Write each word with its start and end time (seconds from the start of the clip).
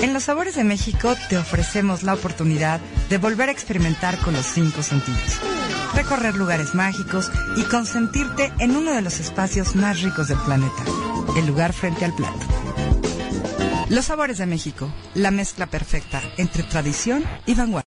En 0.00 0.14
Los 0.14 0.24
Sabores 0.24 0.54
de 0.54 0.62
México 0.62 1.16
te 1.28 1.36
ofrecemos 1.36 2.04
la 2.04 2.14
oportunidad 2.14 2.80
de 3.10 3.18
volver 3.18 3.48
a 3.48 3.52
experimentar 3.52 4.16
con 4.18 4.32
los 4.32 4.46
cinco 4.46 4.82
sentidos. 4.84 5.40
Recorrer 5.92 6.36
lugares 6.36 6.76
mágicos 6.76 7.32
y 7.56 7.64
consentirte 7.64 8.52
en 8.60 8.76
uno 8.76 8.92
de 8.92 9.02
los 9.02 9.18
espacios 9.18 9.74
más 9.74 10.00
ricos 10.02 10.28
del 10.28 10.38
planeta, 10.38 10.84
el 11.36 11.46
lugar 11.46 11.72
frente 11.72 12.04
al 12.04 12.14
plato. 12.14 12.38
Los 13.88 14.04
Sabores 14.04 14.38
de 14.38 14.46
México, 14.46 14.88
la 15.14 15.32
mezcla 15.32 15.66
perfecta 15.66 16.22
entre 16.36 16.62
tradición 16.62 17.24
y 17.44 17.54
vanguardia. 17.54 17.88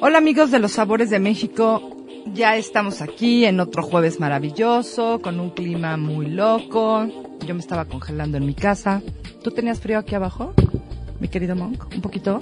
Hola 0.00 0.18
amigos 0.18 0.50
de 0.50 0.58
Los 0.58 0.72
Sabores 0.72 1.10
de 1.10 1.20
México, 1.20 1.95
ya 2.32 2.56
estamos 2.56 3.02
aquí 3.02 3.44
en 3.44 3.60
otro 3.60 3.82
jueves 3.82 4.20
maravilloso, 4.20 5.20
con 5.20 5.40
un 5.40 5.50
clima 5.50 5.96
muy 5.96 6.26
loco. 6.26 7.06
Yo 7.46 7.54
me 7.54 7.60
estaba 7.60 7.84
congelando 7.84 8.36
en 8.36 8.46
mi 8.46 8.54
casa. 8.54 9.02
¿Tú 9.42 9.50
tenías 9.50 9.80
frío 9.80 9.98
aquí 9.98 10.14
abajo, 10.14 10.52
mi 11.20 11.28
querido 11.28 11.54
Monk? 11.56 11.86
¿Un 11.94 12.00
poquito? 12.00 12.40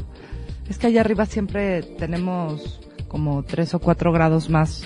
Es 0.69 0.79
que 0.79 0.87
allá 0.87 1.01
arriba 1.01 1.27
siempre 1.27 1.83
tenemos 1.83 2.81
como 3.09 3.43
tres 3.43 3.75
o 3.75 3.79
cuatro 3.79 4.13
grados 4.13 4.49
más 4.49 4.85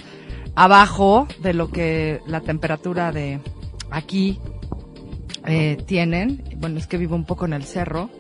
abajo 0.55 1.29
de 1.41 1.55
lo 1.55 1.71
que 1.71 2.21
la 2.27 2.41
temperatura 2.41 3.13
de 3.13 3.41
aquí 3.91 4.39
eh, 5.47 5.77
tienen. 5.87 6.43
Bueno, 6.57 6.79
es 6.79 6.87
que 6.87 6.99
vivo 6.99 7.15
un 7.15 7.25
poco 7.25 7.45
en 7.47 7.53
el 7.53 7.65
cerro. 7.65 8.11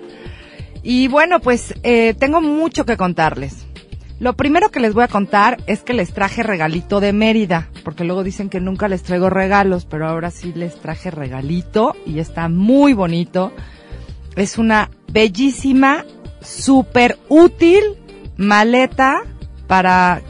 Y 0.82 1.08
bueno, 1.08 1.40
pues 1.40 1.74
eh, 1.82 2.14
tengo 2.14 2.40
mucho 2.40 2.86
que 2.86 2.96
contarles. 2.96 3.67
Lo 4.20 4.32
primero 4.32 4.70
que 4.70 4.80
les 4.80 4.94
voy 4.94 5.04
a 5.04 5.08
contar 5.08 5.58
es 5.68 5.82
que 5.82 5.94
les 5.94 6.12
traje 6.12 6.42
regalito 6.42 6.98
de 6.98 7.12
Mérida, 7.12 7.68
porque 7.84 8.02
luego 8.02 8.24
dicen 8.24 8.48
que 8.48 8.60
nunca 8.60 8.88
les 8.88 9.04
traigo 9.04 9.30
regalos, 9.30 9.84
pero 9.84 10.08
ahora 10.08 10.32
sí 10.32 10.52
les 10.56 10.74
traje 10.80 11.12
regalito 11.12 11.94
y 12.04 12.18
está 12.18 12.48
muy 12.48 12.94
bonito. 12.94 13.52
Es 14.34 14.58
una 14.58 14.90
bellísima, 15.12 16.04
súper 16.40 17.16
útil 17.28 17.82
maleta 18.36 19.22
para, 19.68 20.22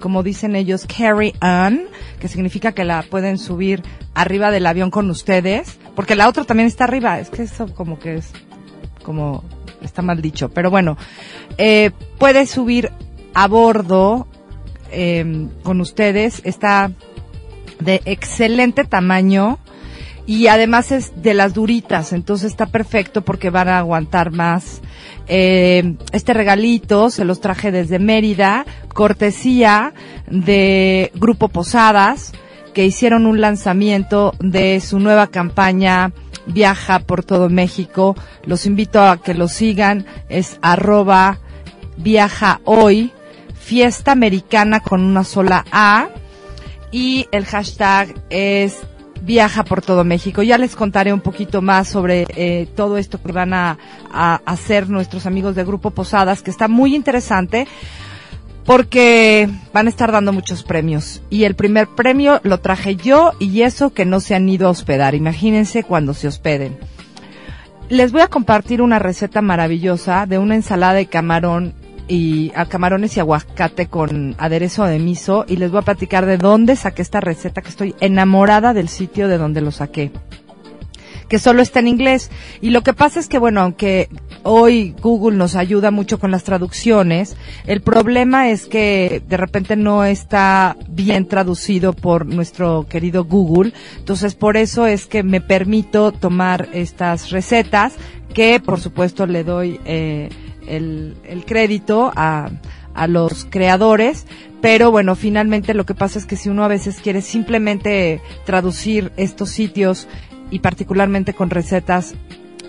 como 0.00 0.22
dicen 0.22 0.56
ellos, 0.56 0.86
carry 0.86 1.34
on, 1.42 1.82
que 2.20 2.28
significa 2.28 2.72
que 2.72 2.84
la 2.84 3.02
pueden 3.02 3.36
subir 3.36 3.82
arriba 4.14 4.50
del 4.52 4.66
avión 4.66 4.90
con 4.90 5.10
ustedes, 5.10 5.78
porque 5.94 6.16
la 6.16 6.28
otra 6.28 6.44
también 6.44 6.66
está 6.66 6.84
arriba, 6.84 7.20
es 7.20 7.28
que 7.28 7.42
eso 7.42 7.66
como 7.74 7.98
que 7.98 8.16
es, 8.16 8.30
como 9.02 9.44
está 9.82 10.00
mal 10.00 10.22
dicho, 10.22 10.48
pero 10.48 10.70
bueno, 10.70 10.96
eh, 11.58 11.90
puede 12.18 12.46
subir 12.46 12.90
a 13.34 13.48
bordo 13.48 14.26
eh, 14.90 15.48
con 15.62 15.80
ustedes. 15.80 16.40
Está 16.44 16.90
de 17.80 18.00
excelente 18.04 18.84
tamaño 18.84 19.58
y 20.26 20.46
además 20.46 20.90
es 20.90 21.22
de 21.22 21.34
las 21.34 21.52
duritas, 21.52 22.12
entonces 22.12 22.50
está 22.50 22.66
perfecto 22.66 23.22
porque 23.22 23.50
van 23.50 23.68
a 23.68 23.78
aguantar 23.78 24.30
más. 24.30 24.80
Eh, 25.26 25.96
este 26.12 26.32
regalito 26.32 27.10
se 27.10 27.24
los 27.24 27.40
traje 27.40 27.70
desde 27.70 27.98
Mérida, 27.98 28.64
cortesía 28.94 29.92
de 30.30 31.10
Grupo 31.14 31.48
Posadas, 31.48 32.32
que 32.72 32.86
hicieron 32.86 33.26
un 33.26 33.40
lanzamiento 33.40 34.32
de 34.40 34.80
su 34.80 34.98
nueva 34.98 35.26
campaña 35.26 36.12
Viaja 36.46 36.98
por 36.98 37.24
todo 37.24 37.48
México. 37.48 38.16
Los 38.44 38.66
invito 38.66 39.00
a 39.00 39.16
que 39.22 39.32
lo 39.32 39.48
sigan, 39.48 40.04
es 40.28 40.58
arroba 40.60 41.38
viaja 41.96 42.60
hoy 42.64 43.13
fiesta 43.64 44.12
americana 44.12 44.80
con 44.80 45.02
una 45.02 45.24
sola 45.24 45.64
A 45.72 46.08
y 46.92 47.26
el 47.32 47.46
hashtag 47.46 48.14
es 48.28 48.76
viaja 49.22 49.64
por 49.64 49.80
todo 49.80 50.04
México. 50.04 50.42
Ya 50.42 50.58
les 50.58 50.76
contaré 50.76 51.12
un 51.12 51.20
poquito 51.20 51.62
más 51.62 51.88
sobre 51.88 52.26
eh, 52.36 52.68
todo 52.76 52.98
esto 52.98 53.20
que 53.20 53.32
van 53.32 53.54
a, 53.54 53.78
a, 54.12 54.40
hacer 54.44 54.90
nuestros 54.90 55.24
amigos 55.24 55.54
de 55.54 55.64
Grupo 55.64 55.90
Posadas, 55.90 56.42
que 56.42 56.50
está 56.50 56.68
muy 56.68 56.94
interesante 56.94 57.66
porque 58.66 59.48
van 59.72 59.86
a 59.86 59.90
estar 59.90 60.12
dando 60.12 60.32
muchos 60.32 60.62
premios. 60.62 61.22
Y 61.30 61.44
el 61.44 61.54
primer 61.54 61.88
premio 61.88 62.40
lo 62.44 62.60
traje 62.60 62.96
yo 62.96 63.32
y 63.38 63.62
eso 63.62 63.94
que 63.94 64.04
no 64.04 64.20
se 64.20 64.34
han 64.34 64.48
ido 64.48 64.68
a 64.68 64.70
hospedar. 64.70 65.14
Imagínense 65.14 65.84
cuando 65.84 66.12
se 66.12 66.28
hospeden. 66.28 66.78
Les 67.88 68.12
voy 68.12 68.22
a 68.22 68.28
compartir 68.28 68.82
una 68.82 68.98
receta 68.98 69.42
maravillosa 69.42 70.26
de 70.26 70.38
una 70.38 70.54
ensalada 70.54 70.94
de 70.94 71.06
camarón 71.06 71.74
y 72.08 72.52
a 72.54 72.66
camarones 72.66 73.16
y 73.16 73.20
aguacate 73.20 73.86
con 73.86 74.34
aderezo 74.38 74.84
de 74.84 74.98
miso 74.98 75.44
y 75.48 75.56
les 75.56 75.70
voy 75.70 75.80
a 75.80 75.82
platicar 75.82 76.26
de 76.26 76.38
dónde 76.38 76.76
saqué 76.76 77.02
esta 77.02 77.20
receta 77.20 77.62
que 77.62 77.70
estoy 77.70 77.94
enamorada 78.00 78.74
del 78.74 78.88
sitio 78.88 79.28
de 79.28 79.38
donde 79.38 79.60
lo 79.60 79.70
saqué 79.70 80.12
que 81.28 81.38
solo 81.38 81.62
está 81.62 81.80
en 81.80 81.88
inglés. 81.88 82.30
Y 82.60 82.70
lo 82.70 82.82
que 82.82 82.92
pasa 82.92 83.20
es 83.20 83.28
que, 83.28 83.38
bueno, 83.38 83.60
aunque 83.60 84.08
hoy 84.42 84.94
Google 85.00 85.36
nos 85.36 85.56
ayuda 85.56 85.90
mucho 85.90 86.18
con 86.18 86.30
las 86.30 86.44
traducciones, 86.44 87.36
el 87.66 87.80
problema 87.80 88.50
es 88.50 88.66
que 88.66 89.22
de 89.26 89.36
repente 89.36 89.76
no 89.76 90.04
está 90.04 90.76
bien 90.88 91.26
traducido 91.26 91.92
por 91.92 92.26
nuestro 92.26 92.86
querido 92.88 93.24
Google. 93.24 93.72
Entonces, 93.98 94.34
por 94.34 94.56
eso 94.56 94.86
es 94.86 95.06
que 95.06 95.22
me 95.22 95.40
permito 95.40 96.12
tomar 96.12 96.68
estas 96.72 97.30
recetas, 97.30 97.94
que 98.32 98.60
por 98.60 98.80
supuesto 98.80 99.26
le 99.26 99.44
doy 99.44 99.80
eh, 99.84 100.28
el, 100.66 101.44
crédito 101.46 102.12
a, 102.14 102.50
a 102.94 103.06
los 103.06 103.46
creadores, 103.48 104.26
pero 104.60 104.90
bueno, 104.90 105.14
finalmente 105.16 105.74
lo 105.74 105.84
que 105.84 105.94
pasa 105.94 106.18
es 106.18 106.26
que 106.26 106.36
si 106.36 106.48
uno 106.48 106.64
a 106.64 106.68
veces 106.68 107.00
quiere 107.00 107.20
simplemente 107.22 108.20
traducir 108.46 109.12
estos 109.16 109.50
sitios 109.50 110.08
y 110.50 110.60
particularmente 110.60 111.34
con 111.34 111.50
recetas 111.50 112.14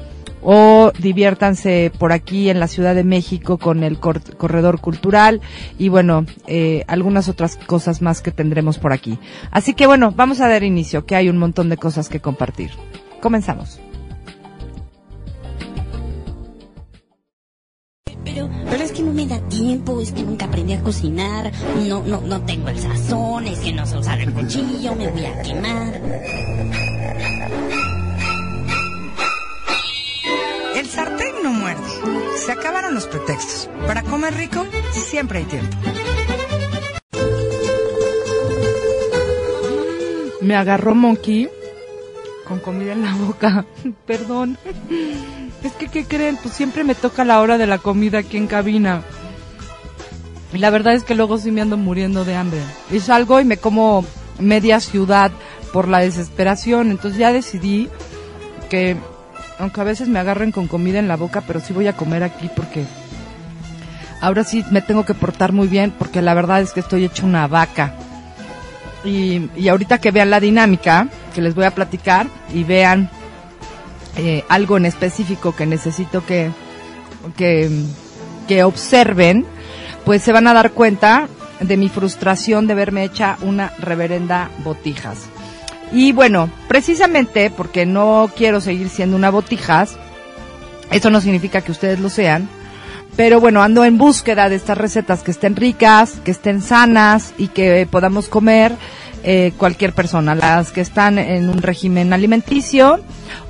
o 0.45 0.93
diviértanse 0.99 1.91
por 1.99 2.13
aquí 2.13 2.51
en 2.51 2.61
la 2.61 2.69
Ciudad 2.69 2.95
de 2.95 3.03
México 3.03 3.59
con 3.59 3.83
el 3.83 3.99
corredor 3.99 4.81
cultural 4.81 5.41
y 5.79 5.89
bueno, 5.89 6.27
eh, 6.47 6.85
algunas 6.87 7.29
otras 7.29 7.57
cosas 7.57 8.03
más 8.03 8.21
que 8.21 8.31
tendremos 8.31 8.79
por 8.79 8.93
aquí. 8.93 9.19
Así 9.51 9.75
que 9.75 9.87
bueno, 9.87 10.13
vamos 10.13 10.41
a 10.41 10.49
dar 10.49 10.63
inicio, 10.63 11.07
que 11.07 11.17
hay 11.17 11.29
un 11.29 11.39
montón 11.39 11.69
de 11.69 11.77
cosas 11.77 12.09
que 12.09 12.21
compartir. 12.21 12.71
Comenzamos. 13.21 13.81
tiempo, 19.49 20.01
es 20.01 20.13
que 20.13 20.23
nunca 20.23 20.47
aprendí 20.47 20.73
a 20.73 20.81
cocinar, 20.83 21.53
no, 21.87 22.03
no, 22.03 22.21
no 22.21 22.41
tengo 22.43 22.69
el 22.69 22.79
sazón, 22.79 23.47
es 23.47 23.61
que 23.61 23.73
no 23.73 23.87
sé 23.87 23.99
usar 23.99 24.21
el 24.21 24.33
cuchillo, 24.33 24.95
me 24.95 25.09
voy 25.09 25.25
a 25.25 25.43
quemar. 25.43 26.84
Se 32.37 32.53
acabaron 32.53 32.95
los 32.95 33.07
pretextos. 33.07 33.71
Para 33.87 34.03
comer 34.03 34.35
rico, 34.35 34.67
siempre 34.93 35.39
hay 35.39 35.45
tiempo. 35.45 35.77
Me 40.41 40.57
agarró 40.57 40.95
Monkey 40.95 41.49
con 42.47 42.59
comida 42.59 42.93
en 42.93 43.03
la 43.03 43.15
boca. 43.15 43.65
Perdón. 44.07 44.59
Es 45.63 45.73
que, 45.73 45.89
¿qué 45.89 46.05
creen? 46.05 46.39
Pues 46.43 46.55
siempre 46.55 46.85
me 46.85 46.95
toca 46.95 47.25
la 47.25 47.41
hora 47.41 47.57
de 47.57 47.67
la 47.67 47.79
comida 47.79 48.19
aquí 48.19 48.37
en 48.37 48.47
cabina. 48.47 49.03
Y 50.53 50.59
la 50.59 50.71
verdad 50.71 50.95
es 50.95 51.03
que 51.03 51.15
luego 51.15 51.39
sí 51.39 51.51
me 51.51 51.63
ando 51.63 51.77
muriendo 51.77 52.25
de 52.25 52.37
hambre. 52.37 52.61
Y 52.91 53.01
salgo 53.01 53.41
y 53.41 53.45
me 53.45 53.57
como 53.57 54.05
media 54.39 54.81
ciudad 54.81 55.33
por 55.73 55.89
la 55.89 56.01
desesperación. 56.01 56.91
Entonces 56.91 57.19
ya 57.19 57.33
decidí 57.33 57.89
que, 58.69 58.97
aunque 59.59 59.81
a 59.81 59.85
veces 59.85 60.09
me 60.09 60.19
agarren 60.19 60.53
con 60.53 60.69
comida 60.69 60.99
en 60.99 61.09
la 61.09 61.17
boca, 61.17 61.43
pero 61.47 61.61
sí 61.61 61.73
voy 61.73 61.87
a 61.87 61.95
comer 61.95 62.23
aquí 62.23 62.51
porque 62.55 62.85
ahora 64.21 64.45
sí 64.45 64.65
me 64.71 64.83
tengo 64.83 65.05
que 65.05 65.15
portar 65.15 65.53
muy 65.53 65.69
bien 65.69 65.93
porque 65.97 66.23
la 66.23 66.35
verdad 66.35 66.61
es 66.61 66.73
que 66.73 66.81
estoy 66.81 67.05
hecho 67.05 67.27
una 67.27 67.47
vaca. 67.47 67.95
Y, 69.05 69.51
y 69.55 69.69
ahorita 69.69 69.99
que 69.99 70.11
vean 70.11 70.31
la 70.31 70.41
dinámica 70.41 71.09
que 71.35 71.43
les 71.43 71.55
voy 71.55 71.65
a 71.65 71.75
platicar 71.75 72.27
y 72.53 72.65
vean 72.65 73.11
eh, 74.17 74.45
algo 74.49 74.77
en 74.77 74.87
específico 74.87 75.55
que 75.55 75.67
necesito 75.67 76.25
que, 76.25 76.51
que, 77.37 77.71
que 78.47 78.63
observen, 78.63 79.45
pues 80.05 80.23
se 80.23 80.33
van 80.33 80.47
a 80.47 80.55
dar 80.55 80.71
cuenta 80.73 81.29
de 81.61 81.77
mi 81.77 81.89
frustración 81.89 82.67
de 82.67 82.75
verme 82.75 83.05
hecha 83.05 83.37
una 83.43 83.73
reverenda 83.79 84.51
botijas. 84.63 85.19
Y 85.93 86.13
bueno, 86.13 86.51
precisamente 86.69 87.51
porque 87.51 87.87
no 87.87 88.31
quiero 88.37 88.61
seguir 88.61 88.89
siendo 88.89 89.17
una 89.17 89.31
botijas, 89.31 89.97
eso 90.91 91.11
no 91.11 91.21
significa 91.21 91.61
que 91.61 91.73
ustedes 91.73 92.01
lo 92.01 92.09
sean, 92.09 92.49
pero 93.17 93.41
bueno, 93.41 93.63
ando 93.63 93.85
en 93.85 93.97
búsqueda 93.97 94.49
de 94.49 94.57
estas 94.57 94.77
recetas 94.77 95.23
que 95.23 95.31
estén 95.31 95.55
ricas, 95.55 96.15
que 96.25 96.33
estén 96.33 96.61
sanas 96.61 97.33
y 97.39 97.49
que 97.49 97.87
podamos 97.89 98.29
comer 98.29 98.73
eh, 99.23 99.53
cualquier 99.57 99.93
persona, 99.93 100.35
las 100.35 100.73
que 100.73 100.81
están 100.81 101.19
en 101.19 101.49
un 101.49 101.63
régimen 101.63 102.13
alimenticio 102.13 103.01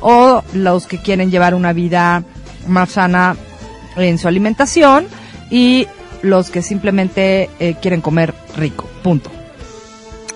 o 0.01 0.43
los 0.53 0.87
que 0.87 0.99
quieren 0.99 1.31
llevar 1.31 1.55
una 1.55 1.73
vida 1.73 2.23
más 2.67 2.91
sana 2.91 3.37
en 3.97 4.19
su 4.19 4.29
alimentación 4.29 5.07
y 5.51 5.89
los 6.23 6.51
que 6.51 6.63
simplemente 6.63 7.49
eh, 7.59 7.75
quieren 7.81 8.01
comer 8.01 8.35
rico. 8.57 8.89
Punto. 9.03 9.31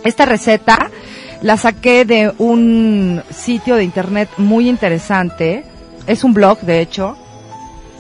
Esta 0.05 0.27
receta 0.27 0.91
la 1.43 1.57
saqué 1.57 2.05
de 2.05 2.33
un 2.39 3.23
sitio 3.31 3.77
de 3.77 3.85
internet 3.85 4.29
muy 4.39 4.69
interesante. 4.69 5.65
Es 6.07 6.25
un 6.25 6.35
blog, 6.35 6.61
de 6.61 6.81
hecho, 6.81 7.17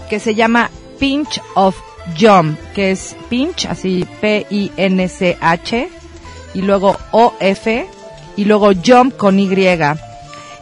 que 0.08 0.18
se 0.18 0.34
llama 0.34 0.70
Pinch 0.98 1.40
of 1.54 1.76
Yum, 2.16 2.56
que 2.74 2.90
es 2.90 3.16
pinch, 3.28 3.66
así 3.66 4.06
P-I-N-C-H, 4.20 5.88
y 6.54 6.62
luego 6.62 6.96
O-F, 7.10 7.86
y 8.36 8.44
luego 8.44 8.72
Yum 8.72 9.10
con 9.10 9.38
Y. 9.38 9.48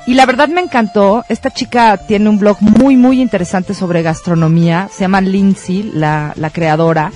Y 0.07 0.15
la 0.15 0.27
verdad 0.27 0.49
me 0.49 0.61
encantó. 0.61 1.25
Esta 1.29 1.51
chica 1.51 1.97
tiene 1.97 2.29
un 2.29 2.39
blog 2.39 2.59
muy, 2.61 2.97
muy 2.97 3.21
interesante 3.21 3.75
sobre 3.75 4.03
gastronomía. 4.03 4.89
Se 4.93 5.01
llama 5.01 5.21
Lindsay, 5.21 5.83
la, 5.83 6.33
la 6.37 6.51
creadora. 6.51 7.11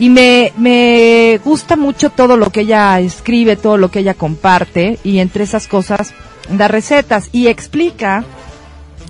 Y 0.00 0.10
me, 0.10 0.52
me 0.56 1.38
gusta 1.44 1.76
mucho 1.76 2.10
todo 2.10 2.36
lo 2.36 2.50
que 2.50 2.62
ella 2.62 2.98
escribe, 2.98 3.54
todo 3.54 3.76
lo 3.76 3.90
que 3.90 4.00
ella 4.00 4.14
comparte. 4.14 4.98
Y 5.04 5.18
entre 5.18 5.44
esas 5.44 5.68
cosas, 5.68 6.14
da 6.48 6.66
recetas 6.66 7.28
y 7.32 7.46
explica 7.46 8.24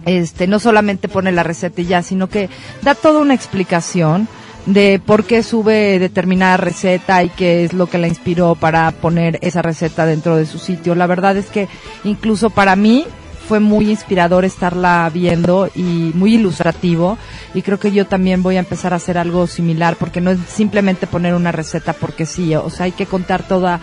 este, 0.06 0.46
no 0.46 0.58
solamente 0.58 1.08
pone 1.08 1.32
la 1.32 1.42
receta 1.42 1.80
y 1.80 1.86
ya, 1.86 2.02
sino 2.02 2.28
que 2.28 2.48
da 2.82 2.94
toda 2.94 3.20
una 3.20 3.34
explicación 3.34 4.28
de 4.66 5.00
por 5.04 5.24
qué 5.24 5.42
sube 5.42 5.98
determinada 5.98 6.56
receta 6.56 7.22
y 7.22 7.28
qué 7.30 7.64
es 7.64 7.72
lo 7.72 7.86
que 7.86 7.98
la 7.98 8.08
inspiró 8.08 8.54
para 8.54 8.90
poner 8.90 9.38
esa 9.42 9.62
receta 9.62 10.06
dentro 10.06 10.36
de 10.36 10.46
su 10.46 10.58
sitio. 10.58 10.94
La 10.94 11.06
verdad 11.06 11.36
es 11.36 11.46
que 11.46 11.68
incluso 12.04 12.50
para 12.50 12.76
mí 12.76 13.06
fue 13.50 13.58
muy 13.58 13.90
inspirador 13.90 14.44
estarla 14.44 15.10
viendo 15.12 15.68
y 15.74 16.12
muy 16.14 16.36
ilustrativo 16.36 17.18
y 17.52 17.62
creo 17.62 17.80
que 17.80 17.90
yo 17.90 18.06
también 18.06 18.44
voy 18.44 18.54
a 18.54 18.60
empezar 18.60 18.92
a 18.92 18.96
hacer 18.96 19.18
algo 19.18 19.48
similar 19.48 19.96
porque 19.96 20.20
no 20.20 20.30
es 20.30 20.38
simplemente 20.48 21.08
poner 21.08 21.34
una 21.34 21.50
receta 21.50 21.92
porque 21.92 22.26
sí, 22.26 22.54
o 22.54 22.70
sea, 22.70 22.84
hay 22.84 22.92
que 22.92 23.06
contar 23.06 23.42
toda 23.42 23.80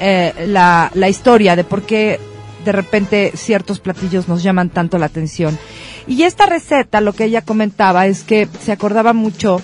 eh, 0.00 0.46
la, 0.46 0.90
la 0.94 1.10
historia 1.10 1.56
de 1.56 1.64
por 1.64 1.82
qué 1.82 2.18
de 2.64 2.72
repente 2.72 3.32
ciertos 3.34 3.80
platillos 3.80 4.28
nos 4.28 4.42
llaman 4.42 4.70
tanto 4.70 4.96
la 4.96 5.04
atención. 5.04 5.58
Y 6.06 6.22
esta 6.22 6.46
receta, 6.46 7.02
lo 7.02 7.12
que 7.12 7.24
ella 7.24 7.42
comentaba 7.42 8.06
es 8.06 8.22
que 8.22 8.48
se 8.62 8.72
acordaba 8.72 9.12
mucho 9.12 9.60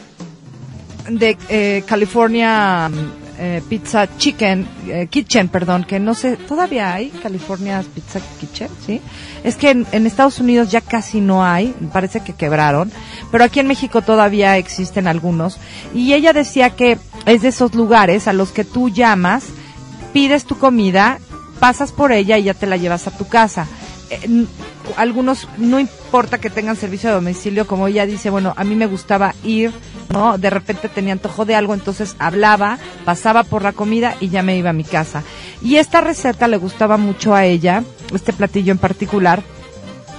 de 1.08 1.38
eh, 1.48 1.84
California 1.86 2.90
eh, 3.38 3.62
Pizza 3.68 4.08
Chicken, 4.18 4.68
eh, 4.88 5.06
Kitchen, 5.08 5.48
perdón, 5.48 5.84
que 5.84 6.00
no 6.00 6.14
sé, 6.14 6.36
todavía 6.36 6.92
hay 6.92 7.10
California 7.10 7.84
Pizza 7.94 8.20
Kitchen, 8.40 8.68
¿sí? 8.84 9.00
Es 9.44 9.56
que 9.56 9.70
en, 9.70 9.86
en 9.92 10.06
Estados 10.06 10.38
Unidos 10.40 10.70
ya 10.70 10.80
casi 10.80 11.20
no 11.20 11.44
hay, 11.44 11.74
parece 11.92 12.20
que 12.20 12.34
quebraron, 12.34 12.90
pero 13.30 13.44
aquí 13.44 13.60
en 13.60 13.68
México 13.68 14.02
todavía 14.02 14.56
existen 14.56 15.06
algunos. 15.06 15.58
Y 15.94 16.14
ella 16.14 16.32
decía 16.32 16.70
que 16.70 16.98
es 17.26 17.42
de 17.42 17.48
esos 17.48 17.74
lugares 17.74 18.28
a 18.28 18.32
los 18.32 18.50
que 18.50 18.64
tú 18.64 18.88
llamas, 18.88 19.44
pides 20.12 20.44
tu 20.44 20.58
comida 20.58 21.18
pasas 21.58 21.92
por 21.92 22.12
ella 22.12 22.38
y 22.38 22.44
ya 22.44 22.54
te 22.54 22.66
la 22.66 22.76
llevas 22.76 23.06
a 23.06 23.10
tu 23.10 23.26
casa. 23.26 23.66
Eh, 24.10 24.46
algunos, 24.96 25.48
no 25.58 25.78
importa 25.78 26.38
que 26.38 26.50
tengan 26.50 26.76
servicio 26.76 27.10
de 27.10 27.16
domicilio, 27.16 27.66
como 27.66 27.88
ella 27.88 28.06
dice, 28.06 28.30
bueno, 28.30 28.54
a 28.56 28.64
mí 28.64 28.74
me 28.74 28.86
gustaba 28.86 29.34
ir, 29.44 29.72
¿no? 30.08 30.38
De 30.38 30.50
repente 30.50 30.88
tenía 30.88 31.12
antojo 31.12 31.44
de 31.44 31.54
algo, 31.54 31.74
entonces 31.74 32.16
hablaba, 32.18 32.78
pasaba 33.04 33.44
por 33.44 33.62
la 33.62 33.72
comida 33.72 34.16
y 34.20 34.28
ya 34.30 34.42
me 34.42 34.56
iba 34.56 34.70
a 34.70 34.74
mi 34.74 34.84
casa. 34.84 35.22
Y 35.62 35.76
esta 35.76 36.00
receta 36.00 36.48
le 36.48 36.56
gustaba 36.56 36.96
mucho 36.96 37.34
a 37.34 37.44
ella, 37.44 37.84
este 38.14 38.32
platillo 38.32 38.72
en 38.72 38.78
particular, 38.78 39.42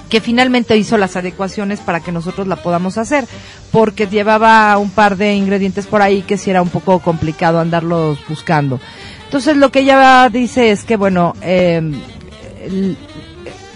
que 0.08 0.20
finalmente 0.20 0.76
hizo 0.76 0.98
las 0.98 1.16
adecuaciones 1.16 1.80
para 1.80 2.00
que 2.00 2.12
nosotros 2.12 2.46
la 2.46 2.56
podamos 2.56 2.98
hacer, 2.98 3.26
porque 3.70 4.06
llevaba 4.06 4.76
un 4.78 4.90
par 4.90 5.16
de 5.16 5.34
ingredientes 5.34 5.86
por 5.86 6.02
ahí 6.02 6.22
que 6.22 6.36
sí 6.36 6.50
era 6.50 6.62
un 6.62 6.68
poco 6.68 6.98
complicado 7.00 7.60
andarlos 7.60 8.18
buscando. 8.28 8.80
Entonces 9.24 9.56
lo 9.56 9.70
que 9.70 9.80
ella 9.80 10.28
dice 10.28 10.72
es 10.72 10.84
que, 10.84 10.96
bueno, 10.96 11.34
eh, 11.40 11.80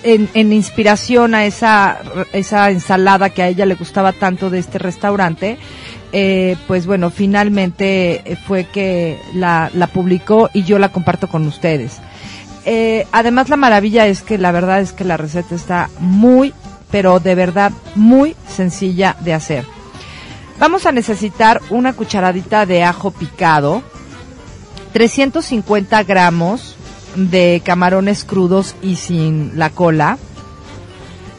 en, 0.04 0.52
inspiración 0.52 1.34
a 1.34 1.46
esa, 1.46 1.98
esa 2.32 2.70
ensalada 2.70 3.30
que 3.30 3.42
a 3.42 3.48
ella 3.48 3.66
le 3.66 3.74
gustaba 3.74 4.12
tanto 4.12 4.50
de 4.50 4.58
este 4.58 4.78
restaurante, 4.78 5.58
eh, 6.12 6.56
pues 6.66 6.86
bueno, 6.86 7.10
finalmente 7.10 8.38
fue 8.46 8.64
que 8.64 9.18
la, 9.34 9.70
la 9.74 9.88
publicó 9.88 10.50
y 10.52 10.62
yo 10.62 10.78
la 10.78 10.90
comparto 10.90 11.28
con 11.28 11.46
ustedes. 11.46 12.00
Eh, 12.66 13.06
además 13.12 13.48
la 13.48 13.56
maravilla 13.56 14.06
es 14.06 14.22
que 14.22 14.38
la 14.38 14.52
verdad 14.52 14.80
es 14.80 14.92
que 14.92 15.04
la 15.04 15.16
receta 15.16 15.54
está 15.54 15.90
muy, 15.98 16.54
pero 16.90 17.20
de 17.20 17.34
verdad 17.34 17.72
muy 17.94 18.36
sencilla 18.48 19.16
de 19.20 19.34
hacer. 19.34 19.64
Vamos 20.58 20.86
a 20.86 20.92
necesitar 20.92 21.60
una 21.70 21.92
cucharadita 21.92 22.64
de 22.64 22.84
ajo 22.84 23.10
picado, 23.10 23.82
350 24.92 26.04
gramos 26.04 26.76
de 27.14 27.62
camarones 27.64 28.24
crudos 28.24 28.74
y 28.82 28.96
sin 28.96 29.58
la 29.58 29.70
cola, 29.70 30.18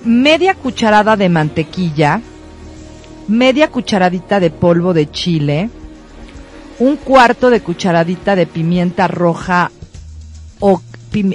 media 0.04 0.56
cucharada 0.56 1.16
de 1.18 1.30
mantequilla, 1.30 2.22
media 3.28 3.70
cucharadita 3.70 4.40
de 4.40 4.52
polvo 4.52 4.94
de 4.94 5.10
chile, 5.10 5.70
un 6.80 6.98
cuarto 6.98 7.50
de 7.50 7.62
cucharadita 7.62 8.36
de 8.36 8.48
pimienta 8.48 9.08
roja 9.08 9.72
o, 10.60 10.82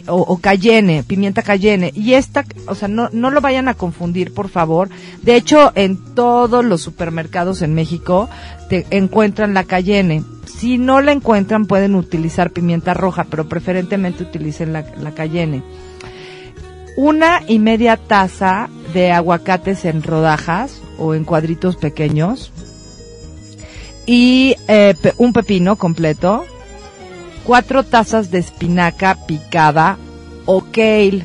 o, 0.07 0.39
cayenne, 0.39 1.03
pimienta 1.03 1.43
cayenne. 1.43 1.93
Y 1.95 2.15
esta, 2.15 2.45
o 2.67 2.75
sea, 2.75 2.89
no, 2.89 3.09
no 3.13 3.31
lo 3.31 3.41
vayan 3.41 3.69
a 3.69 3.75
confundir, 3.75 4.35
por 4.35 4.49
favor. 4.49 4.91
De 5.23 5.37
hecho, 5.37 5.73
en 5.75 6.15
todos 6.15 6.65
los 6.65 6.83
supermercados 6.83 7.63
en 7.63 7.75
México 7.75 8.29
te 8.69 8.87
encuentran 8.91 9.55
la 9.55 9.65
cayenne. 9.65 10.23
Si 10.61 10.77
no 10.77 11.01
la 11.01 11.13
encuentran, 11.13 11.65
pueden 11.65 11.95
utilizar 11.95 12.51
pimienta 12.51 12.93
roja, 12.93 13.25
pero 13.31 13.49
preferentemente 13.49 14.25
utilicen 14.25 14.75
la, 14.75 14.85
la 14.99 15.13
cayenne. 15.13 15.63
Una 16.99 17.41
y 17.49 17.59
media 17.59 17.97
taza 17.97 18.69
de 18.93 19.11
aguacates 19.11 19.87
en 19.87 20.03
rodajas 20.03 20.83
o 20.99 21.15
en 21.15 21.25
cuadritos 21.25 21.77
pequeños. 21.77 22.53
Y 24.05 24.55
eh, 24.69 24.95
un 25.17 25.33
pepino 25.33 25.77
completo. 25.77 26.45
Cuatro 27.45 27.83
tazas 27.83 28.31
de 28.31 28.41
espinaca 28.41 29.17
picada 29.27 29.97
o 30.45 30.61
kale. 30.71 31.25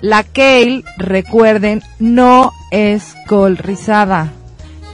La 0.00 0.22
kale, 0.22 0.82
recuerden, 0.96 1.82
no 1.98 2.52
es 2.70 3.14
col 3.26 3.58
rizada. 3.58 4.32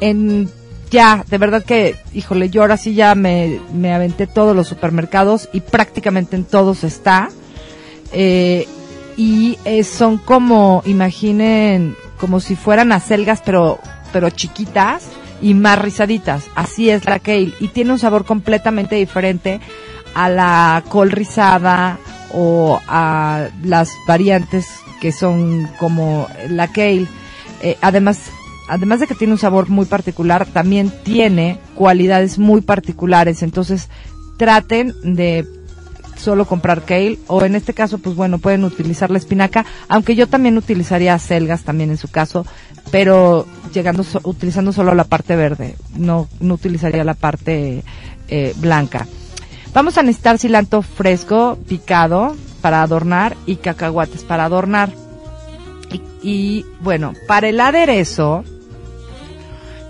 En 0.01 0.51
ya, 0.91 1.25
de 1.29 1.39
verdad 1.39 1.65
que, 1.65 1.97
híjole, 2.13 2.51
yo 2.51 2.63
ahora 2.63 2.77
sí 2.77 2.95
ya 2.95 3.15
me, 3.15 3.61
me 3.73 3.95
aventé 3.95 4.27
todos 4.27 4.57
los 4.57 4.67
supermercados 4.67 5.49
y 5.53 5.61
prácticamente 5.61 6.37
en 6.37 6.45
todos 6.45 6.85
está. 6.85 7.29
Eh, 8.13 8.67
y 9.17 9.59
eh, 9.65 9.85
son 9.85 10.19
como, 10.19 10.83
imaginen, 10.87 11.97
como 12.19 12.41
si 12.41 12.57
fueran 12.57 12.91
acelgas, 12.91 13.41
pero, 13.45 13.79
pero 14.13 14.31
chiquitas 14.31 15.09
y 15.41 15.55
más 15.55 15.79
rizaditas. 15.79 16.45
Así 16.55 16.91
es 16.91 17.05
la 17.05 17.21
kale. 17.21 17.53
Y 17.61 17.69
tiene 17.69 17.93
un 17.93 17.99
sabor 17.99 18.25
completamente 18.25 18.97
diferente 18.97 19.61
a 20.15 20.29
la 20.29 20.83
col 20.89 21.11
rizada 21.11 21.99
o 22.33 22.81
a 22.89 23.49
las 23.63 23.93
variantes 24.07 24.67
que 25.01 25.13
son 25.13 25.69
como 25.79 26.29
la 26.49 26.69
kale. 26.69 27.07
Eh, 27.63 27.77
además, 27.81 28.31
además 28.71 29.01
de 29.01 29.09
que 29.09 29.17
tiene 29.17 29.33
un 29.33 29.39
sabor 29.39 29.69
muy 29.69 29.85
particular, 29.85 30.47
también 30.47 30.93
tiene 31.03 31.59
cualidades 31.75 32.39
muy 32.39 32.61
particulares. 32.61 33.43
Entonces, 33.43 33.89
traten 34.37 34.95
de 35.03 35.45
solo 36.17 36.45
comprar 36.45 36.85
kale 36.85 37.19
o 37.27 37.43
en 37.43 37.57
este 37.57 37.75
caso, 37.75 37.99
pues 37.99 38.15
bueno, 38.15 38.39
pueden 38.39 38.65
utilizar 38.65 39.11
la 39.11 39.19
espinaca, 39.19 39.65
aunque 39.89 40.15
yo 40.15 40.29
también 40.29 40.57
utilizaría 40.57 41.19
selgas 41.19 41.65
también 41.65 41.91
en 41.91 41.97
su 41.97 42.09
caso, 42.09 42.47
pero 42.93 43.47
llegando 43.73 44.05
utilizando 44.23 44.73
solo 44.73 44.95
la 44.95 45.05
parte 45.05 45.35
verde, 45.35 45.77
no 45.97 46.29
no 46.41 46.55
utilizaría 46.55 47.05
la 47.05 47.15
parte 47.15 47.83
eh, 48.29 48.55
blanca. 48.59 49.07
Vamos 49.73 49.99
a 49.99 50.03
necesitar 50.03 50.39
cilantro 50.39 50.83
fresco 50.83 51.59
picado 51.69 52.37
para 52.61 52.83
adornar 52.83 53.37
y 53.47 53.57
cacahuates 53.57 54.23
para 54.23 54.45
adornar. 54.45 54.93
Y, 55.91 56.03
y 56.23 56.67
bueno, 56.81 57.15
para 57.27 57.49
el 57.49 57.61
aderezo 57.61 58.45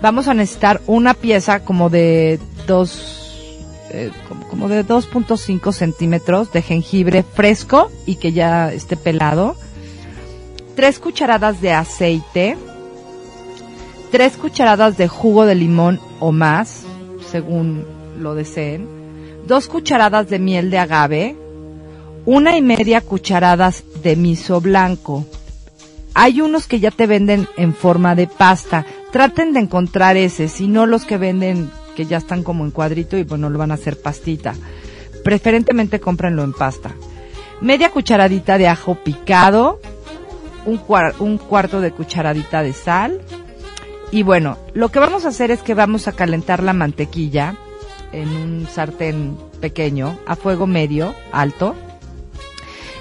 vamos 0.01 0.27
a 0.27 0.33
necesitar 0.33 0.81
una 0.87 1.13
pieza 1.13 1.63
como 1.63 1.89
de 1.89 2.39
dos 2.67 3.21
eh, 3.93 4.09
como, 4.49 4.69
de 4.69 4.85
2.5 4.85 5.73
centímetros 5.73 6.51
de 6.53 6.61
jengibre 6.61 7.23
fresco 7.23 7.91
y 8.05 8.15
que 8.15 8.31
ya 8.31 8.71
esté 8.71 8.95
pelado, 8.95 9.57
tres 10.77 10.97
cucharadas 10.99 11.59
de 11.59 11.73
aceite, 11.73 12.57
tres 14.09 14.37
cucharadas 14.37 14.97
de 14.97 15.09
jugo 15.09 15.45
de 15.45 15.55
limón 15.55 15.99
o 16.21 16.31
más, 16.31 16.83
según 17.29 17.85
lo 18.17 18.33
deseen, 18.33 18.87
dos 19.45 19.67
cucharadas 19.67 20.29
de 20.29 20.39
miel 20.39 20.71
de 20.71 20.77
agave, 20.77 21.35
una 22.25 22.55
y 22.55 22.61
media 22.61 23.01
cucharadas 23.01 23.83
de 24.03 24.15
miso 24.15 24.61
blanco. 24.61 25.25
Hay 26.13 26.39
unos 26.39 26.67
que 26.67 26.79
ya 26.79 26.91
te 26.91 27.07
venden 27.07 27.47
en 27.57 27.73
forma 27.73 28.15
de 28.15 28.27
pasta. 28.27 28.85
Traten 29.11 29.53
de 29.53 29.59
encontrar 29.59 30.15
ese, 30.15 30.47
si 30.47 30.67
no 30.67 30.85
los 30.85 31.05
que 31.05 31.17
venden 31.17 31.69
que 31.95 32.05
ya 32.05 32.17
están 32.17 32.43
como 32.43 32.63
en 32.63 32.71
cuadrito 32.71 33.17
y 33.17 33.23
bueno, 33.23 33.49
lo 33.49 33.59
van 33.59 33.71
a 33.71 33.75
hacer 33.75 34.01
pastita. 34.01 34.55
Preferentemente 35.23 35.99
cómprenlo 35.99 36.43
en 36.43 36.53
pasta. 36.53 36.91
Media 37.59 37.91
cucharadita 37.91 38.57
de 38.57 38.67
ajo 38.67 38.95
picado, 38.95 39.79
un, 40.65 40.81
un 41.19 41.37
cuarto 41.37 41.81
de 41.81 41.91
cucharadita 41.91 42.63
de 42.63 42.73
sal. 42.73 43.21
Y 44.11 44.23
bueno, 44.23 44.57
lo 44.73 44.89
que 44.89 44.99
vamos 44.99 45.25
a 45.25 45.29
hacer 45.29 45.51
es 45.51 45.61
que 45.61 45.73
vamos 45.73 46.07
a 46.07 46.13
calentar 46.13 46.63
la 46.63 46.73
mantequilla 46.73 47.55
en 48.11 48.29
un 48.29 48.67
sartén 48.67 49.37
pequeño 49.59 50.17
a 50.25 50.35
fuego 50.35 50.67
medio, 50.67 51.13
alto. 51.31 51.75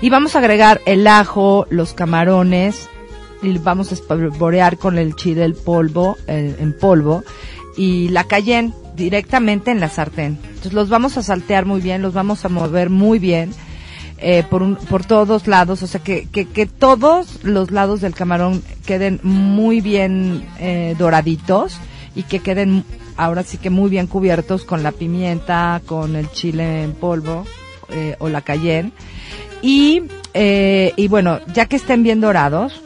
Y 0.00 0.11
vamos 0.11 0.35
a 0.35 0.38
agregar 0.38 0.81
el 0.87 1.07
ajo, 1.07 1.67
los 1.71 1.93
camarones, 1.93 2.88
y 3.42 3.59
vamos 3.59 3.90
a 3.90 3.94
espolvorear 3.94 4.78
con 4.78 4.99
el 4.99 5.14
chile 5.16 5.44
el 5.44 5.54
polvo, 5.54 6.16
en 6.26 6.76
polvo, 6.78 7.25
y 7.76 8.09
la 8.09 8.25
cayenne 8.25 8.73
directamente 8.97 9.70
en 9.70 9.80
la 9.80 9.88
sartén. 9.88 10.38
Entonces 10.42 10.73
los 10.73 10.88
vamos 10.88 11.16
a 11.16 11.23
saltear 11.23 11.64
muy 11.64 11.80
bien, 11.80 12.02
los 12.02 12.12
vamos 12.12 12.44
a 12.44 12.49
mover 12.49 12.90
muy 12.90 13.18
bien 13.18 13.52
eh, 14.18 14.44
por, 14.49 14.62
un, 14.62 14.76
por 14.76 15.04
todos 15.06 15.47
lados, 15.47 15.82
o 15.82 15.87
sea 15.87 16.02
que, 16.02 16.28
que, 16.30 16.47
que, 16.47 16.66
todos 16.66 17.42
los 17.42 17.70
lados 17.70 18.02
del 18.02 18.14
camarón 18.14 18.62
queden 18.85 19.18
muy 19.23 19.80
bien 19.80 20.47
eh, 20.59 20.94
doraditos 20.99 21.78
y 22.14 22.25
que 22.25 22.40
queden 22.40 22.85
ahora 23.16 23.42
sí 23.42 23.56
que 23.56 23.70
muy 23.70 23.88
bien 23.88 24.06
cubiertos 24.06 24.64
con 24.64 24.82
la 24.82 24.92
pimienta, 24.92 25.80
con 25.87 26.16
el 26.16 26.30
chile 26.32 26.82
en 26.82 26.92
polvo 26.92 27.47
eh, 27.88 28.16
o 28.18 28.28
la 28.28 28.42
cayenne. 28.42 28.92
Y, 29.62 30.02
y 30.35 31.09
bueno, 31.09 31.38
ya 31.54 31.66
que 31.66 31.76
estén 31.76 32.02
bien 32.02 32.20
dorados, 32.20 32.82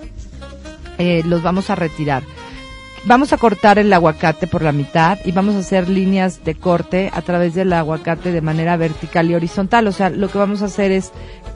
los 0.98 1.42
vamos 1.42 1.70
a 1.70 1.74
retirar. 1.74 2.22
Vamos 3.06 3.34
a 3.34 3.36
cortar 3.36 3.78
el 3.78 3.92
aguacate 3.92 4.46
por 4.46 4.62
la 4.62 4.72
mitad 4.72 5.18
y 5.26 5.32
vamos 5.32 5.56
a 5.56 5.58
hacer 5.58 5.90
líneas 5.90 6.42
de 6.42 6.54
corte 6.54 7.10
a 7.12 7.20
través 7.20 7.54
del 7.54 7.70
aguacate 7.74 8.32
de 8.32 8.40
manera 8.40 8.78
vertical 8.78 9.30
y 9.30 9.34
horizontal. 9.34 9.86
O 9.88 9.92
sea, 9.92 10.08
lo 10.08 10.28
que 10.28 10.38
vamos 10.38 10.62
a 10.62 10.66
hacer 10.66 10.90
es 10.90 11.12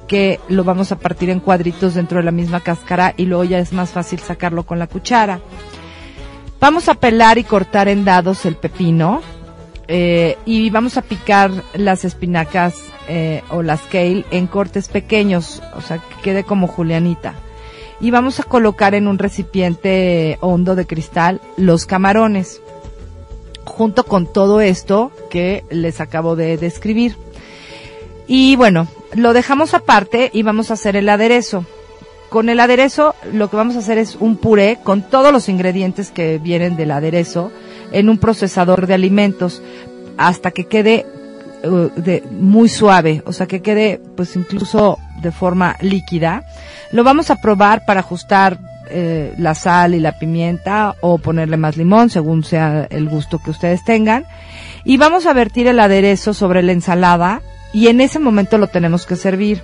que 0.07 0.41
lo 0.49 0.63
vamos 0.63 0.93
a 0.93 0.99
partir 0.99 1.31
en 1.31 1.41
cuadritos 1.41 1.95
dentro 1.95 2.19
de 2.19 2.25
la 2.25 2.33
misma 2.33 2.61
cáscara 2.61 3.15
y 3.17 3.25
luego 3.25 3.45
ya 3.45 3.61
es 3.61 3.73
más 3.73 3.91
fácil 3.91 4.19
sacarlo 4.19 4.65
con 4.65 4.79
la 4.79 4.89
cuchara. 4.89 5.41
Vamos 6.61 6.91
a 6.91 6.95
pelar 6.95 7.39
y 7.39 7.45
cortar 7.45 7.89
en 7.89 8.05
dados 8.05 8.45
el 8.45 8.57
pepino 8.57 9.23
eh, 9.87 10.37
y 10.45 10.69
vamos 10.69 10.99
a 10.99 11.03
picar 11.03 11.51
las 11.73 12.05
espinacas 12.05 12.75
eh, 13.09 13.43
o 13.49 13.63
las 13.63 13.81
kale 13.83 14.27
en 14.31 14.49
cortes 14.49 14.89
pequeños, 14.89 15.63
o 15.75 15.81
sea, 15.81 15.97
que 15.97 16.23
quede 16.23 16.45
como 16.45 16.67
julianita 16.67 17.33
y 18.01 18.11
vamos 18.11 18.41
a 18.41 18.45
colocar 18.45 18.95
en 18.95 19.09
un 19.09 19.19
recipiente 19.19 20.39
hondo 20.41 20.75
de 20.75 20.87
cristal 20.87 21.41
los 21.57 21.87
camarones 21.87 22.61
junto 23.65 24.05
con 24.05 24.33
todo 24.33 24.61
esto 24.61 25.13
que 25.31 25.65
les 25.71 26.01
acabo 26.01 26.37
de 26.37 26.57
describir. 26.57 27.17
Y 28.27 28.57
bueno, 28.57 28.89
lo 29.15 29.33
dejamos 29.33 29.75
aparte 29.75 30.31
y 30.33 30.43
vamos 30.43 30.71
a 30.71 30.75
hacer 30.75 30.97
el 30.97 31.09
aderezo. 31.09 31.65
Con 32.29 32.51
el 32.51 32.61
aderezo 32.61 33.15
lo 33.33 33.49
que 33.49 33.57
vamos 33.57 33.77
a 33.77 33.79
hacer 33.79 33.97
es 33.99 34.17
un 34.17 34.37
puré 34.37 34.79
con 34.83 35.03
todos 35.03 35.33
los 35.33 35.49
ingredientes 35.49 36.11
que 36.11 36.39
vienen 36.39 36.77
del 36.77 36.91
aderezo 36.91 37.51
en 37.91 38.09
un 38.09 38.19
procesador 38.19 38.87
de 38.87 38.95
alimentos 38.95 39.63
hasta 40.19 40.51
que 40.51 40.67
quede 40.67 41.07
uh, 41.65 41.89
de, 41.97 42.23
muy 42.31 42.69
suave, 42.69 43.23
o 43.25 43.33
sea 43.33 43.47
que 43.47 43.63
quede 43.63 44.01
pues 44.15 44.37
incluso 44.37 44.99
de 45.23 45.33
forma 45.33 45.77
líquida 45.81 46.45
lo 46.93 47.05
vamos 47.05 47.31
a 47.31 47.41
probar 47.41 47.85
para 47.85 48.01
ajustar 48.01 48.59
eh, 48.91 49.35
la 49.37 49.55
sal 49.55 49.95
y 49.95 50.01
la 50.01 50.19
pimienta 50.19 50.95
o 51.01 51.19
ponerle 51.19 51.59
más 51.59 51.77
limón 51.77 52.09
según 52.09 52.43
sea 52.43 52.87
el 52.89 53.09
gusto 53.09 53.39
que 53.39 53.51
ustedes 53.51 53.85
tengan. 53.85 54.25
Y 54.85 54.97
vamos 54.97 55.27
a 55.27 55.35
vertir 55.35 55.67
el 55.67 55.81
aderezo 55.81 56.33
sobre 56.33 56.63
la 56.63 56.73
ensalada 56.73 57.43
y 57.73 57.89
en 57.89 58.01
ese 58.01 58.19
momento 58.19 58.57
lo 58.57 58.69
tenemos 58.69 59.05
que 59.05 59.17
servir. 59.17 59.61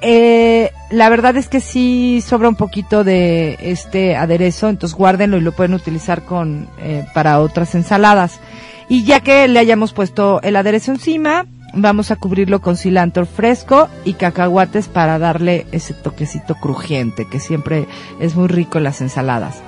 Eh, 0.00 0.72
la 0.90 1.08
verdad 1.08 1.36
es 1.36 1.46
que 1.46 1.60
sí 1.60 2.20
sobra 2.26 2.48
un 2.48 2.56
poquito 2.56 3.04
de 3.04 3.56
este 3.60 4.16
aderezo, 4.16 4.68
entonces 4.68 4.98
guárdenlo 4.98 5.36
y 5.36 5.42
lo 5.42 5.52
pueden 5.52 5.74
utilizar 5.74 6.24
con 6.24 6.68
eh, 6.80 7.06
para 7.14 7.40
otras 7.40 7.76
ensaladas. 7.76 8.40
Y 8.88 9.04
ya 9.04 9.20
que 9.20 9.46
le 9.46 9.60
hayamos 9.60 9.92
puesto 9.92 10.42
el 10.42 10.56
aderezo 10.56 10.90
encima, 10.90 11.46
Vamos 11.74 12.10
a 12.10 12.16
cubrirlo 12.16 12.60
con 12.60 12.76
cilantro 12.76 13.24
fresco 13.24 13.88
y 14.04 14.14
cacahuates 14.14 14.88
para 14.88 15.18
darle 15.18 15.66
ese 15.72 15.94
toquecito 15.94 16.54
crujiente 16.54 17.26
que 17.26 17.40
siempre 17.40 17.86
es 18.20 18.34
muy 18.34 18.48
rico 18.48 18.78
en 18.78 18.84
las 18.84 19.00
ensaladas. 19.00 19.62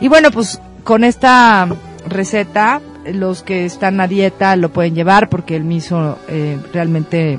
Y 0.00 0.08
bueno, 0.08 0.30
pues 0.30 0.60
con 0.84 1.02
esta 1.02 1.66
receta, 2.06 2.80
los 3.12 3.42
que 3.42 3.64
están 3.64 4.00
a 4.00 4.06
dieta 4.06 4.54
lo 4.56 4.70
pueden 4.70 4.94
llevar 4.94 5.28
porque 5.28 5.56
el 5.56 5.64
miso 5.64 6.18
eh, 6.28 6.58
realmente 6.72 7.38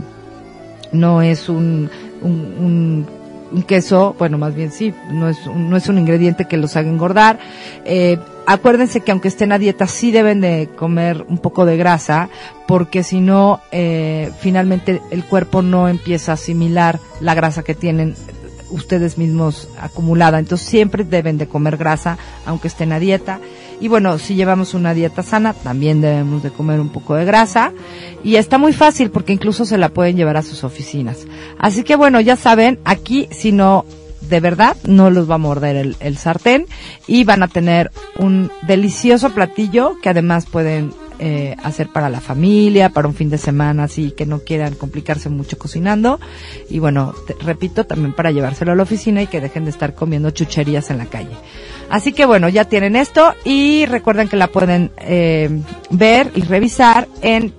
no 0.92 1.22
es 1.22 1.48
un, 1.48 1.90
un, 2.22 3.06
un, 3.52 3.64
queso, 3.64 4.16
bueno, 4.18 4.38
más 4.38 4.56
bien 4.56 4.72
sí, 4.72 4.94
no 5.12 5.30
es, 5.30 5.46
no 5.46 5.78
es 5.78 5.88
un 5.90 5.98
ingrediente 5.98 6.46
que 6.46 6.58
los 6.58 6.76
haga 6.76 6.90
engordar. 6.90 7.40
Eh, 7.86 8.18
acuérdense 8.48 9.02
que 9.02 9.12
aunque 9.12 9.28
estén 9.28 9.52
a 9.52 9.60
dieta 9.60 9.88
sí 9.88 10.10
deben 10.10 10.40
de 10.42 10.70
comer 10.76 11.26
un 11.28 11.38
poco 11.38 11.66
de 11.66 11.76
grasa 11.76 12.30
porque 12.66 13.04
si 13.04 13.20
no 13.20 13.60
eh, 13.72 14.32
finalmente 14.40 15.02
el 15.12 15.26
cuerpo 15.26 15.62
no 15.62 15.90
empieza 15.90 16.32
a 16.32 16.36
asimilar 16.36 17.00
la 17.20 17.36
grasa 17.36 17.64
que 17.64 17.76
tienen 17.76 18.16
ustedes 18.70 19.18
mismos 19.18 19.70
acumulada. 19.80 20.40
Entonces 20.40 20.68
siempre 20.68 21.04
deben 21.04 21.38
de 21.38 21.48
comer 21.48 21.78
grasa 21.78 22.18
aunque 22.46 22.70
estén 22.70 22.94
a 22.94 23.00
dieta. 23.00 23.40
Y 23.82 23.90
bueno 23.90 24.18
si 24.18 24.36
llevamos 24.36 24.74
una 24.74 24.94
dieta 24.94 25.24
sana 25.24 25.54
también 25.54 26.00
debemos 26.00 26.42
de 26.42 26.50
comer 26.50 26.80
un 26.80 26.90
poco 26.90 27.16
de 27.16 27.26
grasa. 27.26 27.74
Y 28.24 28.38
está 28.38 28.58
muy 28.58 28.72
fácil 28.72 29.12
porque 29.12 29.34
incluso 29.34 29.66
se 29.66 29.78
la 29.78 29.90
pueden 29.90 30.16
llevar 30.16 30.38
a 30.38 30.42
sus 30.42 30.64
oficinas. 30.64 31.28
Así 31.60 31.84
que 31.84 31.98
bueno 31.98 32.22
ya 32.22 32.38
saben 32.38 32.80
aquí 32.86 33.28
si 33.30 33.52
no 33.52 33.86
de 34.30 34.40
verdad 34.40 34.78
no 34.86 35.10
los 35.10 35.30
va 35.30 35.36
a 35.36 35.40
morder 35.40 35.96
el, 36.00 36.18
sartén 36.18 36.66
y 37.08 37.24
van 37.24 37.44
a 37.44 37.48
tener 37.48 37.92
un 38.18 38.52
delicioso 38.64 39.32
platillo 39.32 39.98
que 40.02 40.10
además 40.10 40.46
pueden 40.46 40.92
eh, 41.20 41.56
hacer 41.64 41.88
para 41.88 42.10
la 42.10 42.22
familia, 42.22 42.90
para 42.90 43.08
un 43.08 43.16
fin 43.16 43.30
de 43.30 43.40
semana, 43.40 43.86
así 43.86 44.12
que 44.12 44.28
no 44.28 44.40
quieran 44.40 44.76
complicarse 44.76 45.30
mucho 45.30 45.58
cocinando. 45.58 46.20
Y 46.70 46.80
bueno, 46.80 47.16
repito, 47.42 47.86
también 47.86 48.14
para 48.14 48.32
llevárselo 48.32 48.74
a 48.74 48.76
la 48.76 48.84
oficina 48.84 49.24
y 49.24 49.28
que 49.28 49.42
dejen 49.42 49.66
de 49.66 49.72
estar 49.72 49.96
comiendo 49.96 50.30
chucherías 50.30 50.92
en 50.92 51.00
la 51.00 51.08
calle. 51.08 51.36
Así 51.90 52.12
que 52.12 52.26
bueno, 52.26 52.50
ya 52.50 52.66
tienen 52.66 52.96
esto 52.96 53.34
y 53.46 53.86
recuerden 53.86 54.28
que 54.28 54.36
la 54.36 54.48
pueden 54.48 54.92
eh, 54.98 55.62
ver 55.90 56.32
y 56.36 56.42
revisar 56.42 57.08
en 57.22 57.54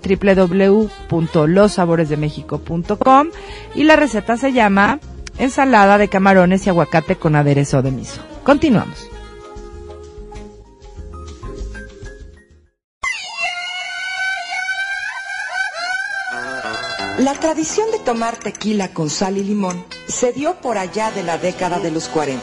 www.lossaboresdemexico.com 1.10 3.28
y 3.74 3.84
la 3.84 3.96
receta 3.96 4.36
se 4.36 4.52
llama 4.52 5.00
ensalada 5.38 5.98
de 5.98 6.08
camarones 6.08 6.66
y 6.66 6.70
aguacate 6.70 7.16
con 7.16 7.36
aderezo 7.36 7.82
de 7.82 7.90
miso. 7.90 8.20
Continuamos. 8.44 9.08
La 17.18 17.34
tradición 17.34 17.90
de 17.90 17.98
tomar 17.98 18.36
tequila 18.36 18.94
con 18.94 19.10
sal 19.10 19.38
y 19.38 19.42
limón 19.42 19.84
se 20.06 20.32
dio 20.32 20.54
por 20.60 20.78
allá 20.78 21.10
de 21.10 21.24
la 21.24 21.36
década 21.36 21.80
de 21.80 21.90
los 21.90 22.06
40, 22.06 22.40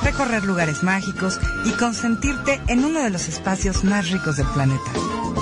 Recorrer 0.03 0.45
lugares 0.45 0.83
mágicos 0.83 1.41
y 1.65 1.71
consentirte 1.73 2.61
en 2.69 2.85
uno 2.85 3.01
de 3.01 3.11
los 3.11 3.29
espacios 3.29 3.83
más 3.85 4.11
ricos 4.11 4.37
del 4.37 4.47
planeta, 4.49 4.93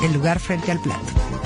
el 0.03 0.13
lugar 0.13 0.39
frente 0.39 0.71
al 0.71 0.81
plato. 0.81 1.42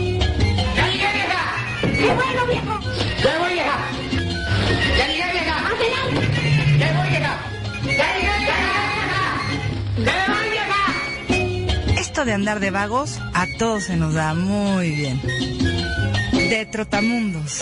De 12.23 12.33
andar 12.33 12.61
de 12.61 12.71
vagos 12.71 13.19
a 13.33 13.45
todos 13.59 13.83
se 13.83 13.97
nos 13.97 14.13
da 14.13 14.33
muy 14.33 14.89
bien. 14.91 15.21
De 16.31 16.65
Trotamundos. 16.71 17.61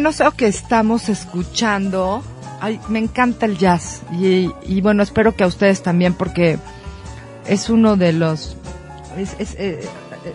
Bueno, 0.00 0.08
eso 0.16 0.30
que 0.30 0.46
estamos 0.46 1.10
escuchando, 1.10 2.22
ay, 2.62 2.80
me 2.88 2.98
encanta 2.98 3.44
el 3.44 3.58
jazz. 3.58 4.00
Y, 4.10 4.80
bueno, 4.80 5.02
espero 5.02 5.36
que 5.36 5.44
a 5.44 5.46
ustedes 5.46 5.82
también, 5.82 6.14
porque 6.14 6.58
es 7.46 7.68
uno 7.68 7.98
de 7.98 8.14
los, 8.14 8.56
es, 9.18 9.36
es, 9.38 9.54
eh, 9.58 9.78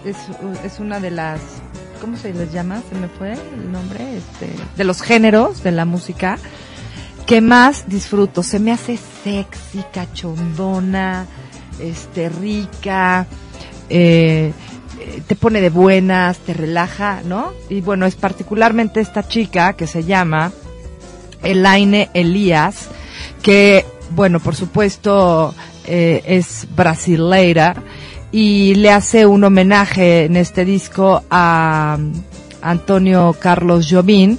es, 0.06 0.17
es 0.63 0.80
una 0.80 0.99
de 0.99 1.10
las, 1.10 1.39
¿cómo 1.99 2.15
se 2.15 2.32
les 2.32 2.54
llama? 2.54 2.84
Se 2.88 2.95
me 2.95 3.08
fue 3.08 3.34
el 3.34 3.71
nombre, 3.71 4.17
este, 4.17 4.51
de 4.78 4.84
los 4.84 5.01
géneros 5.01 5.63
de 5.63 5.71
la 5.71 5.86
música 5.86 6.38
que 7.25 7.41
más 7.41 7.89
disfruto. 7.89 8.43
Se 8.43 8.60
me 8.60 8.71
hace 8.71 8.99
sexy, 9.23 9.84
cachondona, 9.91 11.25
este, 11.80 12.30
rica, 12.30 13.25
eh, 13.89 14.54
te 15.28 15.36
pone 15.36 15.62
de 15.62 15.69
buenas, 15.69 16.38
te 16.39 16.54
relaja, 16.54 17.21
¿no? 17.25 17.51
Y 17.69 17.82
bueno, 17.82 18.06
es 18.06 18.15
particularmente 18.15 18.99
esta 18.99 19.28
chica 19.28 19.73
que 19.73 19.88
se 19.88 20.04
llama 20.04 20.51
Elaine 21.43 22.10
Elías, 22.13 22.89
que, 23.41 23.86
bueno, 24.12 24.39
por 24.39 24.56
supuesto, 24.56 25.54
eh, 25.86 26.23
es 26.25 26.67
brasileira 26.75 27.75
y 28.32 28.75
le 28.75 28.91
hace 28.91 29.25
un 29.25 29.43
homenaje 29.43 30.25
en 30.25 30.36
este 30.36 30.65
disco 30.65 31.23
a 31.30 31.97
Antonio 32.62 33.36
Carlos 33.39 33.88
Jobim. 33.89 34.38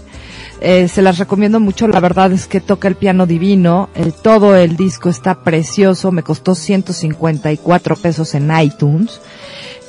Eh, 0.61 0.89
se 0.89 1.03
las 1.03 1.19
recomiendo 1.19 1.61
mucho, 1.61 1.87
la 1.87 2.01
verdad 2.01 2.33
es 2.33 2.47
que 2.47 2.61
toca 2.61 2.89
el 2.89 2.97
piano 2.97 3.27
divino, 3.27 3.91
todo 4.23 4.57
el 4.57 4.77
disco 4.77 5.09
está 5.09 5.43
precioso, 5.43 6.13
me 6.13 6.23
costó 6.23 6.55
154 6.55 7.97
pesos 7.97 8.35
en 8.35 8.51
iTunes. 8.59 9.21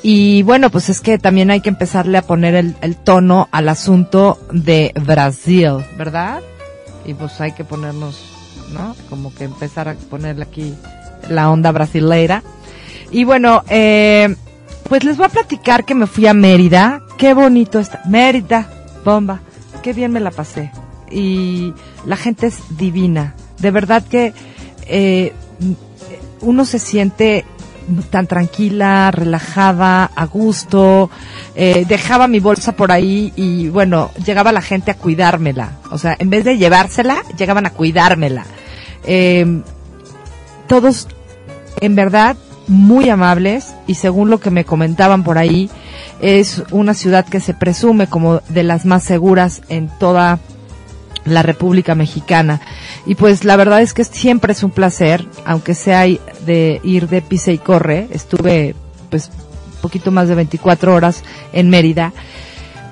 Y 0.02 0.42
bueno, 0.42 0.70
pues 0.70 0.88
es 0.88 1.00
que 1.00 1.18
también 1.18 1.50
hay 1.50 1.60
que 1.60 1.68
empezarle 1.68 2.18
a 2.18 2.22
poner 2.22 2.54
el, 2.54 2.96
tono 2.96 3.48
al 3.50 3.68
asunto 3.68 4.38
de 4.52 4.92
Brasil, 4.94 5.84
¿verdad? 5.96 6.40
Y 7.04 7.14
pues 7.14 7.40
hay 7.40 7.52
que 7.52 7.64
ponernos, 7.64 8.20
¿no? 8.72 8.94
Como 9.08 9.34
que 9.34 9.44
empezar 9.44 9.88
a 9.88 9.94
ponerle 9.94 10.44
aquí 10.44 10.74
la 11.28 11.50
onda 11.50 11.72
brasileira. 11.72 12.42
Y 13.10 13.24
bueno, 13.24 13.64
eh, 13.68 14.36
pues 14.88 15.02
les 15.04 15.16
voy 15.16 15.26
a 15.26 15.30
platicar 15.30 15.84
que 15.84 15.94
me 15.94 16.06
fui 16.06 16.26
a 16.26 16.34
Mérida. 16.34 17.02
Qué 17.16 17.34
bonito 17.34 17.80
está. 17.80 18.02
Mérida, 18.06 18.68
Bomba. 19.04 19.40
Qué 19.82 19.92
bien 19.92 20.12
me 20.12 20.20
la 20.20 20.30
pasé. 20.30 20.70
Y 21.10 21.74
la 22.06 22.16
gente 22.16 22.46
es 22.46 22.76
divina. 22.76 23.34
De 23.58 23.70
verdad 23.70 24.04
que 24.06 24.32
eh, 24.86 25.32
uno 26.40 26.64
se 26.64 26.78
siente 26.78 27.44
tan 28.10 28.26
tranquila, 28.26 29.10
relajada, 29.10 30.10
a 30.14 30.26
gusto. 30.26 31.10
Eh, 31.54 31.84
dejaba 31.88 32.28
mi 32.28 32.40
bolsa 32.40 32.72
por 32.72 32.92
ahí 32.92 33.32
y 33.36 33.68
bueno, 33.68 34.10
llegaba 34.24 34.52
la 34.52 34.62
gente 34.62 34.90
a 34.90 34.94
cuidármela. 34.94 35.78
O 35.90 35.98
sea, 35.98 36.16
en 36.18 36.30
vez 36.30 36.44
de 36.44 36.58
llevársela, 36.58 37.22
llegaban 37.36 37.66
a 37.66 37.70
cuidármela. 37.70 38.44
Eh, 39.04 39.62
todos, 40.66 41.08
en 41.80 41.94
verdad, 41.94 42.36
muy 42.66 43.08
amables 43.08 43.74
y 43.86 43.94
según 43.94 44.30
lo 44.30 44.38
que 44.38 44.50
me 44.50 44.64
comentaban 44.64 45.24
por 45.24 45.38
ahí, 45.38 45.70
es 46.20 46.62
una 46.70 46.94
ciudad 46.94 47.26
que 47.26 47.40
se 47.40 47.54
presume 47.54 48.06
como 48.06 48.40
de 48.48 48.62
las 48.62 48.84
más 48.84 49.04
seguras 49.04 49.62
en 49.68 49.88
toda 49.98 50.38
la 51.24 51.42
República 51.42 51.94
Mexicana. 51.94 52.60
Y 53.06 53.14
pues 53.14 53.44
la 53.44 53.56
verdad 53.56 53.82
es 53.82 53.94
que 53.94 54.04
siempre 54.04 54.52
es 54.52 54.62
un 54.62 54.70
placer, 54.70 55.26
aunque 55.44 55.74
sea 55.74 56.06
de 56.48 56.80
ir 56.82 57.08
de 57.08 57.22
pise 57.22 57.52
y 57.52 57.58
corre. 57.58 58.08
Estuve 58.10 58.74
pues 59.08 59.30
poquito 59.80 60.10
más 60.10 60.28
de 60.28 60.34
24 60.34 60.94
horas 60.94 61.22
en 61.52 61.70
Mérida. 61.70 62.12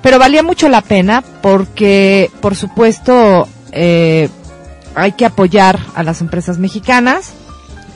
Pero 0.01 0.19
valía 0.19 0.43
mucho 0.43 0.69
la 0.69 0.81
pena 0.81 1.21
porque, 1.41 2.31
por 2.39 2.55
supuesto, 2.55 3.47
eh, 3.73 4.29
hay 4.95 5.11
que 5.11 5.25
apoyar 5.25 5.79
a 5.95 6.03
las 6.03 6.21
empresas 6.21 6.57
mexicanas 6.57 7.33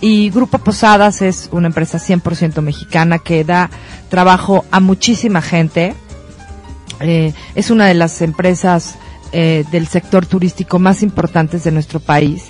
y 0.01 0.29
Grupo 0.31 0.57
Posadas 0.57 1.21
es 1.21 1.47
una 1.51 1.67
empresa 1.67 1.99
100% 1.99 2.61
mexicana 2.61 3.19
que 3.19 3.43
da 3.43 3.69
trabajo 4.09 4.65
a 4.71 4.79
muchísima 4.79 5.41
gente. 5.41 5.93
Eh, 6.99 7.33
es 7.55 7.69
una 7.69 7.87
de 7.87 7.93
las 7.93 8.21
empresas 8.21 8.95
eh, 9.31 9.63
del 9.71 9.87
sector 9.87 10.25
turístico 10.25 10.79
más 10.79 11.03
importantes 11.03 11.63
de 11.63 11.71
nuestro 11.71 11.99
país. 11.99 12.45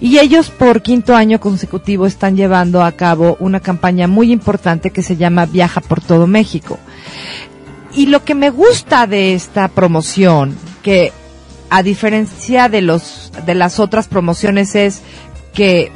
Y 0.00 0.18
ellos 0.18 0.50
por 0.50 0.80
quinto 0.80 1.14
año 1.14 1.40
consecutivo 1.40 2.06
están 2.06 2.36
llevando 2.36 2.82
a 2.82 2.92
cabo 2.92 3.36
una 3.38 3.60
campaña 3.60 4.08
muy 4.08 4.32
importante 4.32 4.90
que 4.90 5.02
se 5.02 5.16
llama 5.16 5.46
Viaja 5.46 5.80
por 5.82 6.00
todo 6.00 6.26
México. 6.26 6.78
Y 7.94 8.06
lo 8.06 8.24
que 8.24 8.34
me 8.34 8.50
gusta 8.50 9.06
de 9.06 9.34
esta 9.34 9.68
promoción, 9.68 10.56
que 10.82 11.12
a 11.68 11.82
diferencia 11.82 12.68
de 12.68 12.82
los 12.82 13.30
de 13.44 13.54
las 13.54 13.78
otras 13.78 14.08
promociones 14.08 14.74
es 14.74 15.02
que 15.52 15.92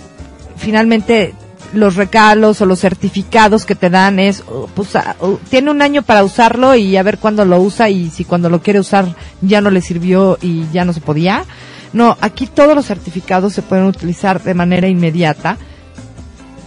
finalmente 0.56 1.34
los 1.72 1.96
recalos 1.96 2.60
o 2.60 2.66
los 2.66 2.80
certificados 2.80 3.64
que 3.64 3.74
te 3.74 3.90
dan 3.90 4.18
es, 4.18 4.44
uh, 4.46 4.68
pues, 4.74 4.94
ah, 4.96 5.16
uh, 5.20 5.36
tiene 5.50 5.70
un 5.70 5.82
año 5.82 6.02
para 6.02 6.24
usarlo 6.24 6.74
y 6.74 6.96
a 6.96 7.02
ver 7.02 7.18
cuándo 7.18 7.44
lo 7.44 7.60
usa 7.60 7.88
y 7.88 8.10
si 8.10 8.24
cuando 8.24 8.48
lo 8.48 8.62
quiere 8.62 8.80
usar 8.80 9.14
ya 9.40 9.60
no 9.60 9.70
le 9.70 9.80
sirvió 9.80 10.38
y 10.40 10.66
ya 10.72 10.84
no 10.84 10.92
se 10.92 11.00
podía. 11.00 11.44
No, 11.94 12.16
aquí 12.20 12.46
todos 12.46 12.74
los 12.74 12.86
certificados 12.86 13.54
se 13.54 13.62
pueden 13.62 13.86
utilizar 13.86 14.42
de 14.42 14.52
manera 14.52 14.88
inmediata. 14.88 15.56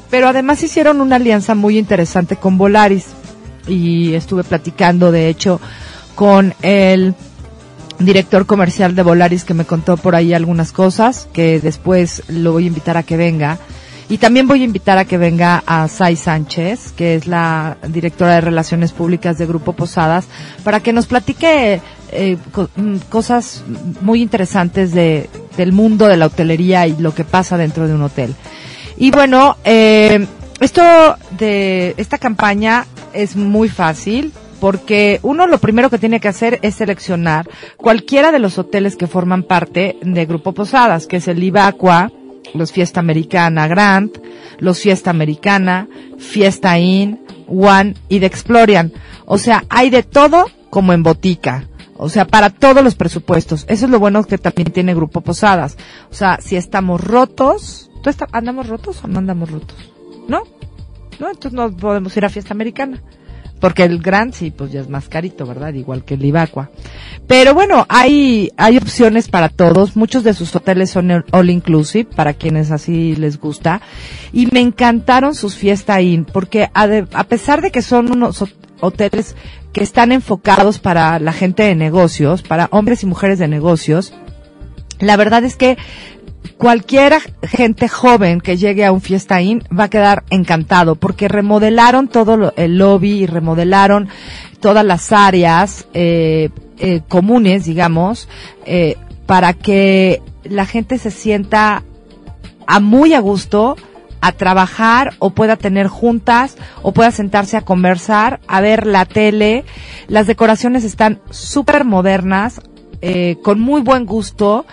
Pero 0.09 0.29
además 0.29 0.63
hicieron 0.63 1.01
una 1.01 1.17
alianza 1.17 1.53
muy 1.53 1.77
interesante 1.77 2.37
con 2.37 2.57
Volaris 2.57 3.07
y 3.67 4.13
estuve 4.13 4.45
platicando, 4.45 5.11
de 5.11 5.27
hecho, 5.27 5.59
con 6.15 6.53
el 6.61 7.13
director 7.99 8.45
comercial 8.45 8.95
de 8.95 9.03
Volaris 9.03 9.43
que 9.43 9.53
me 9.53 9.65
contó 9.65 9.97
por 9.97 10.15
ahí 10.15 10.33
algunas 10.33 10.71
cosas 10.71 11.27
que 11.33 11.59
después 11.59 12.23
lo 12.29 12.53
voy 12.53 12.63
a 12.63 12.67
invitar 12.67 12.95
a 12.95 13.03
que 13.03 13.17
venga 13.17 13.57
y 14.09 14.19
también 14.19 14.47
voy 14.47 14.61
a 14.61 14.65
invitar 14.65 14.97
a 14.97 15.05
que 15.05 15.17
venga 15.17 15.61
a 15.65 15.87
Sai 15.89 16.15
Sánchez, 16.15 16.93
que 16.95 17.15
es 17.15 17.27
la 17.27 17.77
directora 17.89 18.35
de 18.35 18.41
Relaciones 18.41 18.93
Públicas 18.93 19.37
de 19.37 19.45
Grupo 19.45 19.73
Posadas, 19.73 20.27
para 20.63 20.79
que 20.79 20.93
nos 20.93 21.07
platique 21.07 21.81
eh, 22.12 22.38
mm, 22.76 22.98
cosas 23.10 23.63
muy 24.02 24.22
interesantes 24.22 24.93
de, 24.93 25.30
del 25.58 25.72
mundo 25.72 26.08
de 26.08 26.17
la 26.17 26.28
hotelería 26.28 26.88
y 26.88 26.96
lo 26.98 27.13
que 27.13 27.24
pasa 27.24 27.58
dentro 27.58 27.88
de 27.88 27.93
un 27.93 28.04
hotel. 28.04 28.36
Y 28.98 29.12
bueno, 29.12 29.58
eh, 29.63 30.26
esto 30.60 30.82
de 31.38 31.93
esta 31.98 32.17
campaña 32.17 32.86
es 33.13 33.36
muy 33.36 33.70
fácil 33.70 34.34
porque 34.60 35.20
uno 35.22 35.46
lo 35.46 35.60
primero 35.60 35.89
que 35.89 36.00
tiene 36.00 36.20
que 36.20 36.28
hacer 36.28 36.60
es 36.63 36.76
seleccionar 36.76 37.48
cualquiera 37.78 38.32
de 38.32 38.39
los 38.39 38.58
hoteles 38.58 38.96
que 38.96 39.08
forman 39.08 39.43
parte 39.43 39.98
de 40.02 40.26
Grupo 40.26 40.54
Posadas, 40.54 41.06
que 41.06 41.17
es 41.17 41.28
el 41.28 41.43
Ibaqua, 41.43 42.12
los 42.54 42.72
Fiesta 42.72 43.00
Americana 43.00 43.67
Grand, 43.67 44.12
los 44.60 44.80
Fiesta 44.80 45.12
Americana, 45.12 45.88
Fiesta 46.17 46.80
Inn, 46.80 47.20
One 47.48 47.93
y 48.10 48.20
The 48.20 48.26
Explorian. 48.26 48.91
O 49.26 49.38
sea, 49.38 49.63
hay 49.70 49.89
de 49.89 50.04
todo 50.04 50.48
como 50.70 50.93
en 50.93 51.04
botica. 51.04 51.67
O 51.97 52.10
sea, 52.10 52.25
para 52.25 52.49
todos 52.49 52.83
los 52.83 52.95
presupuestos. 52.95 53.65
Eso 53.67 53.86
es 53.86 53.91
lo 53.91 53.99
bueno 53.99 54.23
que 54.23 54.38
también 54.38 54.71
tiene 54.71 54.93
Grupo 54.93 55.21
Posadas. 55.21 55.77
O 56.12 56.13
sea, 56.13 56.39
si 56.41 56.55
estamos 56.55 57.03
rotos, 57.03 57.89
¿tú 58.03 58.12
andamos 58.31 58.67
rotos 58.67 59.03
o 59.03 59.07
no 59.07 59.19
andamos 59.19 59.51
rotos? 59.51 59.77
¿No? 60.27 60.43
¿No? 61.19 61.29
Entonces 61.29 61.53
no 61.53 61.75
podemos 61.75 62.15
ir 62.15 62.25
a 62.25 62.29
Fiesta 62.29 62.53
Americana. 62.53 63.01
Porque 63.60 63.83
el 63.83 63.99
Grand 63.99 64.33
sí, 64.33 64.51
pues 64.51 64.71
ya 64.71 64.81
es 64.81 64.89
más 64.89 65.10
carito, 65.10 65.45
¿verdad? 65.47 65.73
Igual 65.73 66.03
que 66.03 66.13
el 66.13 66.23
Ibaqua. 66.25 66.69
Pero 67.25 67.55
bueno, 67.55 67.88
hay, 67.89 68.51
hay 68.55 68.77
opciones 68.77 69.29
para 69.29 69.49
todos. 69.49 69.95
Muchos 69.95 70.23
de 70.23 70.36
sus 70.36 70.55
hoteles 70.55 70.91
son 70.91 71.25
all 71.31 71.49
inclusive, 71.49 72.05
para 72.05 72.33
quienes 72.33 72.69
así 72.69 73.15
les 73.15 73.39
gusta. 73.39 73.81
Y 74.31 74.45
me 74.47 74.60
encantaron 74.60 75.33
sus 75.33 75.55
fiesta 75.55 75.99
in, 76.01 76.25
porque 76.25 76.69
a, 76.73 76.88
a 77.13 77.23
pesar 77.23 77.62
de 77.62 77.71
que 77.71 77.81
son 77.81 78.12
unos 78.12 78.43
hoteles 78.79 79.35
que 79.73 79.83
están 79.83 80.11
enfocados 80.11 80.79
para 80.79 81.19
la 81.19 81.33
gente 81.33 81.63
de 81.63 81.75
negocios, 81.75 82.41
para 82.41 82.67
hombres 82.71 83.03
y 83.03 83.05
mujeres 83.05 83.39
de 83.39 83.47
negocios, 83.47 84.13
la 84.99 85.17
verdad 85.17 85.43
es 85.43 85.55
que 85.55 85.77
cualquier 86.57 87.13
gente 87.43 87.87
joven 87.87 88.41
que 88.41 88.57
llegue 88.57 88.85
a 88.85 88.91
un 88.91 89.01
Fiesta 89.01 89.41
Inn 89.41 89.63
va 89.77 89.85
a 89.85 89.89
quedar 89.89 90.23
encantado 90.29 90.95
porque 90.95 91.27
remodelaron 91.27 92.07
todo 92.07 92.53
el 92.55 92.77
lobby 92.77 93.11
y 93.11 93.25
remodelaron 93.25 94.09
todas 94.59 94.85
las 94.85 95.11
áreas 95.11 95.87
eh, 95.93 96.49
eh, 96.79 97.01
comunes, 97.07 97.65
digamos, 97.65 98.27
eh, 98.65 98.95
para 99.25 99.53
que 99.53 100.21
la 100.43 100.65
gente 100.65 100.97
se 100.97 101.11
sienta 101.11 101.83
a 102.65 102.79
muy 102.79 103.13
a 103.13 103.19
gusto 103.19 103.77
a 104.21 104.32
trabajar 104.32 105.13
o 105.19 105.32
pueda 105.32 105.56
tener 105.56 105.88
juntas 105.88 106.58
o 106.82 106.91
pueda 106.91 107.12
sentarse 107.12 107.58
a 107.58 107.62
conversar, 107.62 108.39
a 108.47 108.62
ver 108.62 108.88
la 108.88 109.06
tele. 109.06 109.65
Las 110.08 110.27
decoraciones 110.27 110.84
están 110.84 111.19
súper 111.30 111.86
modernas, 111.86 112.62
con 113.43 113.60
muy 113.60 113.82
buen 113.82 114.06
gusto 114.06 114.65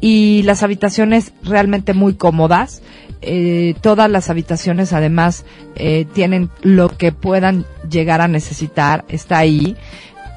y 0.00 0.42
las 0.44 0.62
habitaciones 0.62 1.32
realmente 1.42 1.94
muy 1.94 2.14
cómodas. 2.14 2.82
Eh, 3.22 3.74
todas 3.82 4.10
las 4.10 4.30
habitaciones 4.30 4.94
además 4.94 5.44
eh, 5.76 6.06
tienen 6.14 6.50
lo 6.62 6.88
que 6.88 7.12
puedan 7.12 7.66
llegar 7.88 8.22
a 8.22 8.28
necesitar, 8.28 9.04
está 9.08 9.38
ahí. 9.38 9.76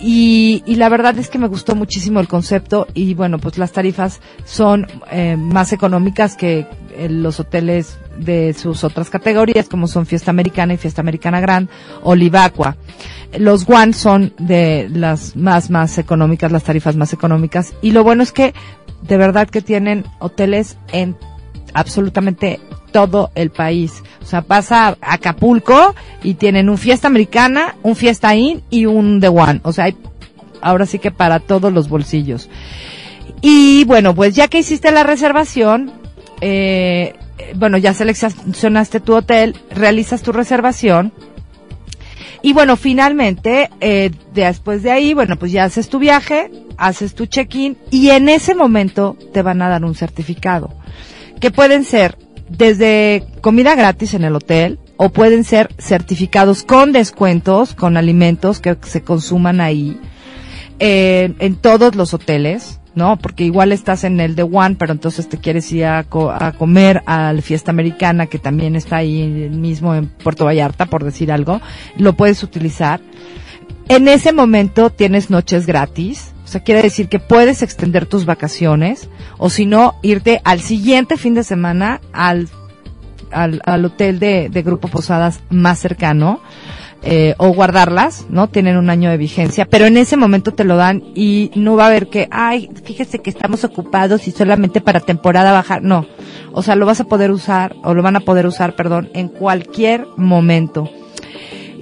Y, 0.06 0.62
la 0.76 0.89
verdad 0.89 1.17
es 1.17 1.30
que 1.30 1.39
me 1.39 1.47
gustó 1.47 1.76
muchísimo 1.76 2.19
el 2.19 2.28
concepto 2.28 2.88
y 2.93 3.13
bueno, 3.13 3.39
pues 3.39 3.58
las 3.58 3.71
tarifas 3.71 4.19
son 4.43 4.86
eh, 5.10 5.38
más 5.38 5.71
económicas 5.71 6.36
que 6.36 6.67
eh, 6.97 7.08
los 7.10 7.39
hoteles 7.39 7.97
de 8.17 8.54
sus 8.54 8.84
otras 8.84 9.10
categorías 9.10 9.67
como 9.69 9.88
son 9.88 10.06
Fiesta 10.06 10.32
Americana 10.32 10.73
y 10.73 10.78
Fiesta 10.78 11.02
Americana 11.02 11.39
Grand 11.39 11.69
o. 12.04 12.15
Los 12.15 13.67
One 13.67 13.93
son 13.93 14.34
de 14.38 14.88
las 14.91 15.36
más, 15.36 15.69
más 15.69 15.97
económicas, 15.97 16.52
las 16.52 16.63
tarifas 16.63 16.95
más 16.95 17.13
económicas 17.13 17.73
y 17.82 17.91
lo 17.91 18.04
bueno 18.04 18.23
es 18.23 18.32
que 18.32 18.54
de 19.02 19.17
verdad 19.17 19.49
que 19.49 19.62
tienen 19.62 20.06
hoteles 20.19 20.78
en 20.91 21.15
absolutamente 21.73 22.60
todo 22.91 23.32
el 23.36 23.49
país. 23.49 24.04
O 24.21 24.26
sea, 24.26 24.43
pasa 24.43 24.89
a 25.02 25.13
Acapulco 25.13 25.95
y 26.21 26.36
tienen 26.36 26.69
un 26.69 26.78
fiesta 26.78 27.08
americana, 27.08 27.76
un 27.84 27.95
fiesta 27.95 28.36
in 28.36 28.62
y 28.69 28.86
un 28.86 29.19
The 29.19 29.30
One. 29.30 29.62
O 29.63 29.73
sea, 29.73 29.86
hay 29.86 29.97
ahora 30.62 30.86
sí 30.86 30.99
que 30.99 31.12
para 31.12 31.39
todos 31.39 31.71
los 31.73 31.89
bolsillos. 31.89 32.49
Y 33.41 33.84
bueno, 33.86 34.15
pues 34.15 34.36
ya 34.36 34.47
que 34.47 34.60
hiciste 34.60 34.91
la 34.91 35.04
reservación, 35.04 35.91
eh, 36.39 37.13
bueno, 37.56 37.78
ya 37.78 37.93
seleccionaste 37.93 39.00
tu 39.00 39.15
hotel, 39.15 39.56
realizas 39.72 40.22
tu 40.22 40.32
reservación. 40.32 41.13
Y 42.41 42.54
bueno, 42.54 42.76
finalmente, 42.76 43.69
eh, 43.80 44.12
después 44.34 44.84
de 44.84 44.91
ahí, 44.91 45.13
bueno, 45.13 45.38
pues 45.38 45.52
ya 45.52 45.63
haces 45.63 45.88
tu 45.88 45.98
viaje, 45.98 46.52
haces 46.78 47.15
tu 47.15 47.26
check-in 47.26 47.78
y 47.89 48.10
en 48.10 48.28
ese 48.28 48.54
momento 48.54 49.17
te 49.32 49.41
van 49.41 49.62
a 49.62 49.69
dar 49.69 49.86
un 49.86 49.96
certificado. 49.96 50.74
Que 51.39 51.52
pueden 51.52 51.86
ser 51.86 52.17
desde 52.50 53.24
comida 53.41 53.76
gratis 53.76 54.13
en 54.13 54.26
el 54.26 54.36
hotel 54.36 54.80
o 54.98 55.10
pueden 55.10 55.43
ser 55.43 55.74
certificados 55.80 56.63
con 56.63 56.91
descuentos, 56.91 57.74
con 57.74 57.98
alimentos 57.98 58.60
que 58.60 58.78
se 58.82 59.02
consuman 59.04 59.62
ahí, 59.62 60.00
eh, 60.80 61.34
en 61.39 61.56
todos 61.56 61.96
los 61.96 62.13
hoteles. 62.13 62.80
¿No? 62.95 63.17
Porque 63.17 63.43
igual 63.43 63.71
estás 63.71 64.03
en 64.03 64.19
el 64.19 64.36
de 64.36 64.43
One, 64.43 64.75
pero 64.77 64.91
entonces 64.91 65.27
te 65.27 65.38
quieres 65.38 65.71
ir 65.71 65.86
a, 65.86 65.99
a, 65.99 66.51
comer 66.51 67.01
a 67.06 67.34
la 67.34 67.41
fiesta 67.41 67.71
americana 67.71 68.27
que 68.27 68.39
también 68.39 68.75
está 68.75 68.97
ahí 68.97 69.49
mismo 69.49 69.95
en 69.95 70.08
Puerto 70.08 70.45
Vallarta, 70.45 70.86
por 70.86 71.03
decir 71.03 71.32
algo, 71.32 71.62
lo 71.97 72.13
puedes 72.13 72.43
utilizar. 72.43 73.01
En 73.89 74.08
ese 74.08 74.32
momento 74.32 74.89
tienes 74.89 75.29
noches 75.29 75.65
gratis 75.65 76.34
O 76.45 76.47
sea, 76.47 76.62
quiere 76.62 76.82
decir 76.82 77.10
que 77.10 77.19
puedes 77.19 77.62
extender 77.62 78.06
tus 78.06 78.25
vacaciones 78.25 79.10
o 79.38 79.49
si 79.49 79.65
no, 79.65 79.95
irte 80.01 80.41
al 80.43 80.62
siguiente 80.62 81.17
fin 81.17 81.34
de 81.34 81.43
semana 81.43 81.99
al, 82.13 82.47
al, 83.32 83.62
al 83.65 83.86
hotel 83.86 84.19
de, 84.19 84.49
de 84.49 84.62
Grupo 84.62 84.88
Posadas 84.88 85.41
más 85.49 85.79
cercano. 85.79 86.41
Eh, 87.04 87.36
o 87.38 87.50
guardarlas, 87.50 88.28
¿no? 88.30 88.48
Tienen 88.48 88.78
un 88.78 88.89
año 88.89 89.10
de 89.10 89.18
vigencia, 89.18 89.66
pero 89.66 89.86
en 89.86 89.98
ese 89.98 90.16
momento 90.16 90.54
te 90.54 90.63
lo 90.63 90.78
dan 90.78 91.04
y 91.16 91.52
no 91.56 91.76
va 91.76 91.84
a 91.86 91.88
haber 91.88 92.08
que, 92.08 92.28
ay, 92.32 92.70
fíjese 92.84 93.20
que 93.20 93.30
estamos 93.30 93.63
ocupados 93.63 94.28
y 94.28 94.32
solamente 94.32 94.80
para 94.80 95.02
temporada 95.02 95.52
baja. 95.52 95.80
No. 95.82 96.06
O 96.54 96.63
sea, 96.63 96.76
lo 96.76 96.86
vas 96.86 97.02
a 97.02 97.06
poder 97.06 97.32
usar, 97.32 97.76
o 97.84 97.94
lo 97.94 98.04
van 98.04 98.16
a 98.16 98.22
poder 98.22 98.48
usar, 98.48 98.76
perdón, 98.76 99.10
en 99.13 99.28
cualquier 99.28 100.08
momento. 100.16 100.89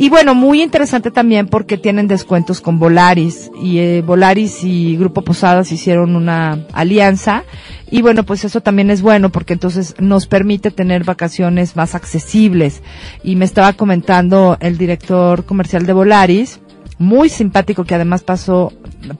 Y 0.02 0.10
bueno, 0.10 0.34
muy 0.34 0.64
interesante 0.64 1.12
también 1.12 1.46
porque 1.46 1.78
tienen 1.78 2.08
descuentos 2.08 2.60
con 2.60 2.80
Volaris 2.80 3.52
y 3.62 3.78
eh, 3.78 4.02
Volaris 4.02 4.64
y 4.64 4.98
Grupo 4.98 5.22
Posadas 5.22 5.72
hicieron 5.72 6.16
una 6.16 6.66
alianza 6.74 7.44
y 7.92 8.02
bueno, 8.02 8.24
pues 8.24 8.44
eso 8.44 8.62
también 8.62 8.90
es 8.90 9.04
bueno 9.04 9.30
porque 9.30 9.54
entonces 9.54 9.94
nos 10.00 10.26
permite 10.26 10.72
tener 10.72 11.04
vacaciones 11.04 11.76
más 11.76 11.94
accesibles. 11.94 12.82
Y 13.24 13.36
me 13.36 13.46
estaba 13.46 13.74
comentando 13.74 14.58
el 14.60 14.80
director 14.80 15.46
comercial 15.46 15.86
de 15.86 15.94
Volaris, 15.94 16.62
muy 16.98 17.30
simpático 17.30 17.84
que 17.84 17.94
además 17.94 18.24
pasó, 18.24 18.74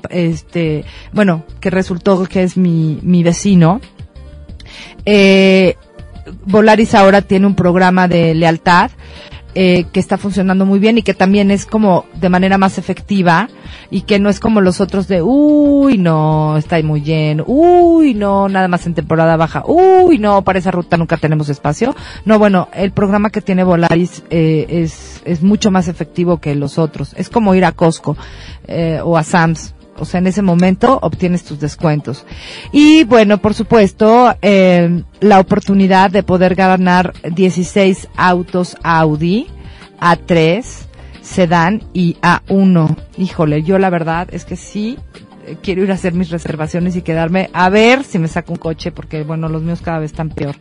este, 0.10 0.84
bueno, 1.14 1.46
que 1.60 1.70
resultó 1.70 2.24
que 2.26 2.42
es 2.42 2.58
mi, 2.58 2.98
mi 3.04 3.22
vecino. 3.22 3.82
Eh, 5.06 5.76
Volaris 6.48 6.96
ahora 6.96 7.22
tiene 7.22 7.46
un 7.46 7.54
programa 7.54 8.08
de 8.08 8.34
lealtad 8.34 8.90
eh, 9.56 9.86
que 9.92 10.00
está 10.00 10.18
funcionando 10.18 10.66
muy 10.66 10.80
bien 10.80 10.98
y 10.98 11.02
que 11.02 11.14
también 11.14 11.52
es 11.52 11.66
como 11.66 12.06
de 12.14 12.30
manera 12.30 12.58
más 12.58 12.78
efectiva 12.78 13.50
y 13.90 14.02
que 14.02 14.20
no 14.20 14.30
es 14.30 14.40
como 14.40 14.62
los 14.62 14.82
otros 14.82 15.08
de, 15.08 15.22
uy, 15.22 15.98
no, 15.98 16.58
está 16.58 16.78
ahí 16.78 16.84
muy 16.84 17.02
lleno, 17.02 17.44
uy, 17.48 18.14
no, 18.14 18.48
nada 18.48 18.68
más 18.68 18.86
en 18.86 18.94
temporada 18.94 19.38
baja, 19.38 19.64
uy, 19.66 20.20
no, 20.20 20.42
para 20.44 20.60
esa 20.60 20.72
ruta 20.72 20.98
nunca 20.98 21.18
tenemos 21.18 21.50
espacio. 21.50 21.96
No, 22.26 22.40
bueno, 22.40 22.70
el 22.74 22.92
programa 22.92 23.30
que 23.30 23.42
tiene 23.42 23.64
Volaris 23.64 24.24
eh, 24.30 24.66
es, 24.70 25.22
es 25.26 25.42
mucho 25.42 25.72
más 25.72 25.88
efectivo 25.88 26.38
que 26.38 26.56
los 26.56 26.78
otros. 26.78 27.14
Es 27.18 27.30
como 27.30 27.56
ir 27.56 27.66
a 27.66 27.72
Costco 27.72 28.16
eh, 28.68 29.00
o 29.04 29.18
a 29.18 29.24
Sam's. 29.24 29.74
O 29.98 30.06
sea, 30.06 30.20
en 30.20 30.28
ese 30.28 30.42
momento 30.42 31.00
obtienes 31.02 31.44
tus 31.44 31.60
descuentos. 31.60 32.26
Y 32.72 33.04
bueno, 33.04 33.40
por 33.40 33.54
supuesto, 33.54 34.36
eh, 34.42 35.04
la 35.20 35.40
oportunidad 35.40 36.10
de 36.10 36.24
poder 36.24 36.56
ganar 36.56 37.14
16 37.24 38.08
autos 38.16 38.78
Audi 38.84 39.48
A3, 40.00 40.66
sedán 41.22 41.84
y 41.94 42.16
A1. 42.22 42.98
Híjole, 43.18 43.64
yo 43.64 43.78
la 43.78 43.90
verdad 43.90 44.28
es 44.32 44.46
que 44.46 44.56
sí 44.56 44.98
eh, 45.46 45.58
quiero 45.62 45.84
ir 45.84 45.92
a 45.92 45.96
hacer 45.96 46.14
mis 46.14 46.30
reservaciones 46.30 46.96
y 46.96 47.02
quedarme 47.02 47.50
a 47.54 47.70
ver 47.70 48.04
si 48.04 48.20
me 48.20 48.28
saco 48.28 48.54
un 48.54 48.60
coche 48.60 48.92
porque 48.92 49.24
bueno, 49.24 49.48
los 49.50 49.62
míos 49.62 49.82
cada 49.82 50.00
vez 50.00 50.12
están 50.12 50.30
peor. 50.30 50.56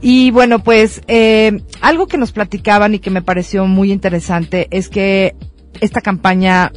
Y 0.00 0.30
bueno, 0.30 0.60
pues 0.60 1.00
eh, 1.06 1.60
algo 1.80 2.06
que 2.06 2.18
nos 2.18 2.32
platicaban 2.32 2.94
y 2.94 2.98
que 2.98 3.10
me 3.10 3.22
pareció 3.22 3.66
muy 3.66 3.92
interesante 3.92 4.66
es 4.70 4.88
que 4.88 5.36
esta 5.80 6.00
campaña 6.00 6.72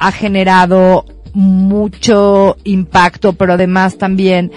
ha 0.00 0.10
generado 0.10 1.04
mucho 1.32 2.56
impacto, 2.64 3.34
pero 3.34 3.52
además 3.52 3.98
también 3.98 4.50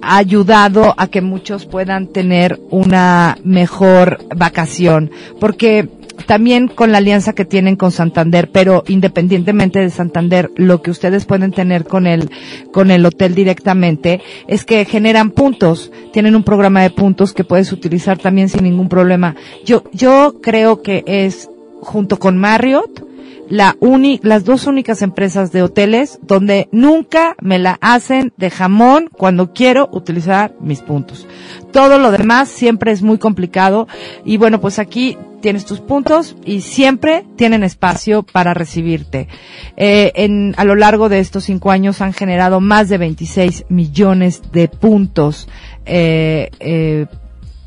ha 0.00 0.16
ayudado 0.16 0.94
a 0.96 1.08
que 1.08 1.20
muchos 1.20 1.66
puedan 1.66 2.06
tener 2.06 2.58
una 2.70 3.36
mejor 3.44 4.20
vacación, 4.34 5.10
porque 5.40 5.88
también 6.26 6.68
con 6.68 6.92
la 6.92 6.98
alianza 6.98 7.32
que 7.32 7.44
tienen 7.44 7.76
con 7.76 7.90
Santander, 7.90 8.50
pero 8.50 8.84
independientemente 8.86 9.80
de 9.80 9.90
Santander, 9.90 10.50
lo 10.56 10.80
que 10.80 10.92
ustedes 10.92 11.24
pueden 11.24 11.50
tener 11.50 11.84
con 11.84 12.06
el, 12.06 12.30
con 12.72 12.90
el 12.90 13.04
hotel 13.04 13.34
directamente 13.34 14.20
es 14.46 14.64
que 14.64 14.84
generan 14.84 15.30
puntos, 15.30 15.90
tienen 16.12 16.36
un 16.36 16.44
programa 16.44 16.82
de 16.82 16.90
puntos 16.90 17.32
que 17.32 17.44
puedes 17.44 17.72
utilizar 17.72 18.18
también 18.18 18.48
sin 18.48 18.62
ningún 18.62 18.88
problema. 18.88 19.34
Yo, 19.64 19.84
yo 19.92 20.36
creo 20.40 20.82
que 20.82 21.02
es 21.06 21.50
junto 21.80 22.18
con 22.18 22.38
Marriott, 22.38 23.03
la 23.48 23.76
uni, 23.80 24.20
las 24.22 24.44
dos 24.44 24.66
únicas 24.66 25.02
empresas 25.02 25.52
de 25.52 25.62
hoteles 25.62 26.18
donde 26.22 26.68
nunca 26.72 27.36
me 27.40 27.58
la 27.58 27.78
hacen 27.80 28.32
de 28.36 28.50
jamón 28.50 29.10
cuando 29.12 29.52
quiero 29.52 29.88
utilizar 29.92 30.54
mis 30.60 30.80
puntos. 30.80 31.26
Todo 31.72 31.98
lo 31.98 32.10
demás 32.10 32.48
siempre 32.48 32.92
es 32.92 33.02
muy 33.02 33.18
complicado 33.18 33.86
y 34.24 34.36
bueno, 34.36 34.60
pues 34.60 34.78
aquí 34.78 35.18
tienes 35.40 35.66
tus 35.66 35.80
puntos 35.80 36.36
y 36.44 36.62
siempre 36.62 37.26
tienen 37.36 37.64
espacio 37.64 38.22
para 38.22 38.54
recibirte. 38.54 39.28
Eh, 39.76 40.12
en, 40.14 40.54
a 40.56 40.64
lo 40.64 40.74
largo 40.74 41.08
de 41.10 41.18
estos 41.18 41.44
cinco 41.44 41.70
años 41.70 42.00
han 42.00 42.14
generado 42.14 42.60
más 42.60 42.88
de 42.88 42.96
26 42.98 43.66
millones 43.68 44.40
de 44.52 44.68
puntos. 44.68 45.48
Eh, 45.84 46.50
eh, 46.60 47.06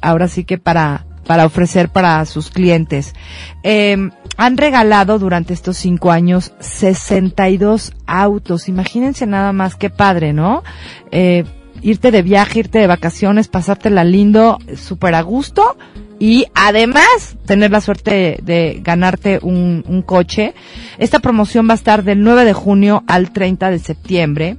ahora 0.02 0.28
sí 0.28 0.43
que 0.43 0.58
para 0.58 1.06
para 1.28 1.46
ofrecer 1.46 1.89
para 1.89 2.26
sus 2.26 2.50
clientes. 2.50 3.13
Eh, 3.62 4.10
han 4.38 4.56
regalado 4.56 5.19
durante 5.19 5.54
estos 5.54 5.78
cinco 5.78 6.12
años 6.12 6.54
62 6.60 7.93
autos. 8.06 8.69
Imagínense 8.69 9.26
nada 9.26 9.52
más 9.52 9.76
qué 9.76 9.89
padre, 9.89 10.32
¿no? 10.32 10.63
Eh, 11.12 11.43
irte 11.82 12.12
de 12.12 12.21
viaje, 12.21 12.60
irte 12.60 12.80
de 12.80 12.88
vacaciones, 12.88 13.47
pasártela 13.47 14.04
lindo, 14.04 14.60
súper 14.76 15.15
a 15.15 15.21
gusto 15.21 15.76
y 16.19 16.45
además 16.54 17.38
tener 17.45 17.71
la 17.71 17.82
suerte 17.82 18.39
de, 18.41 18.80
ganarte 18.84 19.39
un, 19.41 19.84
un 19.88 20.02
coche. 20.02 20.54
Esta 20.97 21.19
promoción 21.19 21.67
va 21.67 21.73
a 21.73 21.76
estar 21.76 22.04
del 22.04 22.23
9 22.23 22.45
de 22.45 22.54
junio 22.54 23.04
al 23.08 23.32
30 23.32 23.71
de 23.71 23.80
septiembre. 23.80 24.58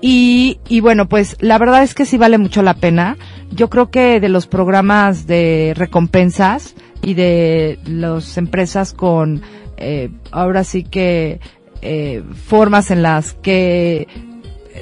Y, 0.00 0.60
y 0.68 0.80
bueno, 0.80 1.08
pues 1.08 1.36
la 1.40 1.58
verdad 1.58 1.82
es 1.82 1.94
que 1.94 2.06
sí 2.06 2.18
vale 2.18 2.38
mucho 2.38 2.62
la 2.62 2.74
pena. 2.74 3.16
Yo 3.50 3.68
creo 3.68 3.90
que 3.90 4.20
de 4.20 4.28
los 4.28 4.46
programas 4.46 5.26
de 5.26 5.74
recompensas 5.76 6.74
y 7.02 7.14
de 7.14 7.78
las 7.86 8.36
empresas 8.38 8.92
con, 8.92 9.42
eh, 9.76 10.10
ahora 10.30 10.64
sí 10.64 10.82
que, 10.84 11.40
eh, 11.82 12.22
formas 12.46 12.90
en 12.90 13.02
las 13.02 13.34
que 13.34 14.08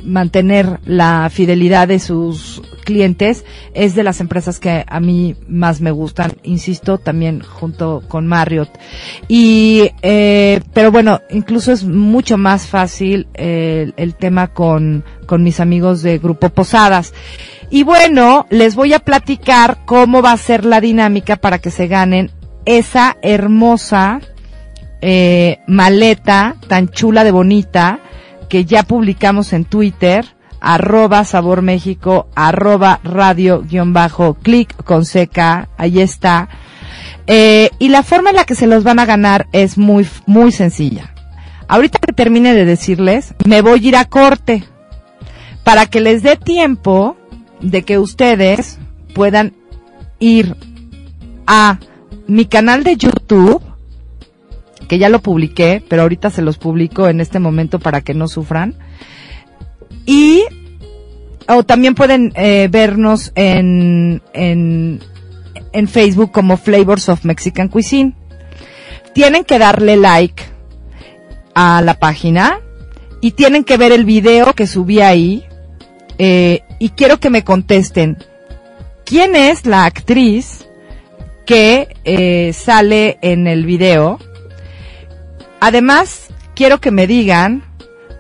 mantener 0.03 0.81
la 0.85 1.29
fidelidad 1.31 1.89
de 1.89 1.99
sus 1.99 2.63
clientes 2.85 3.45
es 3.75 3.95
de 3.95 4.03
las 4.03 4.21
empresas 4.21 4.59
que 4.59 4.85
a 4.87 5.01
mí 5.01 5.37
más 5.49 5.81
me 5.81 5.91
gustan, 5.91 6.33
insisto, 6.43 6.99
también 6.99 7.41
junto 7.41 8.03
con 8.09 8.27
Marriott. 8.27 8.71
Y, 9.29 9.91
eh, 10.03 10.61
pero 10.73 10.93
bueno, 10.93 11.21
incluso 11.31 11.73
es 11.73 11.85
mucho 11.85 12.39
más 12.39 12.67
fácil 12.67 13.29
eh, 13.35 13.93
el 13.97 14.15
tema 14.15 14.49
con, 14.49 15.05
con 15.27 15.43
mis 15.43 15.61
amigos 15.61 16.03
de 16.03 16.19
Grupo 16.19 16.51
Posadas. 16.51 17.13
Y 17.71 17.83
bueno, 17.83 18.47
les 18.51 18.77
voy 18.77 18.93
a 18.93 19.01
platicar 19.01 19.79
cómo 19.85 20.23
va 20.23 20.33
a 20.33 20.37
ser 20.37 20.65
la 20.65 20.81
dinámica 20.81 21.37
para 21.37 21.59
que 21.59 21.71
se 21.71 21.89
ganen 21.89 22.31
esa 22.65 23.17
hermosa 23.23 24.21
eh, 25.01 25.59
maleta 25.67 26.57
tan 26.69 26.89
chula 26.89 27.23
de 27.23 27.31
bonita 27.31 28.01
que 28.49 28.65
ya 28.65 28.83
publicamos 28.83 29.53
en 29.53 29.65
Twitter, 29.65 30.25
arroba 30.61 31.25
Sabor 31.25 31.63
México, 31.63 32.29
arroba 32.35 33.01
radio 33.05 33.63
guion 33.63 33.93
bajo, 33.93 34.35
clic 34.35 34.75
con 34.85 35.05
seca, 35.05 35.69
ahí 35.77 36.01
está. 36.01 36.49
Eh, 37.27 37.71
y 37.79 37.89
la 37.89 38.03
forma 38.03 38.31
en 38.31 38.37
la 38.37 38.45
que 38.45 38.55
se 38.55 38.67
los 38.67 38.85
van 38.85 38.99
a 38.99 39.07
ganar 39.07 39.49
es 39.53 39.79
muy, 39.79 40.07
muy 40.27 40.53
sencilla. 40.53 41.13
Ahorita 41.69 41.99
que 41.99 42.13
termine 42.13 42.55
de 42.55 42.65
decirles, 42.65 43.35
me 43.45 43.61
voy 43.61 43.85
a 43.85 43.89
ir 43.89 43.97
a 43.97 44.05
corte 44.05 44.65
para 45.65 45.87
que 45.87 46.01
les 46.01 46.23
dé 46.23 46.37
tiempo 46.37 47.17
de 47.61 47.83
que 47.83 47.99
ustedes 47.99 48.79
puedan 49.15 49.55
ir 50.21 50.57
a 51.47 51.79
mi 52.29 52.47
canal 52.47 52.85
de 52.85 52.97
YouTube, 52.97 53.63
que 54.87 54.99
ya 54.99 55.09
lo 55.09 55.21
publiqué, 55.21 55.83
pero 55.89 56.03
ahorita 56.03 56.31
se 56.31 56.43
los 56.43 56.59
publico 56.59 57.09
en 57.09 57.21
este 57.21 57.39
momento 57.39 57.79
para 57.79 58.01
que 58.01 58.15
no 58.15 58.29
sufran. 58.29 58.75
Y 60.05 60.45
o 61.49 61.63
también 61.65 61.95
pueden 61.95 62.33
eh, 62.37 62.69
vernos 62.71 63.33
en, 63.35 64.23
en, 64.33 65.01
en 65.73 65.89
Facebook 65.89 66.33
como 66.33 66.57
Flavors 66.57 67.09
of 67.09 67.25
Mexican 67.25 67.69
Cuisine. 67.69 68.15
Tienen 69.13 69.45
que 69.45 69.59
darle 69.59 69.97
like 69.97 70.43
a 71.55 71.81
la 71.83 71.95
página 71.99 72.61
y 73.21 73.33
tienen 73.33 73.65
que 73.65 73.77
ver 73.77 73.93
el 73.93 74.05
video 74.05 74.53
que 74.53 74.67
subí 74.67 75.01
ahí. 75.01 75.45
Eh, 76.19 76.63
y 76.79 76.91
quiero 76.91 77.19
que 77.19 77.31
me 77.31 77.45
contesten 77.45 78.19
quién 79.05 79.37
es 79.37 79.67
la 79.67 79.85
actriz 79.85 80.67
que 81.47 81.97
eh, 82.05 82.53
sale 82.53 83.19
en 83.23 83.47
el 83.47 83.65
video. 83.65 84.19
Además, 85.61 86.29
quiero 86.55 86.81
que 86.81 86.91
me 86.91 87.07
digan 87.07 87.63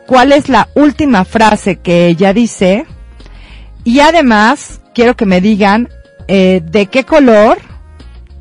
cuál 0.06 0.32
es 0.32 0.48
la 0.48 0.68
última 0.74 1.24
frase 1.24 1.76
que 1.76 2.06
ella 2.06 2.32
dice. 2.32 2.86
Y 3.84 4.00
además, 4.00 4.80
quiero 4.94 5.16
que 5.16 5.26
me 5.26 5.40
digan 5.40 5.88
eh, 6.28 6.62
de 6.64 6.86
qué 6.86 7.04
color 7.04 7.58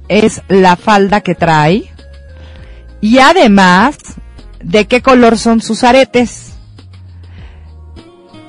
es 0.07 0.41
la 0.47 0.75
falda 0.75 1.21
que 1.21 1.35
trae. 1.35 1.91
Y 3.01 3.19
además, 3.19 3.97
de 4.63 4.87
qué 4.87 5.01
color 5.01 5.37
son 5.37 5.61
sus 5.61 5.83
aretes. 5.83 6.53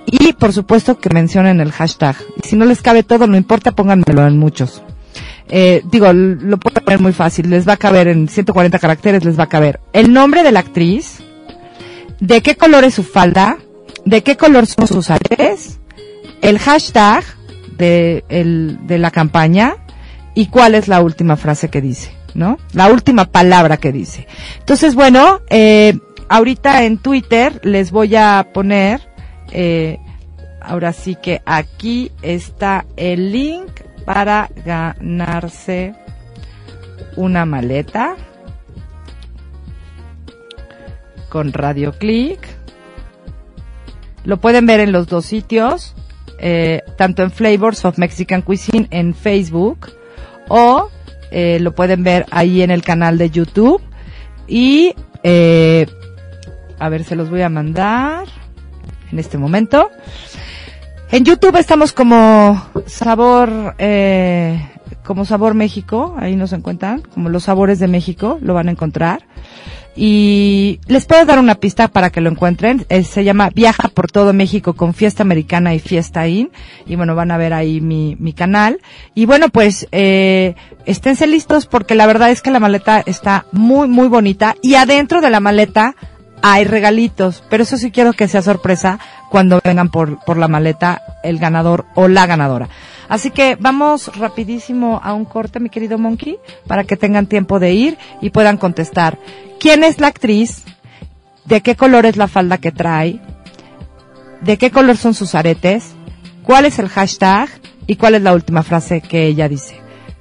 Y 0.07 0.33
por 0.35 0.53
supuesto 0.53 0.99
que 0.99 1.11
mencionen 1.11 1.61
el 1.61 1.73
hashtag. 1.73 2.17
Si 2.43 2.57
no 2.57 2.65
les 2.65 2.81
cabe 2.81 3.03
todo, 3.03 3.27
no 3.27 3.37
importa, 3.37 3.73
pónganmelo 3.73 4.27
en 4.27 4.39
muchos. 4.39 4.83
Eh, 5.49 5.83
digo, 5.85 6.13
lo 6.13 6.59
puedo 6.59 6.83
poner 6.83 7.01
muy 7.01 7.13
fácil, 7.13 7.51
les 7.51 7.69
va 7.69 7.75
a 7.75 7.77
caber 7.77 8.09
en 8.09 8.29
140 8.29 8.79
caracteres, 8.79 9.25
les 9.25 9.39
va 9.39 9.45
a 9.45 9.49
caber 9.49 9.81
el 9.93 10.13
nombre 10.13 10.43
de 10.43 10.53
la 10.53 10.61
actriz, 10.61 11.21
de 12.21 12.43
qué 12.43 12.57
color 12.57 12.85
es 12.85 12.95
su 12.95 13.05
falda, 13.05 13.59
de 14.05 14.23
qué 14.23 14.37
color 14.37 14.67
son 14.67 14.89
sus 14.89 15.11
aretes, 15.11 15.79
el 16.43 16.59
hashtag 16.59 17.25
de, 17.77 18.25
el, 18.29 18.79
de 18.87 18.99
la 18.99 19.11
campaña 19.11 19.77
y 20.35 20.47
cuál 20.47 20.75
es 20.75 20.89
la 20.89 21.01
última 21.01 21.37
frase 21.37 21.69
que 21.69 21.81
dice, 21.81 22.11
¿no? 22.35 22.59
La 22.73 22.89
última 22.89 23.27
palabra 23.27 23.77
que 23.77 23.93
dice. 23.93 24.27
Entonces, 24.59 24.95
bueno, 24.95 25.41
eh, 25.49 25.99
ahorita 26.29 26.85
en 26.85 26.99
Twitter 26.99 27.61
les 27.63 27.91
voy 27.91 28.17
a 28.17 28.49
poner, 28.53 29.01
eh, 29.53 29.99
ahora 30.61 30.93
sí 30.93 31.17
que 31.21 31.41
aquí 31.45 32.11
está 32.23 32.85
el 32.97 33.33
link 33.33 33.86
para 34.07 34.49
ganarse 34.65 35.95
una 37.17 37.45
maleta 37.45 38.17
con 41.29 41.53
Radio 41.53 41.93
Click. 41.93 42.41
Lo 44.25 44.39
pueden 44.39 44.65
ver 44.65 44.81
en 44.81 44.93
los 44.93 45.09
dos 45.09 45.27
sitios, 45.27 45.95
eh, 46.39 46.83
tanto 46.97 47.23
en 47.23 47.31
Flavors 47.31 47.85
of 47.85 47.99
Mexican 47.99 48.41
Cuisine 48.41 48.89
en 48.91 49.15
Facebook 49.15 49.91
o 50.49 50.89
eh, 51.31 51.59
lo 51.61 51.75
pueden 51.75 52.03
ver 52.03 52.25
ahí 52.31 52.63
en 52.63 52.71
el 52.71 52.83
canal 52.83 53.19
de 53.19 53.29
YouTube 53.31 53.83
y 54.47 54.95
eh, 55.23 55.87
a 56.79 56.89
ver, 56.89 57.05
se 57.05 57.17
los 57.17 57.29
voy 57.31 57.43
a 57.43 57.49
mandar 57.49 58.29
en 59.11 59.19
este 59.19 59.39
momento. 59.39 59.91
En 61.13 61.25
YouTube 61.25 61.57
estamos 61.57 61.93
como 61.93 62.61
Sabor, 62.87 63.77
eh, 63.79 64.61
como 65.05 65.25
Sabor 65.25 65.55
México, 65.55 66.17
ahí 66.19 66.35
nos 66.35 66.53
encuentran, 66.53 67.01
como 67.01 67.29
los 67.29 67.45
sabores 67.45 67.79
de 67.79 67.87
México, 67.87 68.39
lo 68.43 68.55
van 68.55 68.69
a 68.69 68.73
encontrar. 68.73 69.25
Y 69.95 70.81
les 70.89 71.07
puedo 71.07 71.25
dar 71.25 71.39
una 71.39 71.55
pista 71.55 71.89
para 71.89 72.11
que 72.11 72.21
lo 72.21 72.29
encuentren. 72.29 72.85
Eh, 72.91 73.03
se 73.03 73.25
llama 73.25 73.51
Viaja 73.55 73.89
por 73.89 74.11
todo 74.11 74.35
México 74.35 74.75
con 74.75 74.93
Fiesta 74.93 75.23
Americana 75.23 75.75
y 75.75 75.79
Fiesta 75.79 76.29
In. 76.29 76.51
Y 76.85 76.97
bueno, 76.97 77.15
van 77.15 77.31
a 77.31 77.39
ver 77.39 77.55
ahí 77.55 77.81
mi, 77.81 78.15
mi 78.19 78.35
canal. 78.35 78.81
Y 79.15 79.25
bueno, 79.25 79.49
pues, 79.49 79.89
eh, 79.93 80.55
esténse 80.85 81.27
listos 81.27 81.67
porque 81.67 81.95
la 81.95 82.07
verdad 82.07 82.31
es 82.31 82.43
que 82.43 82.51
la 82.51 82.61
maleta 82.61 83.03
está 83.07 83.47
muy, 83.53 83.89
muy 83.89 84.09
bonita. 84.09 84.55
Y 84.61 84.75
adentro 84.75 85.23
de 85.23 85.31
la 85.31 85.41
maleta 85.41 85.95
hay 86.43 86.65
regalitos, 86.65 87.43
pero 87.49 87.63
eso 87.63 87.77
sí 87.77 87.91
quiero 87.91 88.13
que 88.13 88.29
sea 88.29 88.43
sorpresa 88.43 88.99
cuando 89.31 89.61
vengan 89.63 89.89
por, 89.91 90.19
por 90.25 90.37
la 90.37 90.49
maleta 90.49 91.03
el 91.23 91.39
ganador 91.39 91.87
o 91.95 92.09
la 92.09 92.27
ganadora. 92.27 92.69
Así 93.09 93.31
que 93.31 93.57
vamos 93.59 94.17
rapidísimo 94.17 95.01
a 95.03 95.13
un 95.15 95.25
corte, 95.25 95.61
mi 95.61 95.69
querido 95.69 95.99
Monkey, 95.99 96.39
para 96.67 96.85
que 96.85 96.97
tengan 96.97 97.27
tiempo 97.27 97.59
de 97.59 97.73
ir 97.73 97.99
y 98.21 98.31
puedan 98.31 98.57
contestar. 98.57 99.19
¿Quién 99.61 99.85
es 99.85 100.01
la 100.01 100.09
actriz? 100.09 100.65
¿De 101.45 101.61
qué 101.61 101.77
color 101.77 102.07
es 102.07 102.17
la 102.17 102.29
falda 102.29 102.59
que 102.59 102.73
trae? 102.73 103.21
¿De 104.41 104.59
qué 104.59 104.71
color 104.71 104.97
son 104.97 105.15
sus 105.15 105.35
aretes? 105.35 105.95
¿Cuál 106.43 106.65
es 106.65 106.79
el 106.79 106.89
hashtag? 106.89 107.49
¿Y 107.87 107.97
cuál 107.97 108.17
es 108.17 108.23
la 108.23 108.35
última 108.35 108.63
frase 108.63 109.01
que 109.01 109.27
ella 109.27 109.49
dice? 109.49 109.77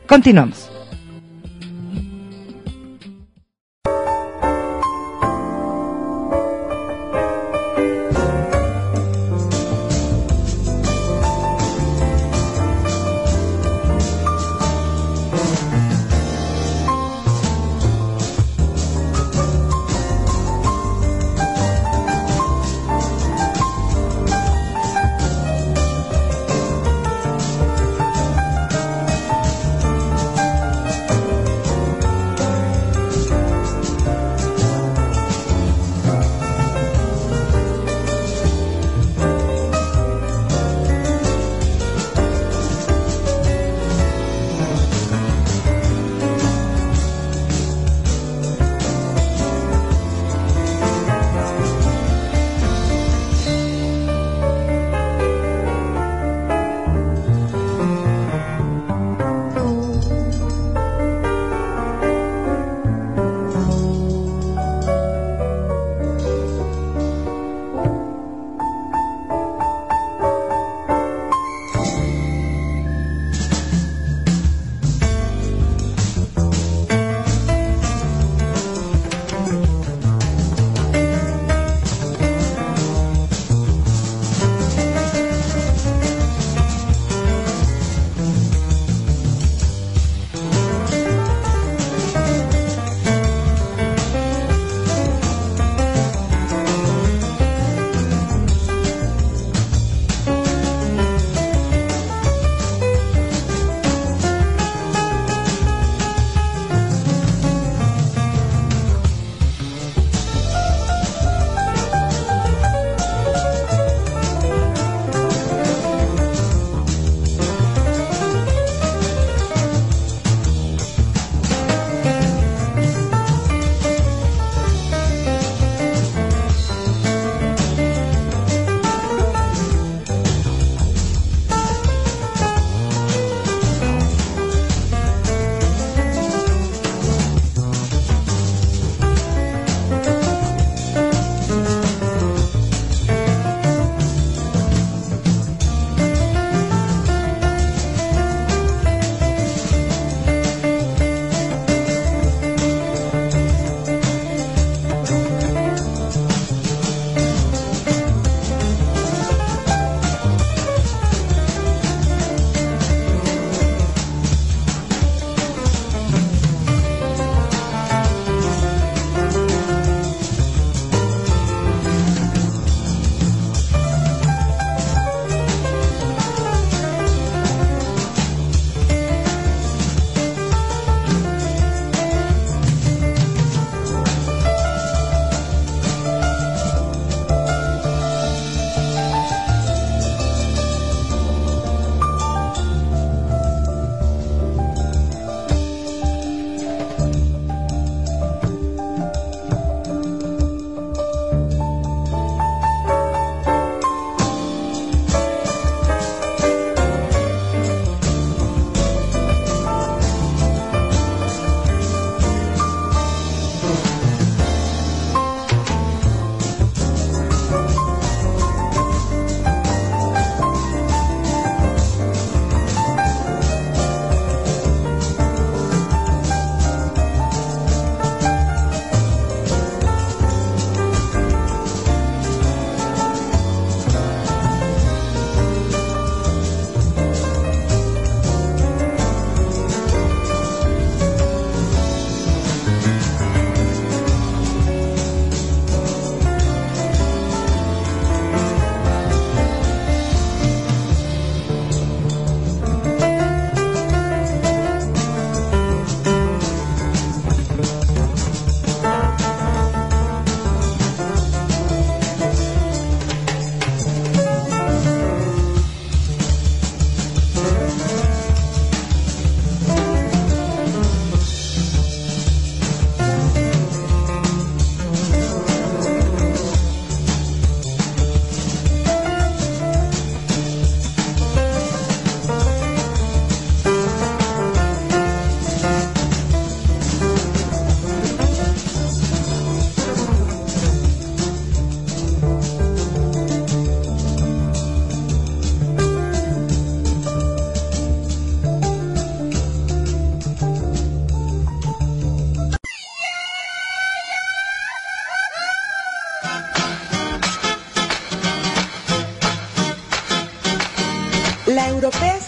Continuamos. 0.07 0.74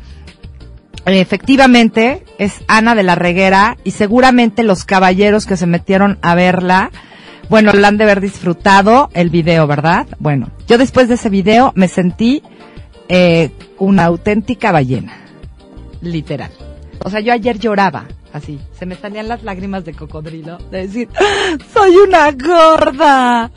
Efectivamente, 1.07 2.25
es 2.39 2.65
Ana 2.67 2.95
de 2.95 3.03
la 3.03 3.15
Reguera 3.15 3.77
y 3.85 3.91
seguramente 3.91 4.63
los 4.63 4.85
caballeros 4.85 5.47
que 5.47 5.57
se 5.57 5.67
metieron 5.67 6.19
a 6.23 6.35
verla, 6.35 6.91
bueno, 7.51 7.73
la 7.73 7.89
han 7.89 7.99
de 7.99 8.05
haber 8.05 8.21
disfrutado 8.21 9.11
el 9.13 9.29
video, 9.29 9.67
¿verdad? 9.67 10.07
Bueno, 10.19 10.51
yo 10.67 10.79
después 10.79 11.09
de 11.09 11.15
ese 11.15 11.29
video 11.29 11.73
me 11.75 11.89
sentí 11.89 12.43
eh, 13.09 13.51
una 13.79 14.07
auténtica 14.07 14.73
ballena, 14.73 15.13
literal. 16.01 16.51
O 17.05 17.11
sea, 17.11 17.21
yo 17.21 17.35
ayer 17.35 17.59
lloraba, 17.59 18.07
así, 18.33 18.59
se 18.79 18.87
me 18.87 18.95
salían 18.95 19.29
las 19.29 19.43
lágrimas 19.43 19.85
de 19.85 19.93
cocodrilo, 19.93 20.57
de 20.71 20.87
decir, 20.87 21.09
soy 21.75 21.97
una 21.97 22.33
gorda. 22.33 23.51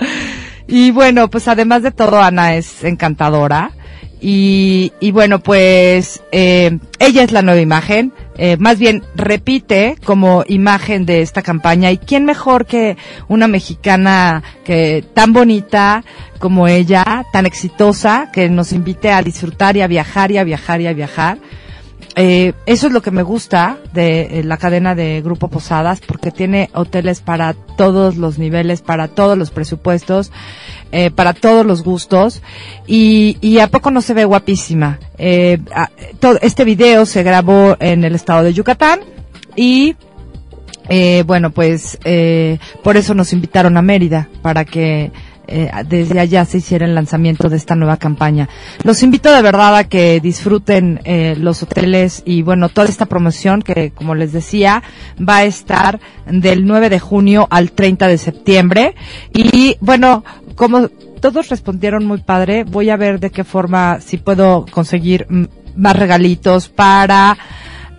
Y 0.68 0.91
bueno, 0.91 1.30
pues 1.30 1.48
además 1.48 1.82
de 1.82 1.91
todo, 1.91 2.22
Ana 2.22 2.56
es 2.56 2.84
encantadora. 2.84 3.72
Y, 4.20 4.93
y 4.99 5.11
bueno, 5.11 5.39
pues 5.39 6.24
eh, 6.32 6.80
ella 6.99 7.24
es 7.24 7.32
la 7.32 7.43
nueva 7.43 7.61
imagen, 7.61 8.13
eh, 8.38 8.57
más 8.57 8.80
bien 8.80 9.03
repite 9.15 9.95
como 10.03 10.43
imagen 10.47 11.05
de 11.05 11.22
esta 11.22 11.41
campaña. 11.41 11.91
¿Y 11.91 11.97
quién 11.97 12.26
mejor 12.26 12.65
que 12.65 12.97
una 13.28 13.47
mexicana 13.47 14.43
que 14.63 15.03
tan 15.13 15.34
bonita 15.34 16.03
como 16.39 16.68
ella, 16.68 17.26
tan 17.32 17.45
exitosa, 17.45 18.30
que 18.32 18.49
nos 18.49 18.72
invite 18.74 19.11
a 19.11 19.22
disfrutar 19.22 19.78
y 19.78 19.82
a 19.82 19.88
viajar 19.88 20.32
y 20.32 20.38
a 20.38 20.43
viajar 20.43 20.82
y 20.82 20.88
a 20.88 20.93
viajar? 20.93 21.38
Eh, 22.20 22.53
eso 22.65 22.88
es 22.88 22.93
lo 22.93 23.03
que 23.03 23.11
me 23.11 23.22
gusta 23.22 23.78
de 23.93 24.39
eh, 24.39 24.43
la 24.43 24.57
cadena 24.57 24.95
de 24.95 25.22
Grupo 25.22 25.49
Posadas, 25.49 26.01
porque 26.05 26.32
tiene 26.32 26.72
hoteles 26.74 27.22
para 27.22 27.53
todos 27.53 28.18
los 28.18 28.39
niveles, 28.39 28.82
para 28.82 29.07
todos 29.07 29.38
los 29.38 29.51
presupuestos, 29.51 30.32
eh, 30.91 31.11
para 31.11 31.34
todos 31.34 31.63
los 31.63 31.84
gustos. 31.84 32.41
Y, 32.88 33.38
y 33.39 33.59
a 33.59 33.68
poco 33.70 33.91
no 33.91 34.01
se 34.01 34.15
ve 34.15 34.26
guapísima. 34.26 34.99
Eh, 35.20 35.59
a- 35.76 35.91
este 36.41 36.63
video 36.65 37.05
se 37.05 37.22
grabó 37.22 37.78
en 37.80 38.03
el 38.03 38.15
estado 38.15 38.43
de 38.43 38.53
Yucatán 38.53 39.01
y 39.55 39.95
eh, 40.89 41.24
bueno, 41.28 41.51
pues 41.51 41.99
eh, 42.03 42.57
por 42.84 42.97
eso 42.97 43.13
nos 43.13 43.32
invitaron 43.34 43.78
a 43.78 43.82
Mérida, 43.84 44.28
para 44.41 44.65
que 44.65 45.11
eh, 45.48 45.72
desde 45.88 46.20
allá 46.20 46.45
se 46.45 46.58
hiciera 46.58 46.86
el 46.86 46.95
lanzamiento 46.95 47.50
de 47.50 47.58
esta 47.58 47.76
nueva 47.76 47.98
campaña. 47.98 48.50
Los 48.84 49.04
invito 49.04 49.34
de 49.34 49.41
verdad 49.41 49.76
a 49.76 49.84
que 49.86 50.20
disfruten 50.20 51.00
eh, 51.04 51.36
los 51.38 51.64
hoteles 51.64 52.24
y 52.26 52.41
bueno, 52.41 52.70
toda 52.70 52.88
esta 52.88 53.06
promoción 53.06 53.62
que, 53.62 53.91
como 53.91 54.16
les 54.16 54.34
decía, 54.34 54.84
va 55.18 55.38
a 55.38 55.45
estar 55.45 56.00
del 56.26 56.66
9 56.66 56.89
de 56.89 57.00
junio 57.00 57.48
al 57.50 57.72
30 57.72 58.08
de 58.08 58.18
septiembre. 58.18 58.95
Y 59.34 59.78
bueno, 59.80 60.24
como 60.56 60.89
todos 61.22 61.50
respondieron 61.50 62.06
muy 62.06 62.20
padre, 62.22 62.64
voy 62.64 62.89
a 62.89 62.98
ver 62.98 63.20
de 63.20 63.32
qué 63.32 63.43
forma, 63.43 64.00
si 64.02 64.18
puedo 64.18 64.66
conseguir 64.70 65.28
más 65.76 65.95
regalitos 65.95 66.70
para 66.70 67.38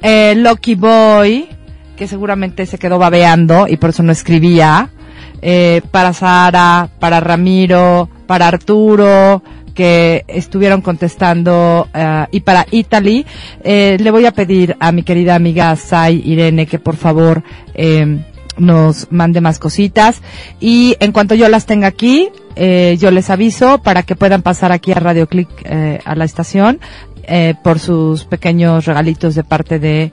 eh, 0.03 0.35
Lucky 0.37 0.75
Boy, 0.75 1.49
que 1.97 2.07
seguramente 2.07 2.67
se 2.67 2.79
quedó 2.79 2.99
babeando 2.99 3.67
y 3.69 3.77
por 3.77 3.91
eso 3.91 4.03
no 4.03 4.13
escribía, 4.13 4.91
eh, 5.43 5.83
para 5.91 6.13
Sara, 6.13 6.89
para 6.99 7.21
Ramiro, 7.21 8.09
para 8.27 8.49
Arturo, 8.49 9.43
que 9.79 10.25
estuvieron 10.27 10.81
contestando, 10.81 11.89
eh, 11.95 12.27
y 12.33 12.41
para 12.41 12.67
Italy, 12.71 13.25
eh, 13.63 13.97
le 14.01 14.11
voy 14.11 14.27
a 14.27 14.33
pedir 14.33 14.77
a 14.81 14.91
mi 14.91 15.05
querida 15.05 15.37
amiga 15.37 15.77
Sai 15.77 16.21
Irene 16.25 16.67
que 16.67 16.81
por 16.81 16.97
favor 16.97 17.45
eh, 17.75 18.25
nos 18.57 19.07
mande 19.13 19.41
más 19.41 19.61
cositas. 19.61 20.21
Y 20.59 20.97
en 20.99 21.13
cuanto 21.13 21.37
yo 21.37 21.49
las 21.49 21.65
tenga 21.67 21.87
aquí, 21.87 22.29
eh, 22.57 22.97
yo 22.99 23.13
les 23.13 23.31
aviso 23.31 23.79
para 23.79 24.03
que 24.03 24.17
puedan 24.17 24.43
pasar 24.43 24.73
aquí 24.73 24.91
a 24.91 24.97
Radio 24.97 25.29
Click 25.29 25.49
eh, 25.65 26.01
a 26.05 26.17
la 26.17 26.25
estación 26.25 26.81
por 27.63 27.79
sus 27.79 28.25
pequeños 28.25 28.87
regalitos 28.87 29.35
de 29.35 29.45
parte 29.45 29.79
de 29.79 30.13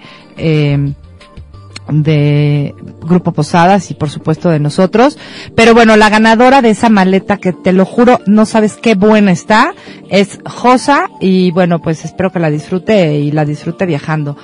de 1.89 2.73
Grupo 3.01 3.31
Posadas 3.31 3.91
y 3.91 3.93
por 3.93 4.09
supuesto 4.09 4.49
de 4.49 4.59
nosotros. 4.59 5.17
Pero 5.55 5.73
bueno, 5.73 5.97
la 5.97 6.09
ganadora 6.09 6.61
de 6.61 6.71
esa 6.71 6.89
maleta 6.89 7.38
que 7.38 7.53
te 7.53 7.73
lo 7.73 7.86
juro, 7.86 8.21
no 8.25 8.45
sabes 8.45 8.75
qué 8.75 8.95
buena 8.95 9.31
está, 9.31 9.73
es 10.09 10.39
Josa 10.45 11.09
y 11.19 11.51
bueno, 11.51 11.81
pues 11.81 12.05
espero 12.05 12.31
que 12.31 12.39
la 12.39 12.49
disfrute 12.49 13.15
y 13.15 13.31
la 13.31 13.45
disfrute 13.45 13.86
viajando. 13.86 14.38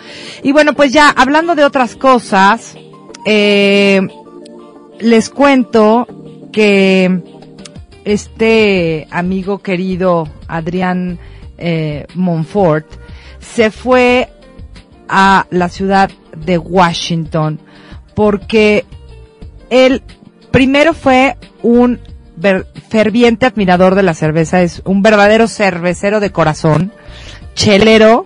Y 0.44 0.52
bueno, 0.52 0.74
pues 0.74 0.94
ya 0.94 1.10
hablando 1.10 1.56
de 1.56 1.66
otras 1.66 1.96
cosas, 1.96 2.76
eh, 3.26 4.02
les 5.00 5.30
cuento 5.30 6.08
que 6.52 7.22
este 8.06 9.08
amigo 9.12 9.60
querido 9.60 10.28
Adrián 10.48 11.20
eh, 11.58 12.06
Monfort 12.16 12.88
se 13.39 13.72
fue 13.72 14.30
a 15.08 15.46
la 15.50 15.70
ciudad 15.70 16.10
de 16.36 16.58
Washington 16.58 17.60
porque 18.16 18.86
él 19.70 20.02
primero 20.52 20.94
fue 20.94 21.38
un 21.64 22.00
ferviente 22.90 23.46
admirador 23.46 23.96
de 23.96 24.04
la 24.04 24.14
cerveza, 24.14 24.62
es 24.62 24.82
un 24.86 25.02
verdadero 25.02 25.48
cervecero 25.48 26.20
de 26.20 26.32
corazón, 26.32 26.92
chelero, 27.54 28.26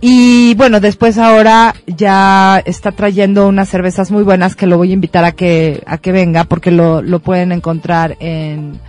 y 0.00 0.54
bueno, 0.54 0.80
después 0.80 1.18
ahora 1.18 1.74
ya 1.86 2.62
está 2.64 2.92
trayendo 2.92 3.46
unas 3.46 3.68
cervezas 3.68 4.10
muy 4.10 4.22
buenas 4.22 4.56
que 4.56 4.66
lo 4.66 4.78
voy 4.78 4.90
a 4.90 4.94
invitar 4.94 5.24
a 5.24 5.32
que, 5.32 5.82
a 5.86 5.98
que 5.98 6.10
venga 6.10 6.44
porque 6.44 6.70
lo, 6.70 7.02
lo 7.02 7.18
pueden 7.20 7.52
encontrar 7.52 8.16
en, 8.20 8.80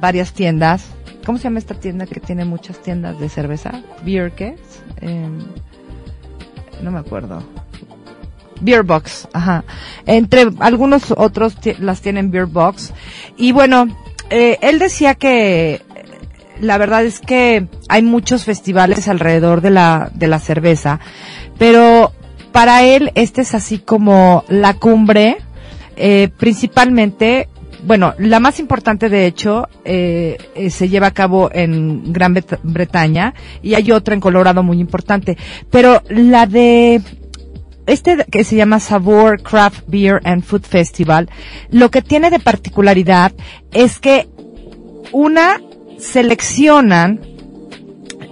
varias 0.00 0.32
tiendas. 0.32 0.86
¿Cómo 1.24 1.36
se 1.36 1.44
llama 1.44 1.58
esta 1.58 1.74
tienda 1.74 2.06
que 2.06 2.20
tiene 2.20 2.46
muchas 2.46 2.80
tiendas 2.80 3.18
de 3.20 3.28
cerveza? 3.28 3.82
Beer, 4.04 4.32
no 6.82 6.90
me 6.90 6.98
acuerdo. 6.98 7.42
Beer 8.60 8.82
Box, 8.82 9.28
ajá. 9.32 9.64
Entre 10.06 10.50
algunos 10.60 11.12
otros 11.16 11.54
las 11.78 12.00
tienen 12.00 12.30
Beer 12.30 12.46
Box. 12.46 12.92
Y 13.36 13.52
bueno, 13.52 13.88
eh, 14.28 14.58
él 14.60 14.78
decía 14.78 15.14
que 15.14 15.82
la 16.60 16.78
verdad 16.78 17.04
es 17.04 17.20
que 17.20 17.66
hay 17.88 18.02
muchos 18.02 18.44
festivales 18.44 19.08
alrededor 19.08 19.60
de 19.60 19.70
la, 19.70 20.10
de 20.14 20.28
la 20.28 20.38
cerveza, 20.38 21.00
pero 21.58 22.12
para 22.52 22.82
él 22.82 23.12
este 23.14 23.42
es 23.42 23.54
así 23.54 23.78
como 23.78 24.44
la 24.48 24.74
cumbre, 24.74 25.38
eh, 25.96 26.28
principalmente, 26.36 27.48
bueno, 27.86 28.14
la 28.18 28.40
más 28.40 28.60
importante 28.60 29.08
de 29.08 29.26
hecho 29.26 29.68
eh, 29.84 30.36
eh, 30.54 30.70
se 30.70 30.88
lleva 30.88 31.08
a 31.08 31.14
cabo 31.14 31.50
en 31.52 32.12
Gran 32.12 32.34
Bretaña 32.62 33.34
y 33.62 33.74
hay 33.74 33.92
otra 33.92 34.14
en 34.14 34.20
Colorado 34.20 34.62
muy 34.62 34.80
importante, 34.80 35.36
pero 35.70 36.02
la 36.08 36.46
de 36.46 37.02
este 37.86 38.24
que 38.30 38.44
se 38.44 38.56
llama 38.56 38.80
Sabor 38.80 39.42
Craft 39.42 39.84
Beer 39.88 40.20
and 40.24 40.42
Food 40.42 40.62
Festival, 40.62 41.28
lo 41.70 41.90
que 41.90 42.02
tiene 42.02 42.30
de 42.30 42.38
particularidad 42.38 43.32
es 43.72 43.98
que 43.98 44.28
una 45.12 45.60
seleccionan 45.98 47.20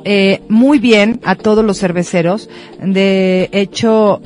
eh, 0.04 0.42
muy 0.48 0.78
bien 0.78 1.20
a 1.24 1.34
todos 1.34 1.64
los 1.64 1.78
cerveceros. 1.78 2.48
De 2.80 3.48
hecho, 3.52 4.22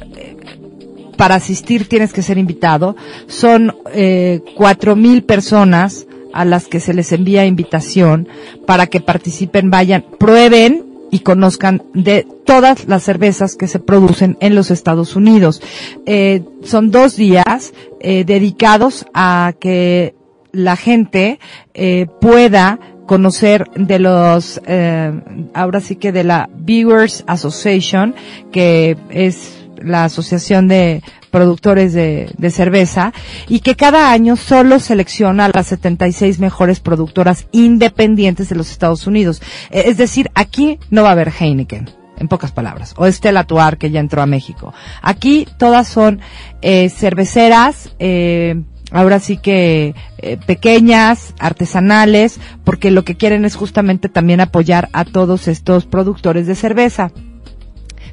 para 1.17 1.37
asistir 1.37 1.89
tienes 1.89 2.13
que 2.13 2.23
ser 2.23 2.39
invitado. 2.39 2.97
Son 3.27 3.77
eh, 3.93 4.41
cuatro 4.57 4.97
mil 4.97 5.23
personas 5.25 6.07
a 6.33 6.45
las 6.45 6.67
que 6.67 6.81
se 6.81 6.95
les 6.95 7.13
envía 7.13 7.45
invitación 7.47 8.29
para 8.67 8.87
que 8.87 9.01
participen, 9.01 9.71
vayan, 9.71 10.05
prueben 10.19 10.87
y 11.11 11.21
conozcan 11.21 11.83
de 11.93 12.27
todas 12.47 12.89
las 12.89 13.03
cervezas 13.03 13.55
que 13.57 13.69
se 13.69 13.79
producen 13.79 14.39
en 14.41 14.55
los 14.55 14.71
Estados 14.71 15.15
Unidos. 15.15 15.61
Eh, 16.07 16.43
son 16.65 16.91
dos 16.91 17.17
días 17.17 17.75
eh, 18.01 18.25
dedicados 18.25 19.05
a 19.13 19.53
que 19.61 20.15
la 20.53 20.77
gente 20.77 21.39
eh, 21.75 22.07
pueda 22.21 22.79
conocer 23.07 23.67
de 23.75 23.99
los, 23.99 24.61
eh, 24.67 25.13
ahora 25.55 25.81
sí 25.81 25.97
que 25.97 26.13
de 26.13 26.25
la 26.25 26.49
Viewers 26.55 27.25
Association, 27.27 28.15
que 28.51 28.97
es 29.11 29.62
la 29.85 30.05
asociación 30.05 30.69
de 30.69 31.03
productores 31.31 31.93
de, 31.95 32.51
cerveza, 32.51 33.13
y 33.49 33.61
que 33.61 33.75
cada 33.75 34.13
año 34.13 34.37
solo 34.37 34.79
selecciona 34.81 35.47
a 35.47 35.51
las 35.53 35.67
76 35.69 36.39
mejores 36.39 36.81
productoras 36.81 37.47
independientes 37.53 38.49
de 38.49 38.57
los 38.57 38.71
Estados 38.71 39.07
Unidos. 39.07 39.41
Eh, 39.71 39.85
Es 39.87 39.97
decir, 39.97 40.31
aquí 40.35 40.79
no 40.91 41.03
va 41.03 41.11
a 41.11 41.13
haber 41.13 41.33
Heineken 41.39 41.91
en 42.19 42.29
pocas 42.29 42.53
palabras, 42.53 42.95
o 42.97 43.11
Stella 43.11 43.45
Tuar 43.45 43.79
que 43.79 43.91
ya 43.91 43.99
entró 44.01 44.23
a 44.23 44.27
México. 44.27 44.73
Aquí 45.03 45.47
todas 45.59 45.89
son 45.89 46.21
eh, 46.61 46.89
cerveceras, 46.89 47.91
eh, 47.99 48.63
ahora 48.93 49.19
sí 49.19 49.39
que 49.39 49.95
eh, 50.19 50.39
pequeñas, 50.47 51.35
artesanales, 51.39 52.39
porque 52.65 52.91
lo 52.91 53.05
que 53.05 53.17
quieren 53.17 53.45
es 53.45 53.57
justamente 53.57 54.09
también 54.09 54.41
apoyar 54.41 54.89
a 54.93 55.05
todos 55.05 55.49
estos 55.49 55.87
productores 55.87 56.47
de 56.47 56.55
cerveza. 56.55 57.11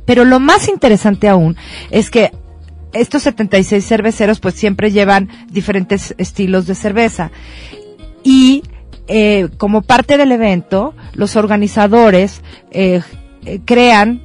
Pero 0.10 0.26
lo 0.26 0.40
más 0.40 0.70
interesante 0.70 1.28
aún 1.28 1.56
es 1.92 2.10
que 2.10 2.32
estos 2.94 3.22
76 3.22 3.86
cerveceros 3.86 4.40
pues 4.40 4.56
siempre 4.56 4.92
llevan 4.92 5.30
diferentes 5.52 6.16
estilos 6.18 6.66
de 6.66 6.74
cerveza. 6.74 7.30
Y 8.24 8.64
eh, 9.08 9.50
como 9.60 9.84
parte 9.84 10.18
del 10.18 10.32
evento, 10.32 10.96
los 11.14 11.36
organizadores 11.36 12.42
eh, 12.72 13.02
eh, 13.46 13.60
crean 13.64 14.24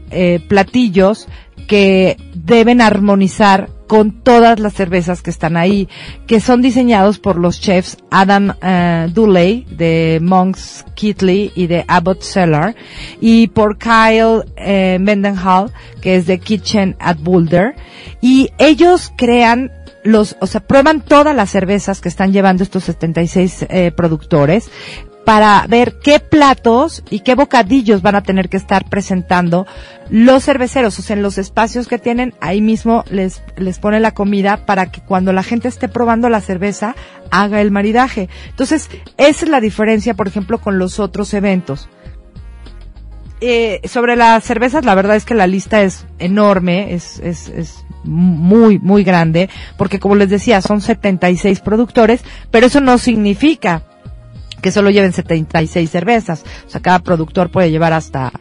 platillos 0.49 1.29
que 1.69 2.17
deben 2.35 2.81
armonizar 2.81 3.69
con 3.95 4.11
todas 4.11 4.59
las 4.59 4.75
cervezas 4.75 5.23
que 5.23 5.31
están 5.31 5.57
ahí, 5.57 5.89
que 6.27 6.41
son 6.41 6.63
diseñados 6.63 7.21
por 7.21 7.37
los 7.37 7.61
chefs 7.61 7.97
Adam 8.11 8.53
eh, 8.61 9.07
Dooley 9.15 9.69
de 9.71 10.19
Monk's 10.21 10.85
Kitley 10.97 11.53
y 11.55 11.69
de 11.69 11.85
Abbott 11.87 12.23
Cellar 12.23 12.75
y 13.21 13.47
por 13.47 13.79
Kyle 13.79 14.43
eh, 14.57 14.99
Mendenhall 15.01 15.71
que 16.01 16.17
es 16.17 16.27
de 16.27 16.41
Kitchen 16.41 16.97
at 16.99 17.19
Boulder. 17.21 17.77
Y 18.21 18.51
ellos 18.59 19.13
crean 19.17 19.71
los, 20.03 20.35
o 20.41 20.49
sea, 20.49 20.61
prueban 20.61 21.01
todas 21.01 21.37
las 21.37 21.51
cervezas 21.51 22.01
que 22.01 22.09
están 22.09 22.33
llevando 22.33 22.65
estos 22.65 22.83
76 22.83 23.67
eh, 23.69 23.93
productores 23.97 24.73
para 25.25 25.67
ver 25.69 25.99
qué 26.03 26.21
platos 26.21 27.03
y 27.11 27.21
qué 27.21 27.35
bocadillos 27.35 28.03
van 28.03 28.15
a 28.15 28.23
tener 28.23 28.49
que 28.49 28.57
estar 28.57 28.89
presentando 28.89 29.67
los 30.11 30.45
cerveceros, 30.45 30.99
o 30.99 31.03
sea, 31.03 31.17
en 31.17 31.23
los 31.23 31.39
espacios 31.39 31.89
que 31.89 31.99
tienen, 31.99 32.35
ahí 32.41 32.61
mismo 32.61 33.05
les, 33.11 33.43
les 33.57 33.79
pone 33.79 34.01
la 34.01 34.13
comida 34.13 34.67
para 34.67 34.91
que 34.91 35.01
cuando 35.01 35.33
la 35.33 35.43
gente 35.43 35.69
esté 35.69 35.89
probando 35.89 36.29
la 36.29 36.41
cerveza, 36.41 36.95
haga 37.31 37.61
el 37.61 37.71
maridaje. 37.71 38.29
Entonces, 38.51 38.91
esa 39.17 39.45
es 39.45 39.51
la 39.51 39.61
diferencia, 39.61 40.15
por 40.15 40.29
ejemplo, 40.29 40.59
con 40.59 40.79
los 40.79 41.01
otros 41.01 41.33
eventos. 41.33 41.89
Eh, 43.41 43.81
sobre 43.85 44.17
las 44.17 44.45
cervezas, 44.45 44.85
la 44.85 44.95
verdad 44.95 45.17
es 45.17 45.25
que 45.25 45.35
la 45.35 45.47
lista 45.47 45.83
es 45.83 46.07
enorme, 46.19 46.95
es, 46.95 47.19
es, 47.21 47.49
es 47.49 47.85
muy, 48.05 48.79
muy 48.79 49.05
grande, 49.05 49.49
porque 49.77 49.99
como 49.99 50.15
les 50.15 50.29
decía, 50.29 50.61
son 50.61 50.81
76 50.81 51.61
productores, 51.61 52.23
pero 52.51 52.67
eso 52.67 52.81
no 52.81 52.99
significa 52.99 53.83
que 54.65 54.71
solo 54.71 54.89
lleven 54.89 55.13
76 55.13 55.91
cervezas. 55.91 56.43
O 56.67 56.71
sea, 56.71 56.81
cada 56.81 57.01
productor 57.01 57.51
puede 57.51 57.71
llevar 57.71 57.93
hasta, 57.93 58.33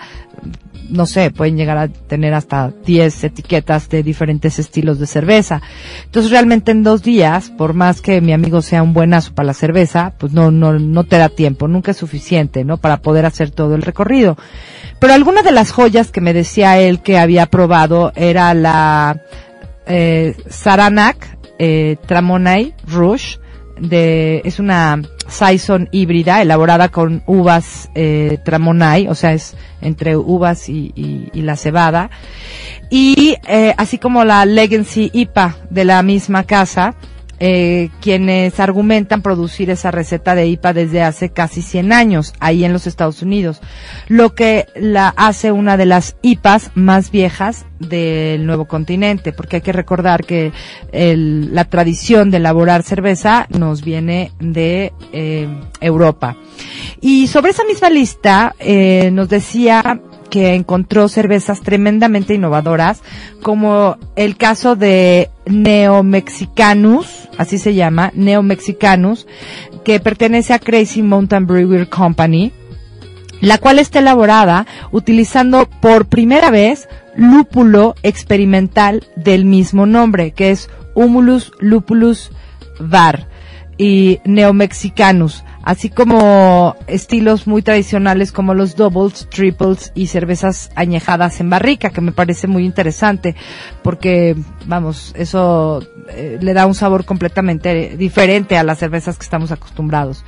no 0.89 1.05
sé, 1.05 1.31
pueden 1.31 1.57
llegar 1.57 1.77
a 1.77 1.89
tener 1.89 2.33
hasta 2.33 2.71
10 2.85 3.25
etiquetas 3.25 3.89
de 3.89 4.03
diferentes 4.03 4.57
estilos 4.57 4.99
de 4.99 5.05
cerveza. 5.05 5.61
Entonces 6.05 6.31
realmente 6.31 6.71
en 6.71 6.81
dos 6.81 7.03
días, 7.03 7.49
por 7.49 7.73
más 7.73 7.99
que 7.99 8.21
mi 8.21 8.31
amigo 8.31 8.61
sea 8.61 8.83
un 8.83 8.93
buenazo 8.93 9.35
para 9.35 9.47
la 9.47 9.53
cerveza, 9.53 10.13
pues 10.17 10.31
no, 10.31 10.49
no, 10.49 10.79
no 10.79 11.03
te 11.03 11.17
da 11.17 11.27
tiempo, 11.27 11.67
nunca 11.67 11.91
es 11.91 11.97
suficiente, 11.97 12.63
¿no? 12.63 12.77
Para 12.77 13.01
poder 13.01 13.25
hacer 13.25 13.51
todo 13.51 13.75
el 13.75 13.81
recorrido. 13.81 14.37
Pero 14.99 15.13
alguna 15.15 15.41
de 15.41 15.51
las 15.51 15.71
joyas 15.71 16.09
que 16.09 16.21
me 16.21 16.31
decía 16.31 16.79
él 16.79 17.01
que 17.01 17.17
había 17.17 17.47
probado 17.47 18.13
era 18.15 18.53
la, 18.53 19.19
eh, 19.87 20.37
Saranac, 20.49 21.37
eh, 21.59 21.97
Tramonay 22.07 22.73
Rouge, 22.87 23.42
de, 23.79 24.41
es 24.45 24.59
una 24.59 25.01
Saison 25.27 25.87
híbrida 25.91 26.41
elaborada 26.41 26.89
con 26.89 27.23
uvas 27.25 27.89
eh, 27.95 28.37
Tramonay, 28.43 29.07
o 29.07 29.15
sea, 29.15 29.33
es 29.33 29.55
entre 29.81 30.15
uvas 30.17 30.69
y, 30.69 30.91
y- 30.95 31.41
la 31.41 31.55
cebada. 31.55 32.09
Y 32.89 33.35
eh, 33.47 33.73
así 33.77 33.97
como 33.97 34.23
la 34.23 34.45
Legacy 34.45 35.09
IPA 35.13 35.57
de 35.69 35.85
la 35.85 36.01
misma 36.03 36.43
casa, 36.43 36.95
eh, 37.45 37.89
quienes 37.99 38.57
argumentan 38.61 39.21
producir 39.21 39.69
esa 39.69 39.91
receta 39.91 40.33
de 40.33 40.47
IPA 40.47 40.71
desde 40.71 41.01
hace 41.03 41.29
casi 41.33 41.61
100 41.61 41.91
años, 41.91 42.31
ahí 42.39 42.63
en 42.63 42.71
los 42.71 42.87
Estados 42.87 43.21
Unidos, 43.21 43.59
lo 44.07 44.33
que 44.33 44.67
la 44.77 45.09
hace 45.17 45.51
una 45.51 45.75
de 45.75 45.85
las 45.85 46.15
IPAs 46.21 46.71
más 46.75 47.11
viejas 47.11 47.65
del 47.79 48.45
nuevo 48.45 48.63
continente, 48.65 49.33
porque 49.33 49.57
hay 49.57 49.61
que 49.61 49.73
recordar 49.73 50.23
que 50.23 50.53
el- 50.93 51.53
la 51.53 51.65
tradición 51.65 52.31
de 52.31 52.37
elaborar 52.37 52.81
cerveza 52.83 53.45
nos 53.49 53.83
viene 53.83 54.31
de 54.39 54.93
eh, 55.11 55.49
Europa. 55.81 56.37
Y 57.01 57.27
sobre 57.27 57.51
esa 57.51 57.65
misma 57.65 57.89
lista 57.89 58.55
eh, 58.57 59.09
nos 59.11 59.27
decía 59.27 59.99
que 60.33 60.55
encontró 60.55 61.09
cervezas 61.09 61.61
tremendamente 61.61 62.33
innovadoras, 62.33 63.03
como 63.43 63.97
el 64.15 64.35
caso 64.35 64.75
de 64.75 65.29
Neomexicanus, 65.45 67.29
así 67.37 67.59
se 67.59 67.75
llama, 67.75 68.11
Neomexicanus, 68.15 69.27
que 69.83 69.99
pertenece 69.99 70.53
a 70.53 70.57
Crazy 70.57 71.03
Mountain 71.03 71.45
Brewery 71.45 71.85
Company, 71.85 72.51
la 73.41 73.59
cual 73.59 73.77
está 73.77 73.99
elaborada 73.99 74.65
utilizando 74.91 75.69
por 75.69 76.07
primera 76.07 76.49
vez 76.49 76.89
lúpulo 77.15 77.93
experimental 78.01 79.05
del 79.15 79.45
mismo 79.45 79.85
nombre, 79.85 80.31
que 80.31 80.49
es 80.49 80.67
Humulus 80.95 81.51
lupulus 81.59 82.31
var 82.79 83.27
y 83.77 84.19
Neomexicanus, 84.25 85.43
así 85.63 85.89
como 85.89 86.75
estilos 86.87 87.47
muy 87.47 87.61
tradicionales 87.61 88.31
como 88.31 88.53
los 88.53 88.75
doubles, 88.75 89.27
triples 89.29 89.91
y 89.95 90.07
cervezas 90.07 90.69
añejadas 90.75 91.39
en 91.39 91.49
barrica, 91.49 91.89
que 91.89 92.01
me 92.01 92.11
parece 92.11 92.47
muy 92.47 92.65
interesante, 92.65 93.35
porque, 93.81 94.35
vamos, 94.65 95.13
eso 95.17 95.81
eh, 96.09 96.37
le 96.41 96.53
da 96.53 96.65
un 96.65 96.75
sabor 96.75 97.05
completamente 97.05 97.95
diferente 97.97 98.57
a 98.57 98.63
las 98.63 98.79
cervezas 98.79 99.17
que 99.17 99.23
estamos 99.23 99.51
acostumbrados. 99.51 100.23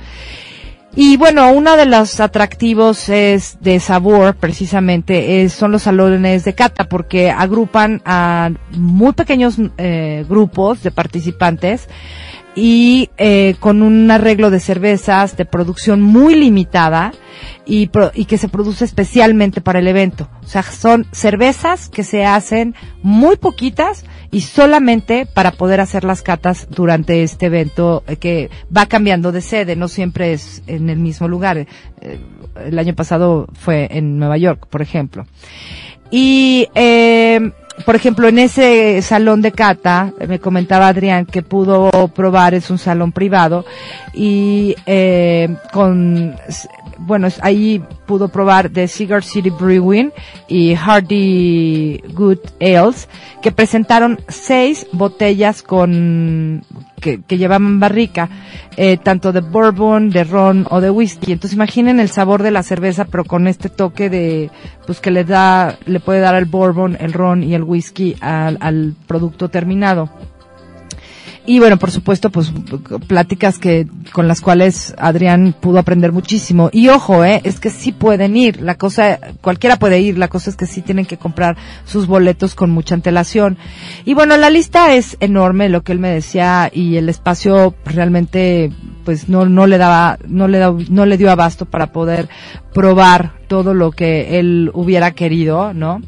Y 0.98 1.18
bueno, 1.18 1.52
uno 1.52 1.76
de 1.76 1.84
los 1.84 2.20
atractivos 2.20 3.10
es 3.10 3.58
de 3.60 3.80
sabor, 3.80 4.34
precisamente, 4.34 5.46
son 5.50 5.72
los 5.72 5.82
salones 5.82 6.44
de 6.44 6.54
cata, 6.54 6.84
porque 6.88 7.30
agrupan 7.30 8.00
a 8.06 8.50
muy 8.70 9.12
pequeños 9.12 9.56
eh, 9.76 10.24
grupos 10.26 10.82
de 10.82 10.90
participantes 10.90 11.86
y 12.58 13.10
eh, 13.18 13.54
con 13.60 13.82
un 13.82 14.10
arreglo 14.10 14.50
de 14.50 14.60
cervezas 14.60 15.36
de 15.36 15.44
producción 15.44 16.00
muy 16.00 16.34
limitada 16.34 17.12
y, 17.66 17.88
pro- 17.88 18.12
y 18.14 18.24
que 18.24 18.38
se 18.38 18.48
produce 18.48 18.86
especialmente 18.86 19.60
para 19.60 19.78
el 19.80 19.86
evento. 19.86 20.28
O 20.42 20.48
sea, 20.48 20.62
son 20.62 21.06
cervezas 21.12 21.90
que 21.90 22.02
se 22.02 22.24
hacen 22.24 22.74
muy 23.02 23.36
poquitas 23.36 24.06
y 24.30 24.40
solamente 24.40 25.26
para 25.26 25.50
poder 25.52 25.80
hacer 25.80 26.02
las 26.04 26.22
catas 26.22 26.66
durante 26.70 27.22
este 27.22 27.46
evento 27.46 28.02
eh, 28.06 28.16
que 28.16 28.48
va 28.74 28.86
cambiando 28.86 29.32
de 29.32 29.42
sede, 29.42 29.76
no 29.76 29.86
siempre 29.88 30.32
es 30.32 30.62
en 30.66 30.88
el 30.88 30.98
mismo 30.98 31.28
lugar. 31.28 31.58
Eh, 31.58 31.66
el 32.64 32.78
año 32.78 32.94
pasado 32.94 33.48
fue 33.52 33.86
en 33.90 34.18
Nueva 34.18 34.38
York, 34.38 34.66
por 34.70 34.80
ejemplo. 34.80 35.26
Y, 36.10 36.68
eh, 36.74 37.52
por 37.84 37.94
ejemplo, 37.94 38.28
en 38.28 38.38
ese 38.38 39.02
salón 39.02 39.42
de 39.42 39.52
cata, 39.52 40.12
me 40.26 40.38
comentaba 40.38 40.88
Adrián 40.88 41.26
que 41.26 41.42
pudo 41.42 41.90
probar, 42.08 42.54
es 42.54 42.70
un 42.70 42.78
salón 42.78 43.12
privado, 43.12 43.64
y 44.14 44.74
eh, 44.86 45.56
con, 45.72 46.34
bueno, 46.98 47.28
ahí 47.42 47.82
pudo 48.06 48.28
probar 48.28 48.70
de 48.70 48.88
Cigar 48.88 49.22
City 49.22 49.50
Brewing 49.50 50.12
y 50.48 50.74
Hardy 50.74 52.02
Good 52.14 52.38
Ales, 52.60 53.08
que 53.42 53.52
presentaron 53.52 54.20
seis 54.28 54.86
botellas 54.92 55.62
con, 55.62 56.64
que, 57.00 57.22
que 57.22 57.38
llevaban 57.38 57.80
barrica, 57.80 58.28
eh, 58.76 58.96
tanto 58.96 59.32
de 59.32 59.40
bourbon, 59.40 60.10
de 60.10 60.24
ron 60.24 60.66
o 60.70 60.80
de 60.80 60.90
whisky. 60.90 61.32
Entonces 61.32 61.54
imaginen 61.56 62.00
el 62.00 62.08
sabor 62.08 62.42
de 62.42 62.50
la 62.50 62.62
cerveza, 62.62 63.04
pero 63.04 63.24
con 63.24 63.46
este 63.46 63.68
toque 63.68 64.10
de, 64.10 64.50
pues 64.86 65.00
que 65.00 65.10
le 65.10 65.24
da, 65.24 65.78
le 65.86 66.00
puede 66.00 66.20
dar 66.20 66.34
el 66.34 66.46
bourbon, 66.46 66.96
el 67.00 67.12
ron 67.12 67.42
y 67.42 67.54
el 67.54 67.62
whisky 67.62 68.16
al, 68.20 68.58
al 68.60 68.94
producto 69.06 69.48
terminado. 69.48 70.10
Y 71.46 71.60
bueno, 71.60 71.76
por 71.76 71.92
supuesto, 71.92 72.30
pues 72.30 72.52
pláticas 73.06 73.58
que 73.58 73.86
con 74.12 74.26
las 74.26 74.40
cuales 74.40 74.94
Adrián 74.98 75.54
pudo 75.58 75.78
aprender 75.78 76.10
muchísimo. 76.10 76.70
Y 76.72 76.88
ojo, 76.88 77.24
eh, 77.24 77.40
es 77.44 77.60
que 77.60 77.70
sí 77.70 77.92
pueden 77.92 78.36
ir. 78.36 78.60
La 78.60 78.74
cosa, 78.74 79.20
cualquiera 79.40 79.76
puede 79.76 80.00
ir. 80.00 80.18
La 80.18 80.26
cosa 80.26 80.50
es 80.50 80.56
que 80.56 80.66
sí 80.66 80.82
tienen 80.82 81.06
que 81.06 81.18
comprar 81.18 81.56
sus 81.84 82.08
boletos 82.08 82.56
con 82.56 82.70
mucha 82.70 82.96
antelación. 82.96 83.58
Y 84.04 84.14
bueno, 84.14 84.36
la 84.36 84.50
lista 84.50 84.94
es 84.94 85.16
enorme, 85.20 85.68
lo 85.68 85.82
que 85.82 85.92
él 85.92 86.00
me 86.00 86.10
decía, 86.10 86.68
y 86.72 86.96
el 86.96 87.08
espacio 87.08 87.74
realmente, 87.84 88.72
pues 89.04 89.28
no, 89.28 89.46
no 89.46 89.68
le 89.68 89.78
daba, 89.78 90.18
no 90.26 90.48
le 90.48 90.58
da, 90.58 90.74
no 90.90 91.06
le 91.06 91.16
dio 91.16 91.30
abasto 91.30 91.64
para 91.64 91.92
poder 91.92 92.28
probar 92.74 93.34
todo 93.46 93.72
lo 93.72 93.92
que 93.92 94.40
él 94.40 94.70
hubiera 94.74 95.12
querido, 95.12 95.72
¿no? 95.72 96.02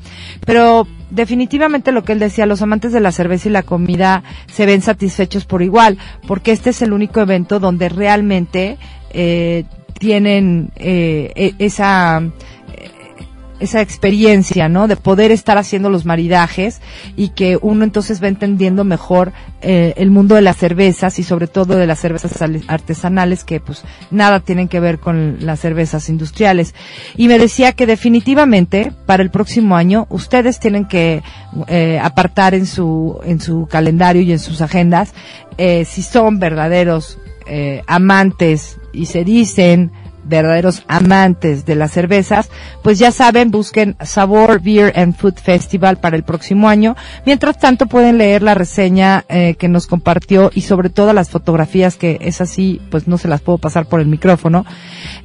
Pero 0.44 0.86
definitivamente 1.10 1.92
lo 1.92 2.04
que 2.04 2.12
él 2.12 2.18
decía, 2.18 2.46
los 2.46 2.62
amantes 2.62 2.92
de 2.92 3.00
la 3.00 3.12
cerveza 3.12 3.48
y 3.48 3.52
la 3.52 3.62
comida 3.62 4.22
se 4.52 4.66
ven 4.66 4.82
satisfechos 4.82 5.44
por 5.44 5.62
igual, 5.62 5.98
porque 6.26 6.52
este 6.52 6.70
es 6.70 6.82
el 6.82 6.92
único 6.92 7.20
evento 7.20 7.60
donde 7.60 7.88
realmente 7.88 8.78
eh, 9.10 9.64
tienen 9.98 10.70
eh, 10.76 11.32
e- 11.34 11.54
esa 11.58 12.22
esa 13.60 13.80
experiencia, 13.80 14.68
¿no? 14.68 14.88
De 14.88 14.96
poder 14.96 15.30
estar 15.32 15.58
haciendo 15.58 15.90
los 15.90 16.04
maridajes 16.04 16.80
y 17.16 17.30
que 17.30 17.58
uno 17.60 17.84
entonces 17.84 18.22
va 18.22 18.28
entendiendo 18.28 18.84
mejor 18.84 19.32
eh, 19.62 19.94
el 19.96 20.10
mundo 20.10 20.34
de 20.34 20.42
las 20.42 20.56
cervezas 20.56 21.18
y 21.18 21.22
sobre 21.24 21.46
todo 21.48 21.76
de 21.76 21.86
las 21.86 21.98
cervezas 22.00 22.40
al- 22.42 22.62
artesanales 22.68 23.44
que 23.44 23.60
pues 23.60 23.82
nada 24.10 24.40
tienen 24.40 24.68
que 24.68 24.80
ver 24.80 24.98
con 24.98 25.38
las 25.40 25.60
cervezas 25.60 26.08
industriales. 26.08 26.74
Y 27.16 27.28
me 27.28 27.38
decía 27.38 27.72
que 27.72 27.86
definitivamente 27.86 28.92
para 29.06 29.22
el 29.22 29.30
próximo 29.30 29.76
año 29.76 30.06
ustedes 30.10 30.60
tienen 30.60 30.84
que 30.86 31.22
eh, 31.66 31.98
apartar 32.02 32.54
en 32.54 32.66
su 32.66 33.18
en 33.24 33.40
su 33.40 33.66
calendario 33.70 34.22
y 34.22 34.32
en 34.32 34.38
sus 34.38 34.60
agendas 34.60 35.12
eh, 35.56 35.84
si 35.84 36.02
son 36.02 36.38
verdaderos 36.38 37.18
eh, 37.46 37.82
amantes 37.86 38.78
y 38.92 39.06
se 39.06 39.24
dicen 39.24 39.90
verdaderos 40.28 40.82
amantes 40.88 41.64
de 41.64 41.74
las 41.74 41.92
cervezas, 41.92 42.50
pues 42.82 42.98
ya 42.98 43.10
saben, 43.10 43.50
busquen 43.50 43.96
Sabor 44.02 44.60
Beer 44.60 44.92
and 44.96 45.16
Food 45.16 45.36
Festival 45.42 45.96
para 45.98 46.16
el 46.16 46.22
próximo 46.22 46.68
año. 46.68 46.94
Mientras 47.24 47.58
tanto, 47.58 47.86
pueden 47.86 48.18
leer 48.18 48.42
la 48.42 48.54
reseña 48.54 49.24
eh, 49.28 49.54
que 49.58 49.68
nos 49.68 49.86
compartió 49.86 50.50
y 50.54 50.60
sobre 50.62 50.90
todo 50.90 51.12
las 51.12 51.30
fotografías 51.30 51.96
que 51.96 52.18
es 52.20 52.40
así, 52.40 52.80
pues 52.90 53.06
no 53.08 53.18
se 53.18 53.28
las 53.28 53.40
puedo 53.40 53.58
pasar 53.58 53.86
por 53.86 54.00
el 54.00 54.06
micrófono, 54.06 54.64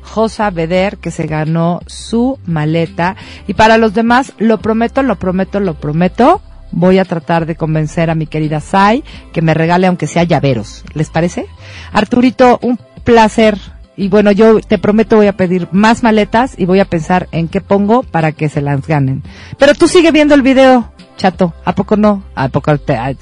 Josa 0.02 0.50
Beder, 0.52 0.98
que 0.98 1.12
se 1.12 1.28
ganó 1.28 1.82
su 1.86 2.40
maleta. 2.46 3.16
Y 3.48 3.54
para 3.54 3.78
los 3.78 3.94
demás, 3.94 4.34
lo 4.38 4.60
prometo, 4.60 5.04
lo 5.04 5.18
prometo, 5.18 5.60
lo 5.60 5.74
prometo. 5.76 6.42
Voy 6.72 7.00
a 7.00 7.06
tratar 7.06 7.46
de 7.46 7.56
convencer 7.56 8.10
a 8.10 8.16
mi 8.16 8.28
querida 8.28 8.60
Sai 8.60 9.04
que 9.34 9.42
me 9.42 9.54
regale 9.54 9.88
aunque 9.88 10.08
sea 10.08 10.24
llaveros. 10.24 10.84
¿Les 10.94 11.10
parece? 11.10 11.46
Arturito, 11.92 12.60
un 12.62 12.80
placer. 13.04 13.58
Y 13.96 14.08
bueno, 14.08 14.32
yo 14.32 14.60
te 14.62 14.78
prometo 14.78 15.18
voy 15.18 15.28
a 15.28 15.36
pedir 15.36 15.68
más 15.72 16.04
maletas 16.04 16.54
y 16.58 16.66
voy 16.66 16.80
a 16.80 16.86
pensar 16.86 17.28
en 17.34 17.48
qué 17.50 17.60
pongo 17.60 18.04
para 18.04 18.32
que 18.32 18.48
se 18.48 18.62
las 18.62 18.86
ganen. 18.88 19.24
Pero 19.58 19.74
tú 19.74 19.88
sigue 19.90 20.12
viendo 20.14 20.36
el 20.36 20.42
video, 20.42 20.94
chato. 21.18 21.54
¿A 21.66 21.76
poco 21.76 21.98
no? 21.98 22.24
¿A 22.34 22.48
poco 22.48 22.78
te, 22.78 22.96
a- 22.96 23.14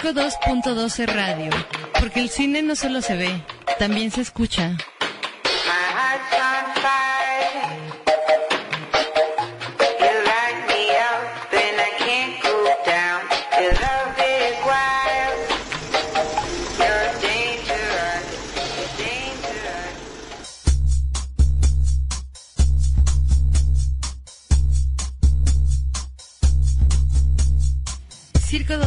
Circo 0.00 0.20
2.12 0.20 1.06
Radio, 1.06 1.50
porque 1.98 2.20
el 2.20 2.28
cine 2.28 2.62
no 2.62 2.76
solo 2.76 3.02
se 3.02 3.16
ve, 3.16 3.42
también 3.80 4.12
se 4.12 4.20
escucha. 4.20 4.76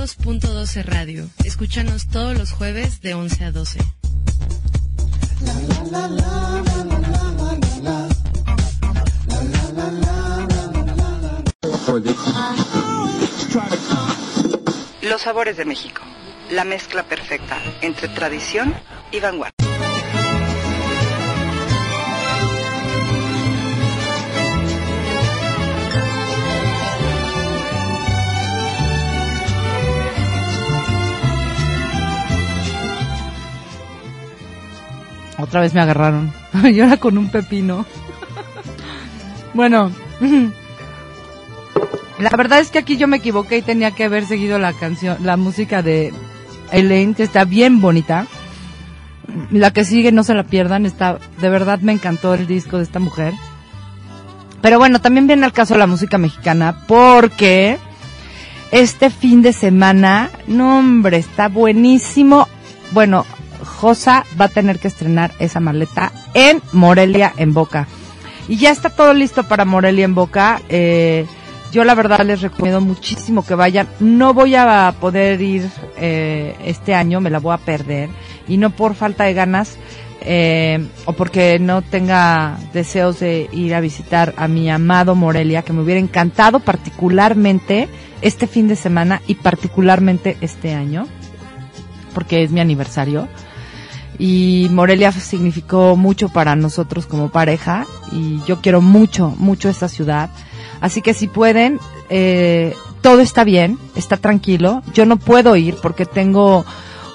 Circo 0.08 0.32
2.12 0.32 0.84
Radio, 0.84 1.30
escúchanos 1.44 2.08
todos 2.08 2.36
los 2.36 2.52
jueves 2.52 3.02
de 3.02 3.14
11 3.14 3.44
a 3.44 3.52
12. 3.52 3.80
Los 15.04 15.22
sabores 15.22 15.58
de 15.58 15.66
México. 15.66 16.02
La 16.50 16.64
mezcla 16.64 17.04
perfecta 17.04 17.60
entre 17.82 18.08
tradición 18.08 18.74
y 19.12 19.20
vanguardia. 19.20 19.71
Otra 35.42 35.62
vez 35.62 35.74
me 35.74 35.82
agarraron. 35.82 36.32
y 36.64 36.80
ahora 36.80 36.98
con 36.98 37.18
un 37.18 37.30
pepino. 37.30 37.86
bueno, 39.54 39.92
la 42.20 42.30
verdad 42.38 42.60
es 42.60 42.70
que 42.70 42.80
aquí 42.80 42.98
yo 42.98 43.08
me 43.08 43.18
equivoqué 43.18 43.58
y 43.58 43.62
tenía 43.62 43.92
que 43.92 44.06
haber 44.06 44.26
seguido 44.26 44.60
la 44.60 44.74
canción, 44.74 45.18
la 45.22 45.38
música 45.38 45.82
de 45.82 46.14
Elaine, 46.72 47.16
que 47.16 47.24
está 47.24 47.46
bien 47.46 47.82
bonita. 47.82 48.28
La 49.50 49.72
que 49.72 49.86
sigue, 49.86 50.12
no 50.12 50.24
se 50.24 50.34
la 50.34 50.44
pierdan, 50.44 50.86
está, 50.86 51.18
de 51.40 51.50
verdad 51.50 51.80
me 51.80 51.94
encantó 51.94 52.34
el 52.34 52.48
disco 52.48 52.78
de 52.78 52.84
esta 52.84 53.00
mujer. 53.00 53.34
Pero 54.62 54.78
bueno, 54.78 55.00
también 55.00 55.26
viene 55.26 55.46
al 55.46 55.54
caso 55.54 55.78
la 55.78 55.88
música 55.88 56.18
mexicana, 56.18 56.82
porque 56.86 57.78
este 58.72 59.10
fin 59.10 59.42
de 59.42 59.54
semana, 59.54 60.30
no 60.48 60.80
hombre, 60.80 61.18
está 61.18 61.48
buenísimo. 61.48 62.48
Bueno, 62.92 63.26
Va 63.84 64.46
a 64.46 64.48
tener 64.48 64.78
que 64.78 64.88
estrenar 64.88 65.32
esa 65.40 65.60
maleta 65.60 66.12
en 66.36 66.62
Morelia 66.72 67.34
en 67.38 67.54
Boca. 67.54 67.88
Y 68.48 68.58
ya 68.58 68.70
está 68.70 68.92
todo 68.92 69.14
listo 69.14 69.44
para 69.44 69.66
Morelia 69.66 70.06
en 70.06 70.14
Boca. 70.14 70.62
Eh, 70.70 71.26
yo 71.72 71.84
la 71.84 71.96
verdad 71.96 72.22
les 72.24 72.42
recomiendo 72.42 72.80
muchísimo 72.80 73.44
que 73.44 73.56
vayan. 73.56 73.88
No 74.00 74.36
voy 74.36 74.54
a 74.54 74.94
poder 75.00 75.42
ir 75.42 75.68
eh, 75.98 76.56
este 76.64 76.94
año, 76.94 77.22
me 77.22 77.32
la 77.32 77.40
voy 77.40 77.56
a 77.56 77.58
perder. 77.58 78.10
Y 78.48 78.58
no 78.58 78.70
por 78.70 78.94
falta 78.94 79.24
de 79.24 79.34
ganas 79.34 79.78
eh, 80.22 80.88
o 81.06 81.14
porque 81.14 81.58
no 81.58 81.82
tenga 81.82 82.60
deseos 82.74 83.20
de 83.20 83.50
ir 83.52 83.74
a 83.74 83.80
visitar 83.80 84.36
a 84.38 84.48
mi 84.48 84.70
amado 84.70 85.16
Morelia, 85.16 85.64
que 85.64 85.74
me 85.74 85.82
hubiera 85.82 86.00
encantado 86.00 86.60
particularmente 86.60 87.90
este 88.22 88.46
fin 88.46 88.68
de 88.68 88.76
semana 88.76 89.24
y 89.26 89.36
particularmente 89.36 90.38
este 90.42 90.76
año, 90.76 91.08
porque 92.14 92.44
es 92.44 92.52
mi 92.52 92.60
aniversario 92.60 93.28
y 94.22 94.68
Morelia 94.70 95.12
significó 95.12 95.98
mucho 95.98 96.30
para 96.30 96.56
nosotros 96.56 97.08
como 97.08 97.30
pareja 97.30 97.88
y 98.12 98.40
yo 98.46 98.62
quiero 98.62 98.80
mucho, 98.80 99.34
mucho 99.40 99.68
esta 99.68 99.88
ciudad. 99.88 100.30
Así 100.80 101.02
que 101.02 101.16
si 101.16 101.28
pueden, 101.28 101.80
eh, 102.12 102.76
todo 103.02 103.22
está 103.22 103.44
bien, 103.44 103.80
está 103.96 104.18
tranquilo. 104.18 104.84
Yo 104.94 105.08
no 105.08 105.18
puedo 105.18 105.56
ir 105.56 105.76
porque 105.82 106.06
tengo 106.06 106.66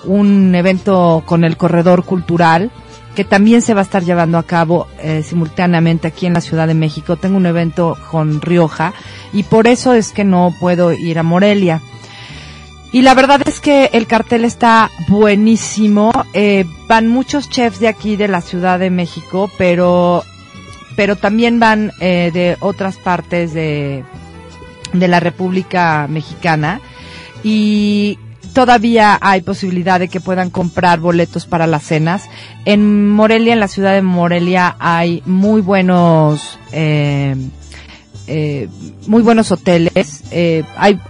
un 0.02 0.52
evento 0.57 1.22
con 1.26 1.44
el 1.44 1.57
Corredor 1.57 2.02
Cultural 2.04 2.72
que 3.14 3.24
también 3.24 3.62
se 3.62 3.72
va 3.72 3.82
a 3.82 3.84
estar 3.84 4.02
llevando 4.02 4.36
a 4.36 4.42
cabo 4.42 4.88
eh, 5.00 5.22
simultáneamente 5.24 6.09
aquí 6.09 6.26
en 6.26 6.34
la 6.34 6.40
Ciudad 6.40 6.66
de 6.66 6.74
México. 6.74 7.16
Tengo 7.16 7.36
un 7.36 7.46
evento 7.46 7.96
con 8.11 8.40
Rioja 8.40 8.92
y 9.32 9.44
por 9.44 9.68
eso 9.68 9.94
es 9.94 10.11
que 10.11 10.24
no 10.24 10.52
puedo 10.59 10.92
ir 10.92 11.20
a 11.20 11.22
Morelia. 11.22 11.80
Y 12.93 13.03
la 13.03 13.14
verdad 13.14 13.43
es 13.47 13.61
que 13.61 13.91
el 13.93 14.07
cartel 14.07 14.45
está 14.45 14.91
buenísimo. 15.09 16.12
Eh, 16.32 16.64
van 16.89 17.09
muchos 17.09 17.51
chefs 17.51 17.80
de 17.80 17.89
aquí 17.89 18.16
de 18.16 18.28
la 18.28 18.41
Ciudad 18.41 18.78
de 18.78 18.91
México, 18.91 19.51
pero, 19.59 20.24
pero 20.95 21.16
también 21.16 21.61
van 21.61 21.93
eh, 22.01 22.30
de 22.32 22.57
otras 22.61 22.97
partes 22.97 23.53
de, 23.53 24.05
de 24.93 25.09
la 25.09 25.20
República 25.20 26.07
Mexicana. 26.09 26.80
Y 27.43 28.18
todavía 28.57 29.18
hay 29.20 29.43
posibilidad 29.43 30.01
de 30.01 30.09
que 30.09 30.20
puedan 30.20 30.49
comprar 30.49 30.99
boletos 30.99 31.45
para 31.45 31.66
las 31.66 31.82
cenas. 31.82 32.28
En 32.64 33.11
Morelia, 33.11 33.53
en 33.53 33.61
la 33.61 33.68
ciudad 33.68 33.93
de 33.93 34.01
Morelia, 34.01 34.76
hay 34.78 35.22
muy 35.26 35.61
buenos 35.61 36.59
eh, 36.72 37.37
eh, 38.27 38.68
muy 39.07 39.22
buenos 39.22 39.53
hoteles, 39.53 40.24
eh, 40.31 40.64
hay 40.77 41.01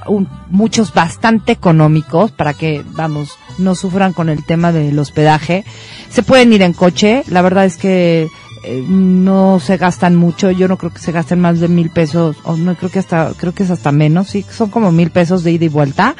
muchos 0.50 0.92
bastante 0.92 1.52
económicos 1.52 2.30
para 2.30 2.52
que, 2.52 2.82
vamos, 2.92 3.30
no 3.58 3.74
sufran 3.74 4.12
con 4.12 4.28
el 4.28 4.44
tema 4.44 4.72
del 4.72 4.98
hospedaje. 4.98 5.64
Se 6.10 6.22
pueden 6.22 6.52
ir 6.52 6.62
en 6.62 6.72
coche, 6.72 7.22
la 7.28 7.42
verdad 7.42 7.64
es 7.64 7.76
que 7.76 8.28
eh, 8.64 8.84
no 8.86 9.60
se 9.60 9.76
gastan 9.76 10.16
mucho, 10.16 10.50
yo 10.50 10.68
no 10.68 10.76
creo 10.76 10.92
que 10.92 10.98
se 11.00 11.12
gasten 11.12 11.40
más 11.40 11.60
de 11.60 11.68
mil 11.68 11.90
pesos, 11.90 12.36
o 12.44 12.56
no 12.56 12.74
creo 12.74 12.90
que 12.90 12.98
hasta, 12.98 13.32
creo 13.36 13.54
que 13.54 13.62
es 13.62 13.70
hasta 13.70 13.92
menos, 13.92 14.28
sí, 14.28 14.44
son 14.50 14.70
como 14.70 14.92
mil 14.92 15.10
pesos 15.10 15.42
de 15.42 15.52
ida 15.52 15.64
y 15.64 15.68
vuelta 15.68 16.14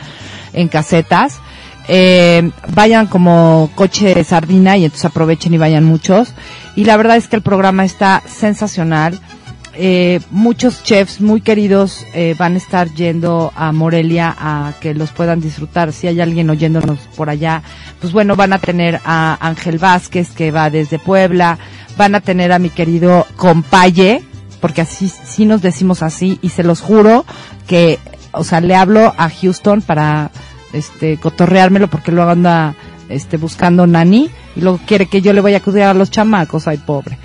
en 0.53 0.69
casetas. 0.69 1.41
Eh, 1.89 2.51
vayan 2.75 3.07
como 3.07 3.71
coche 3.77 4.13
de 4.15 4.25
sardina 4.25 4.77
y 4.77 4.85
entonces 4.85 5.05
aprovechen 5.05 5.55
y 5.55 5.59
vayan 5.59 5.85
muchos. 5.85 6.35
Y 6.75 6.85
la 6.85 6.97
verdad 6.97 7.17
es 7.17 7.29
que 7.29 7.37
el 7.37 7.43
programa 7.43 7.85
está 7.85 8.23
sensacional 8.27 9.21
eh, 9.79 10.21
muchos 10.31 10.83
chefs 10.83 11.21
muy 11.21 11.41
queridos 11.41 12.07
eh, 12.15 12.35
van 12.39 12.55
a 12.55 12.57
estar 12.57 12.93
yendo 12.95 13.53
a 13.55 13.73
Morelia 13.73 14.35
a 14.39 14.73
que 14.81 14.95
los 14.95 15.11
puedan 15.11 15.41
disfrutar. 15.41 15.93
Si 15.93 16.07
hay 16.07 16.21
alguien 16.21 16.49
oyéndonos 16.49 16.99
por 17.17 17.29
allá, 17.29 17.63
pues 18.01 18.13
bueno, 18.13 18.37
van 18.37 18.53
a 18.53 18.59
tener 18.59 19.01
a 19.05 19.37
Ángel 19.41 19.79
Vázquez 19.79 20.31
que 20.31 20.51
va 20.51 20.71
desde 20.71 20.99
Puebla, 20.99 21.59
van 21.97 22.15
a 22.15 22.21
tener 22.21 22.53
a 22.53 22.59
mi 22.59 22.71
querido 22.71 23.27
Compaye, 23.37 24.23
porque 24.61 24.81
así 24.81 25.09
sí 25.09 25.45
nos 25.45 25.63
decimos 25.63 26.03
así 26.03 26.39
y 26.41 26.49
se 26.49 26.65
los 26.65 26.81
juro 26.81 27.27
que, 27.67 27.99
o 28.33 28.45
sea, 28.45 28.61
le 28.61 28.75
hablo 28.75 29.13
a 29.17 29.29
Houston 29.29 29.83
para 29.83 30.31
este 30.73 31.19
cotorreármelo 31.19 31.89
porque 31.89 32.13
luego 32.13 32.31
anda 32.31 32.75
este 33.09 33.37
buscando 33.37 33.87
nani 33.87 34.31
y 34.57 34.61
luego 34.61 34.81
quiere 34.87 35.07
que 35.07 35.21
yo 35.21 35.33
le 35.33 35.41
vaya 35.41 35.59
a 35.59 35.63
cuidar 35.63 35.91
a 35.91 35.95
los 35.95 36.11
chamacos, 36.11 36.67
ay 36.67 36.79
pobre. 36.79 37.19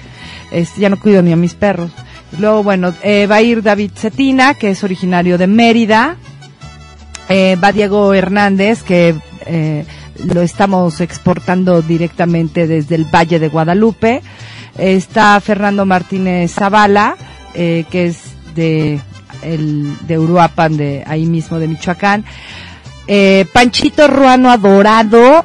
Este, 0.51 0.81
ya 0.81 0.89
no 0.89 0.99
cuido 0.99 1.21
ni 1.21 1.31
a 1.31 1.37
mis 1.37 1.53
perros. 1.53 1.91
Luego, 2.39 2.63
bueno, 2.63 2.93
eh, 3.03 3.27
va 3.27 3.35
a 3.35 3.41
ir 3.41 3.61
David 3.61 3.91
Cetina, 3.95 4.53
que 4.53 4.71
es 4.71 4.83
originario 4.83 5.37
de 5.37 5.47
Mérida. 5.47 6.15
Eh, 7.29 7.57
va 7.61 7.71
Diego 7.71 8.13
Hernández, 8.13 8.83
que 8.83 9.15
eh, 9.45 9.85
lo 10.25 10.41
estamos 10.41 11.01
exportando 11.01 11.81
directamente 11.81 12.67
desde 12.67 12.95
el 12.95 13.05
Valle 13.05 13.39
de 13.39 13.49
Guadalupe. 13.49 14.21
está 14.77 15.39
Fernando 15.41 15.85
Martínez 15.85 16.53
Zavala, 16.53 17.15
que 17.53 17.85
es 17.91 18.19
de, 18.55 18.99
el, 19.41 19.97
de 20.07 20.19
Uruapan, 20.19 20.77
de 20.77 21.03
ahí 21.05 21.25
mismo 21.25 21.59
de 21.59 21.67
Michoacán. 21.67 22.23
Panchito 23.51 24.07
Ruano 24.07 24.51
Adorado, 24.51 25.43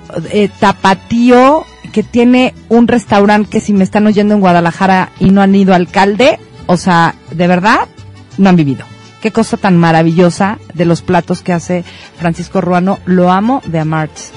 Tapatío, 0.61 1.65
que 1.93 2.05
tiene 2.05 2.55
un 2.69 2.87
restaurante 2.87 3.51
que 3.51 3.61
si 3.61 3.73
me 3.73 3.83
están 3.83 4.07
oyendo 4.07 4.35
en 4.35 4.41
Guadalajara 4.41 5.11
y 5.19 5.31
no 5.31 5.43
han 5.43 5.55
ido 5.55 5.75
alcalde, 5.75 6.39
o 6.67 6.77
sea, 6.77 7.15
de 7.31 7.47
verdad, 7.47 7.89
no 8.39 8.49
han 8.49 8.57
vivido. 8.57 8.85
Qué 9.21 9.33
cosa 9.33 9.57
tan 9.57 9.77
maravillosa 9.77 10.59
de 10.75 10.85
los 10.85 11.03
platos 11.03 11.43
que 11.43 11.53
hace 11.53 11.85
Francisco 12.19 12.61
Ruano. 12.61 12.99
Lo 13.07 13.31
amo 13.31 13.63
de 13.67 13.81
Amarts. 13.81 14.33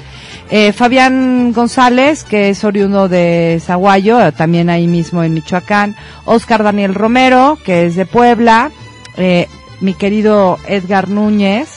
Eh, 0.52 0.74
Fabián 0.74 1.54
González, 1.54 2.24
que 2.24 2.50
es 2.50 2.64
oriundo 2.64 3.08
de 3.08 3.62
Zaguayo, 3.64 4.32
también 4.32 4.70
ahí 4.70 4.88
mismo 4.88 5.24
en 5.24 5.34
Michoacán. 5.34 5.96
Oscar 6.26 6.64
Daniel 6.64 6.96
Romero, 6.96 7.60
que 7.64 7.86
es 7.86 7.96
de 7.96 8.06
Puebla. 8.06 8.72
Eh, 9.18 9.48
mi 9.80 9.94
querido 9.94 10.58
Edgar 10.68 11.08
Núñez, 11.10 11.70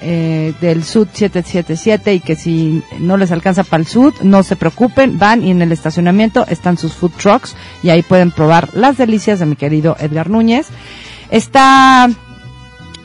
eh, 0.00 0.54
del 0.60 0.84
Sud 0.84 1.08
777 1.12 2.14
y 2.14 2.20
que 2.20 2.36
si 2.36 2.82
no 2.98 3.16
les 3.16 3.32
alcanza 3.32 3.64
para 3.64 3.80
el 3.80 3.86
Sud, 3.86 4.14
no 4.22 4.42
se 4.42 4.56
preocupen, 4.56 5.18
van 5.18 5.42
y 5.42 5.50
en 5.50 5.62
el 5.62 5.72
estacionamiento 5.72 6.46
están 6.48 6.78
sus 6.78 6.92
food 6.94 7.12
trucks 7.20 7.56
y 7.82 7.90
ahí 7.90 8.02
pueden 8.02 8.30
probar 8.30 8.70
las 8.74 8.96
delicias 8.96 9.38
de 9.38 9.46
mi 9.46 9.56
querido 9.56 9.96
Edgar 9.98 10.30
Núñez. 10.30 10.66
Está 11.30 12.08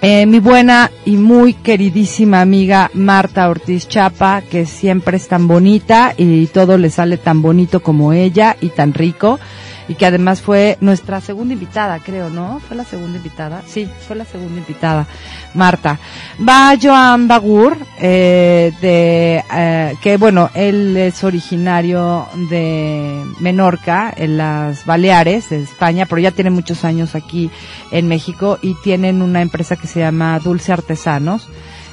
eh, 0.01 0.25
mi 0.25 0.39
buena 0.39 0.91
y 1.05 1.17
muy 1.17 1.53
queridísima 1.53 2.41
amiga 2.41 2.91
Marta 2.93 3.49
Ortiz 3.49 3.87
Chapa, 3.87 4.41
que 4.41 4.65
siempre 4.65 5.17
es 5.17 5.27
tan 5.27 5.47
bonita 5.47 6.13
y 6.17 6.47
todo 6.47 6.77
le 6.77 6.89
sale 6.89 7.17
tan 7.17 7.41
bonito 7.41 7.81
como 7.81 8.11
ella 8.11 8.57
y 8.59 8.67
tan 8.67 8.93
rico 8.93 9.39
y 9.87 9.95
que 9.95 10.05
además 10.05 10.41
fue 10.41 10.77
nuestra 10.81 11.21
segunda 11.21 11.53
invitada, 11.53 11.99
creo, 11.99 12.29
¿no? 12.29 12.59
¿Fue 12.67 12.75
la 12.77 12.85
segunda 12.85 13.17
invitada? 13.17 13.63
Sí, 13.67 13.87
fue 14.07 14.15
la 14.15 14.25
segunda 14.25 14.59
invitada, 14.59 15.07
Marta. 15.53 15.99
Va 16.47 16.75
Joan 16.81 17.27
Bagur, 17.27 17.77
eh, 17.99 18.71
de, 18.81 19.43
eh, 19.53 19.95
que 20.01 20.17
bueno, 20.17 20.49
él 20.53 20.95
es 20.97 21.23
originario 21.23 22.27
de 22.49 23.23
Menorca, 23.39 24.13
en 24.15 24.37
las 24.37 24.85
Baleares, 24.85 25.49
de 25.49 25.61
España, 25.61 26.05
pero 26.05 26.19
ya 26.19 26.31
tiene 26.31 26.49
muchos 26.49 26.85
años 26.85 27.15
aquí 27.15 27.49
en 27.91 28.07
México 28.07 28.59
y 28.61 28.75
tienen 28.83 29.21
una 29.21 29.41
empresa 29.41 29.75
que 29.75 29.87
se 29.87 29.99
llama 29.99 30.39
Dulce 30.39 30.73
Artesanos. 30.73 31.47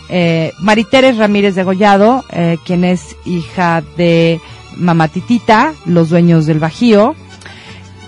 Eh, 0.09 0.53
Mariteres 0.59 1.17
Ramírez 1.19 1.55
de 1.55 1.63
Gollado, 1.63 2.25
eh, 2.31 2.59
quien 2.65 2.85
es 2.85 3.17
hija 3.25 3.83
de 3.97 4.41
Mamatitita, 4.77 5.73
los 5.85 6.11
dueños 6.11 6.47
del 6.47 6.59
Bajío, 6.59 7.15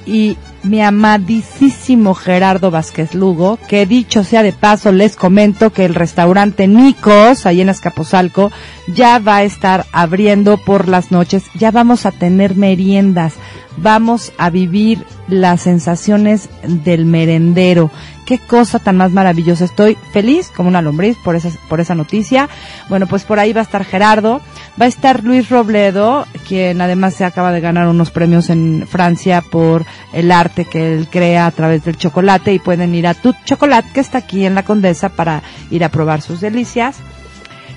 y 0.06 0.36
mi 0.62 0.80
amadísimo 0.80 2.14
Gerardo 2.14 2.70
Vázquez 2.70 3.14
Lugo, 3.14 3.58
que 3.68 3.86
dicho 3.86 4.24
sea 4.24 4.42
de 4.42 4.52
paso, 4.52 4.92
les 4.92 5.16
comento 5.16 5.72
que 5.72 5.84
el 5.84 5.94
restaurante 5.94 6.68
Nicos, 6.68 7.46
ahí 7.46 7.60
en 7.60 7.68
Escapozalco, 7.68 8.52
ya 8.88 9.18
va 9.18 9.36
a 9.38 9.42
estar 9.42 9.86
abriendo 9.92 10.56
por 10.56 10.88
las 10.88 11.10
noches, 11.10 11.44
ya 11.54 11.70
vamos 11.70 12.06
a 12.06 12.12
tener 12.12 12.56
meriendas. 12.56 13.34
Vamos 13.76 14.32
a 14.38 14.50
vivir 14.50 15.04
las 15.28 15.62
sensaciones 15.62 16.48
del 16.62 17.04
merendero. 17.04 17.90
Qué 18.26 18.38
cosa 18.38 18.78
tan 18.78 18.96
más 18.96 19.10
maravillosa. 19.10 19.64
Estoy 19.64 19.96
feliz 20.12 20.50
como 20.54 20.68
una 20.68 20.82
lombriz 20.82 21.16
por 21.24 21.34
esa, 21.34 21.50
por 21.68 21.80
esa 21.80 21.94
noticia. 21.94 22.48
Bueno, 22.88 23.06
pues 23.06 23.24
por 23.24 23.38
ahí 23.38 23.52
va 23.52 23.60
a 23.60 23.64
estar 23.64 23.84
Gerardo. 23.84 24.40
Va 24.80 24.86
a 24.86 24.88
estar 24.88 25.22
Luis 25.22 25.50
Robledo, 25.50 26.26
quien 26.48 26.80
además 26.80 27.14
se 27.14 27.24
acaba 27.24 27.52
de 27.52 27.60
ganar 27.60 27.88
unos 27.88 28.10
premios 28.10 28.48
en 28.48 28.86
Francia 28.88 29.42
por 29.42 29.84
el 30.12 30.32
arte 30.32 30.64
que 30.64 30.94
él 30.94 31.08
crea 31.10 31.46
a 31.46 31.50
través 31.50 31.84
del 31.84 31.96
chocolate 31.96 32.54
y 32.54 32.58
pueden 32.58 32.94
ir 32.94 33.06
a 33.06 33.14
Tut 33.14 33.36
Chocolate, 33.44 33.90
que 33.92 34.00
está 34.00 34.18
aquí 34.18 34.46
en 34.46 34.54
la 34.54 34.62
Condesa, 34.62 35.10
para 35.10 35.42
ir 35.70 35.84
a 35.84 35.90
probar 35.90 36.22
sus 36.22 36.40
delicias. 36.40 36.96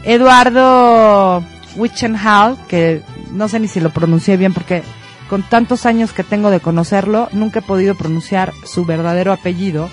Eduardo 0.04 1.44
Wichenhall, 1.76 2.58
que 2.68 3.02
no 3.32 3.48
sé 3.48 3.60
ni 3.60 3.68
si 3.68 3.80
lo 3.80 3.90
pronuncié 3.90 4.38
bien 4.38 4.54
porque 4.54 4.84
con 5.30 5.44
tantos 5.44 5.86
años 5.86 6.14
que 6.14 6.24
tengo 6.24 6.52
de 6.52 6.60
conocerlo, 6.60 7.30
nunca 7.32 7.60
he 7.60 7.64
podido 7.64 7.96
pronunciar 7.96 8.54
su 8.64 8.86
verdadero 8.86 9.32
apellido. 9.34 9.90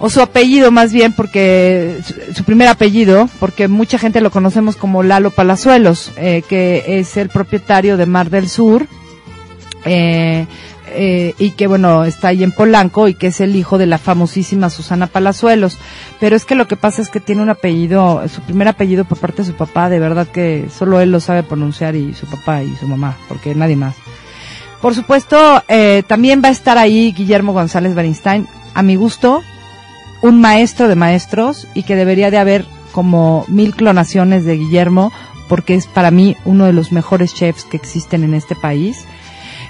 O 0.00 0.10
su 0.10 0.20
apellido 0.20 0.70
más 0.70 0.92
bien, 0.92 1.12
porque 1.12 2.00
su, 2.34 2.44
primer 2.44 2.68
apellido, 2.68 3.28
porque 3.38 3.68
mucha 3.68 3.98
gente 3.98 4.20
lo 4.20 4.30
conocemos 4.30 4.76
como 4.76 5.02
Lalo 5.02 5.30
Palazuelos, 5.30 6.12
eh, 6.16 6.42
que 6.48 6.98
es 6.98 7.16
el 7.16 7.28
propietario 7.28 7.96
de 7.96 8.06
Mar 8.06 8.28
del 8.28 8.48
Sur, 8.48 8.86
eh, 9.84 10.46
eh, 10.94 11.34
y 11.38 11.50
que 11.52 11.66
bueno, 11.66 12.04
está 12.04 12.28
ahí 12.28 12.42
en 12.42 12.52
Polanco 12.52 13.08
y 13.08 13.14
que 13.14 13.28
es 13.28 13.40
el 13.40 13.56
hijo 13.56 13.78
de 13.78 13.86
la 13.86 13.98
famosísima 13.98 14.70
Susana 14.70 15.06
Palazuelos. 15.06 15.78
Pero 16.20 16.36
es 16.36 16.44
que 16.44 16.54
lo 16.54 16.66
que 16.66 16.76
pasa 16.76 17.02
es 17.02 17.10
que 17.10 17.20
tiene 17.20 17.42
un 17.42 17.50
apellido, 17.50 18.22
su 18.28 18.40
primer 18.42 18.68
apellido 18.68 19.04
por 19.04 19.18
parte 19.18 19.42
de 19.42 19.48
su 19.48 19.54
papá, 19.54 19.88
de 19.88 19.98
verdad 19.98 20.26
que 20.26 20.68
solo 20.76 21.00
él 21.00 21.10
lo 21.10 21.20
sabe 21.20 21.42
pronunciar 21.42 21.96
y 21.96 22.14
su 22.14 22.26
papá 22.26 22.62
y 22.62 22.74
su 22.76 22.86
mamá, 22.86 23.16
porque 23.28 23.54
nadie 23.54 23.76
más. 23.76 23.94
Por 24.80 24.94
supuesto, 24.94 25.62
eh, 25.68 26.02
también 26.06 26.42
va 26.44 26.48
a 26.48 26.52
estar 26.52 26.78
ahí 26.78 27.12
Guillermo 27.12 27.52
González 27.52 27.94
Bernstein, 27.94 28.46
a 28.74 28.82
mi 28.82 28.96
gusto, 28.96 29.42
un 30.20 30.40
maestro 30.40 30.88
de 30.88 30.94
maestros 30.94 31.66
y 31.74 31.84
que 31.84 31.96
debería 31.96 32.30
de 32.30 32.38
haber 32.38 32.66
como 32.92 33.44
mil 33.48 33.74
clonaciones 33.74 34.44
de 34.44 34.56
Guillermo 34.56 35.12
porque 35.48 35.74
es 35.74 35.86
para 35.86 36.10
mí 36.10 36.36
uno 36.44 36.64
de 36.64 36.72
los 36.72 36.92
mejores 36.92 37.34
chefs 37.34 37.64
que 37.64 37.76
existen 37.76 38.24
en 38.24 38.34
este 38.34 38.54
país. 38.54 39.04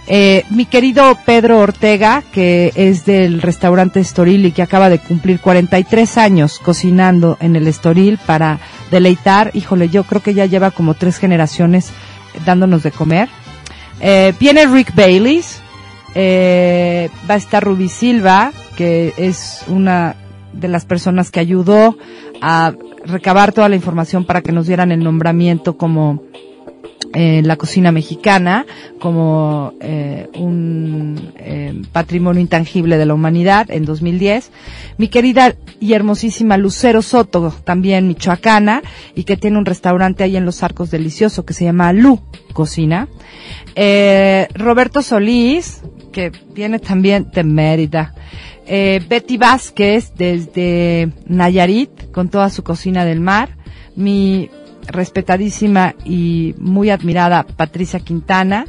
Eh, 0.06 0.44
mi 0.50 0.66
querido 0.66 1.16
Pedro 1.24 1.60
Ortega, 1.60 2.22
que 2.32 2.72
es 2.74 3.06
del 3.06 3.40
restaurante 3.40 4.00
Estoril 4.00 4.44
y 4.44 4.52
que 4.52 4.62
acaba 4.62 4.90
de 4.90 4.98
cumplir 4.98 5.40
43 5.40 6.18
años 6.18 6.58
cocinando 6.58 7.38
en 7.40 7.56
el 7.56 7.66
Estoril 7.66 8.18
para 8.18 8.60
deleitar, 8.90 9.50
híjole, 9.54 9.88
yo 9.88 10.04
creo 10.04 10.22
que 10.22 10.34
ya 10.34 10.44
lleva 10.44 10.70
como 10.70 10.94
tres 10.94 11.16
generaciones 11.16 11.90
dándonos 12.44 12.82
de 12.82 12.90
comer. 12.90 13.28
Eh, 14.00 14.34
viene 14.38 14.66
Rick 14.66 14.94
Baileys, 14.94 15.60
eh, 16.14 17.08
va 17.28 17.34
a 17.34 17.38
estar 17.38 17.64
Ruby 17.64 17.88
Silva, 17.88 18.52
que 18.76 19.14
es 19.16 19.64
una 19.68 20.16
de 20.52 20.68
las 20.68 20.84
personas 20.84 21.30
que 21.30 21.40
ayudó 21.40 21.96
a 22.42 22.74
recabar 23.06 23.52
toda 23.52 23.70
la 23.70 23.76
información 23.76 24.24
para 24.24 24.42
que 24.42 24.52
nos 24.52 24.66
dieran 24.66 24.92
el 24.92 25.02
nombramiento 25.02 25.78
como 25.78 26.22
la 27.14 27.56
cocina 27.56 27.92
mexicana 27.92 28.66
como 29.00 29.74
eh, 29.80 30.28
un 30.36 31.32
eh, 31.36 31.82
patrimonio 31.92 32.40
intangible 32.40 32.96
de 32.96 33.06
la 33.06 33.14
humanidad 33.14 33.70
en 33.70 33.84
2010. 33.84 34.50
Mi 34.98 35.08
querida 35.08 35.54
y 35.80 35.92
hermosísima 35.92 36.56
Lucero 36.56 37.02
Soto, 37.02 37.52
también 37.64 38.08
michoacana, 38.08 38.82
y 39.14 39.24
que 39.24 39.36
tiene 39.36 39.58
un 39.58 39.66
restaurante 39.66 40.24
ahí 40.24 40.36
en 40.36 40.44
Los 40.44 40.62
Arcos 40.62 40.90
delicioso 40.90 41.44
que 41.44 41.54
se 41.54 41.64
llama 41.64 41.92
Lu 41.92 42.20
Cocina. 42.52 43.08
Eh, 43.74 44.48
Roberto 44.54 45.02
Solís, 45.02 45.82
que 46.12 46.32
viene 46.54 46.78
también 46.78 47.30
de 47.32 47.44
Mérida. 47.44 48.14
Eh, 48.66 49.02
Betty 49.08 49.36
Vázquez 49.36 50.12
desde 50.16 51.12
Nayarit 51.26 52.10
con 52.12 52.28
toda 52.28 52.48
su 52.50 52.62
cocina 52.62 53.04
del 53.04 53.20
mar. 53.20 53.56
Mi 53.96 54.48
respetadísima 54.86 55.94
y 56.04 56.54
muy 56.58 56.90
admirada 56.90 57.44
Patricia 57.44 58.00
Quintana. 58.00 58.66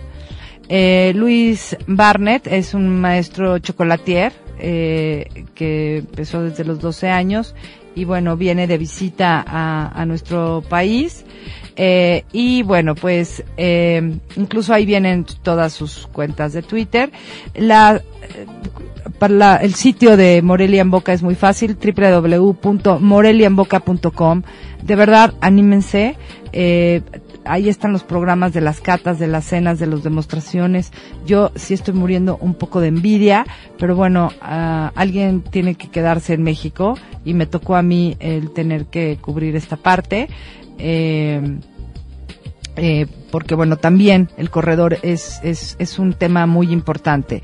Eh, 0.68 1.14
Luis 1.16 1.78
Barnett 1.86 2.48
es 2.48 2.74
un 2.74 3.00
maestro 3.00 3.60
chocolatier 3.60 4.34
eh, 4.58 5.46
que 5.54 5.98
empezó 5.98 6.42
desde 6.42 6.66
los 6.66 6.80
12 6.80 7.10
años 7.10 7.54
y 7.94 8.04
bueno, 8.04 8.36
viene 8.36 8.68
de 8.68 8.78
visita 8.78 9.46
a, 9.48 10.06
nuestro 10.06 10.62
país. 10.68 11.24
Eh, 11.78 12.26
y 12.34 12.62
bueno, 12.64 12.94
pues 12.94 13.42
incluso 14.36 14.74
ahí 14.74 14.86
vienen 14.86 15.26
todas 15.44 15.72
sus 15.72 16.08
cuentas 16.08 16.52
de 16.52 16.62
Twitter. 16.62 17.10
La, 17.54 18.02
la- 19.32 19.58
el 19.58 19.74
sitio 19.76 20.18
de 20.18 20.42
Morelia 20.42 20.82
en 20.82 20.92
Boca 20.92 21.14
es 21.14 21.24
muy 21.24 21.36
fácil, 21.36 21.78
www.moreliaenboca.com. 21.78 24.42
De 24.84 24.96
verdad, 24.96 25.34
anímense. 25.42 26.16
Eh, 26.54 27.02
ahí 27.44 27.70
están 27.70 27.92
los 27.92 28.04
programas 28.04 28.54
de 28.54 28.62
las 28.62 28.82
catas, 28.82 29.20
de 29.20 29.28
las 29.28 29.46
cenas, 29.46 29.80
de 29.80 29.88
las 29.88 30.04
demostraciones. 30.04 30.92
Yo 31.26 31.52
sí 31.56 31.74
estoy 31.74 31.94
muriendo 31.94 32.38
un 32.42 32.54
poco 32.56 32.82
de 32.82 32.88
envidia, 32.90 33.46
pero 33.78 33.96
bueno, 33.96 34.32
ah, 34.42 34.92
alguien 34.96 35.42
tiene 35.42 35.76
que 35.76 35.90
quedarse 35.90 36.34
en 36.34 36.44
México 36.44 36.98
y 37.24 37.34
me 37.34 37.46
tocó 37.46 37.76
a 37.76 37.82
mí 37.82 38.16
el 38.20 38.52
tener 38.52 38.86
que 38.86 39.18
cubrir 39.22 39.56
esta 39.56 39.78
parte. 39.78 40.28
Eh, 40.78 41.60
eh, 42.78 43.08
porque 43.32 43.56
bueno, 43.56 43.78
también 43.78 44.30
el 44.38 44.50
corredor 44.50 44.98
es, 45.02 45.40
es, 45.44 45.76
es 45.80 45.98
un 46.00 46.14
tema 46.14 46.46
muy 46.46 46.72
importante. 46.74 47.42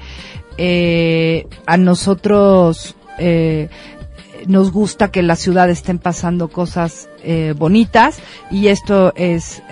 Eh, 0.64 1.48
a 1.66 1.76
nosotros 1.78 2.96
eh, 3.18 3.68
nos 4.46 4.72
gusta 4.72 5.10
que 5.10 5.24
la 5.24 5.36
ciudad 5.36 5.72
estén 5.72 5.98
pasando 5.98 6.50
cosas 6.50 7.10
eh, 7.24 7.56
bonitas 7.58 8.20
y 8.52 8.68
esto 8.68 9.12
es 9.16 9.64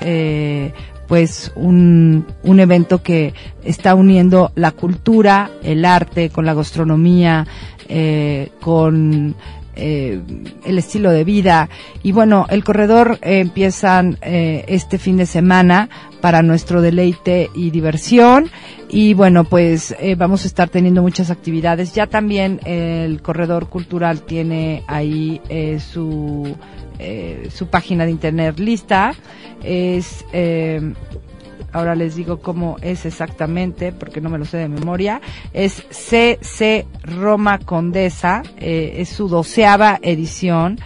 pues 1.08 1.52
un, 1.56 2.26
un 2.42 2.60
evento 2.60 3.04
que 3.04 3.36
está 3.64 3.94
uniendo 3.94 4.52
la 4.56 4.72
cultura, 4.72 5.52
el 5.62 5.86
arte 5.86 6.32
con 6.32 6.48
la 6.48 6.56
gastronomía, 6.56 7.46
con 8.60 9.36
el 9.76 10.78
estilo 10.78 11.12
de 11.12 11.24
vida. 11.24 11.70
Y 12.02 12.14
bueno, 12.14 12.48
el 12.50 12.64
corredor 12.64 13.20
eh, 13.22 13.40
empiezan 13.40 14.18
este 14.22 14.98
fin 14.98 15.18
de 15.18 15.26
semana 15.26 15.90
para 16.22 16.42
nuestro 16.42 16.82
deleite 16.82 17.50
y 17.54 17.70
diversión. 17.72 18.50
Y 18.90 19.14
bueno, 19.14 19.44
pues 19.44 19.96
eh, 20.00 20.16
vamos 20.16 20.44
a 20.44 20.48
estar 20.48 20.70
teniendo 20.70 21.02
muchas 21.02 21.30
actividades. 21.30 21.94
Ya 21.94 22.08
también 22.08 22.60
el 22.66 23.22
corredor 23.22 23.70
cultural 23.70 24.22
tiene 24.22 24.84
ahí 24.88 25.42
eh, 25.50 25.80
su, 25.80 26.56
eh, 26.98 27.50
su 27.54 27.68
página 27.68 28.06
de 28.06 28.12
internet 28.12 28.60
lista. 28.60 29.14
Es 29.64 30.26
eh, 30.34 30.94
ahora 31.72 31.96
les 31.96 32.16
digo 32.16 32.40
cómo 32.40 32.78
es 32.82 33.06
exactamente, 33.06 33.92
porque 33.92 34.22
no 34.22 34.30
me 34.30 34.38
lo 34.38 34.46
sé 34.46 34.58
de 34.58 34.68
memoria, 34.68 35.22
es 35.54 35.84
CC 35.90 36.86
Roma 37.04 37.60
Condesa, 37.60 38.44
eh, 38.58 38.96
es 38.98 39.10
su 39.10 39.28
doceava 39.28 40.00
edición. 40.02 40.80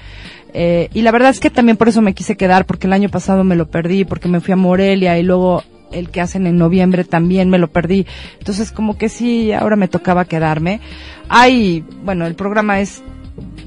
Eh, 0.54 0.90
y 0.94 1.02
la 1.02 1.12
verdad 1.12 1.32
es 1.32 1.40
que 1.40 1.50
también 1.50 1.78
por 1.78 1.90
eso 1.90 2.02
me 2.02 2.14
quise 2.14 2.38
quedar, 2.38 2.66
porque 2.66 2.88
el 2.88 2.94
año 2.94 3.10
pasado 3.10 3.44
me 3.44 3.56
lo 3.56 3.68
perdí, 3.68 4.06
porque 4.06 4.28
me 4.28 4.40
fui 4.40 4.54
a 4.54 4.58
Morelia 4.58 5.18
y 5.18 5.24
luego 5.24 5.64
el 5.92 6.10
que 6.10 6.22
hacen 6.22 6.48
en 6.48 6.58
noviembre 6.58 7.04
también 7.04 7.50
me 7.50 7.58
lo 7.58 7.72
perdí. 7.72 8.06
Entonces 8.40 8.72
como 8.72 8.98
que 8.98 9.10
sí, 9.10 9.52
ahora 9.52 9.76
me 9.76 9.88
tocaba 9.88 10.26
quedarme. 10.26 10.80
Hay, 11.30 11.84
bueno, 12.04 12.26
el 12.26 12.36
programa 12.36 12.80
es 12.80 13.04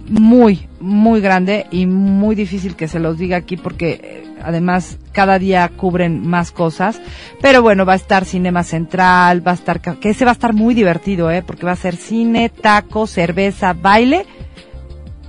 muy, 0.08 0.68
muy 0.80 1.20
grande 1.20 1.66
y 1.70 1.86
muy 1.86 2.34
difícil 2.34 2.76
que 2.76 2.88
se 2.88 3.00
los 3.00 3.18
diga 3.18 3.36
aquí 3.36 3.56
porque 3.56 4.00
eh, 4.02 4.24
además 4.42 4.98
cada 5.12 5.38
día 5.38 5.68
cubren 5.76 6.26
más 6.26 6.52
cosas. 6.52 7.00
Pero 7.40 7.62
bueno, 7.62 7.84
va 7.84 7.94
a 7.94 7.96
estar 7.96 8.24
Cinema 8.24 8.62
Central, 8.62 9.46
va 9.46 9.52
a 9.52 9.54
estar, 9.54 9.80
que 9.80 10.10
ese 10.10 10.24
va 10.24 10.32
a 10.32 10.34
estar 10.34 10.52
muy 10.52 10.74
divertido, 10.74 11.30
eh, 11.30 11.42
porque 11.42 11.66
va 11.66 11.72
a 11.72 11.76
ser 11.76 11.96
cine, 11.96 12.48
taco, 12.48 13.06
cerveza, 13.06 13.72
baile 13.72 14.26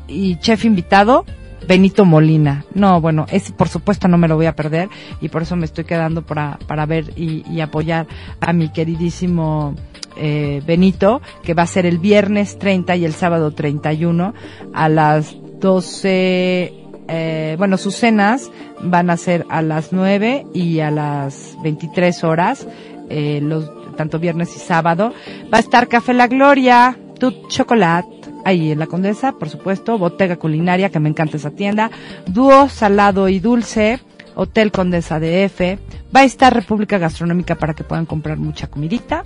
y 0.07 0.37
chef 0.37 0.65
invitado. 0.65 1.25
Benito 1.67 2.05
Molina. 2.05 2.65
No, 2.73 3.01
bueno, 3.01 3.25
ese 3.29 3.51
por 3.51 3.67
supuesto 3.67 4.07
no 4.07 4.17
me 4.17 4.27
lo 4.27 4.35
voy 4.35 4.45
a 4.45 4.55
perder 4.55 4.89
y 5.21 5.29
por 5.29 5.41
eso 5.41 5.55
me 5.55 5.65
estoy 5.65 5.83
quedando 5.83 6.21
para, 6.21 6.57
para 6.67 6.85
ver 6.85 7.13
y, 7.17 7.59
apoyar 7.59 8.07
a 8.39 8.53
mi 8.53 8.69
queridísimo 8.69 9.75
eh, 10.15 10.61
Benito, 10.65 11.21
que 11.43 11.53
va 11.53 11.63
a 11.63 11.67
ser 11.67 11.85
el 11.85 11.97
viernes 11.97 12.57
30 12.57 12.95
y 12.95 13.05
el 13.05 13.13
sábado 13.13 13.51
31 13.51 14.33
a 14.73 14.89
las 14.89 15.35
12, 15.59 16.73
eh, 17.07 17.55
bueno, 17.57 17.77
sus 17.77 17.95
cenas 17.95 18.51
van 18.81 19.09
a 19.09 19.17
ser 19.17 19.45
a 19.49 19.61
las 19.61 19.91
9 19.91 20.45
y 20.53 20.79
a 20.79 20.91
las 20.91 21.57
23 21.63 22.23
horas, 22.23 22.67
eh, 23.09 23.39
los, 23.41 23.69
tanto 23.95 24.19
viernes 24.19 24.55
y 24.55 24.59
sábado. 24.59 25.13
Va 25.51 25.57
a 25.57 25.61
estar 25.61 25.87
Café 25.87 26.13
La 26.13 26.27
Gloria, 26.27 26.97
Tut 27.19 27.49
Chocolate, 27.49 28.16
ahí 28.47 28.71
en 28.71 28.79
la 28.79 28.87
Condesa, 28.87 29.33
por 29.33 29.49
supuesto, 29.49 29.97
Botega 29.97 30.37
Culinaria, 30.37 30.89
que 30.89 30.99
me 30.99 31.09
encanta 31.09 31.35
esa 31.35 31.51
tienda, 31.51 31.91
Dúo 32.27 32.69
Salado 32.69 33.27
y 33.27 33.39
Dulce, 33.39 33.99
Hotel 34.35 34.71
Condesa 34.71 35.19
de 35.19 35.43
F. 35.43 35.77
Va 36.15 36.21
a 36.21 36.23
estar 36.23 36.53
República 36.53 36.97
Gastronómica 36.97 37.55
para 37.55 37.73
que 37.73 37.83
puedan 37.83 38.05
comprar 38.05 38.37
mucha 38.37 38.67
comidita 38.67 39.23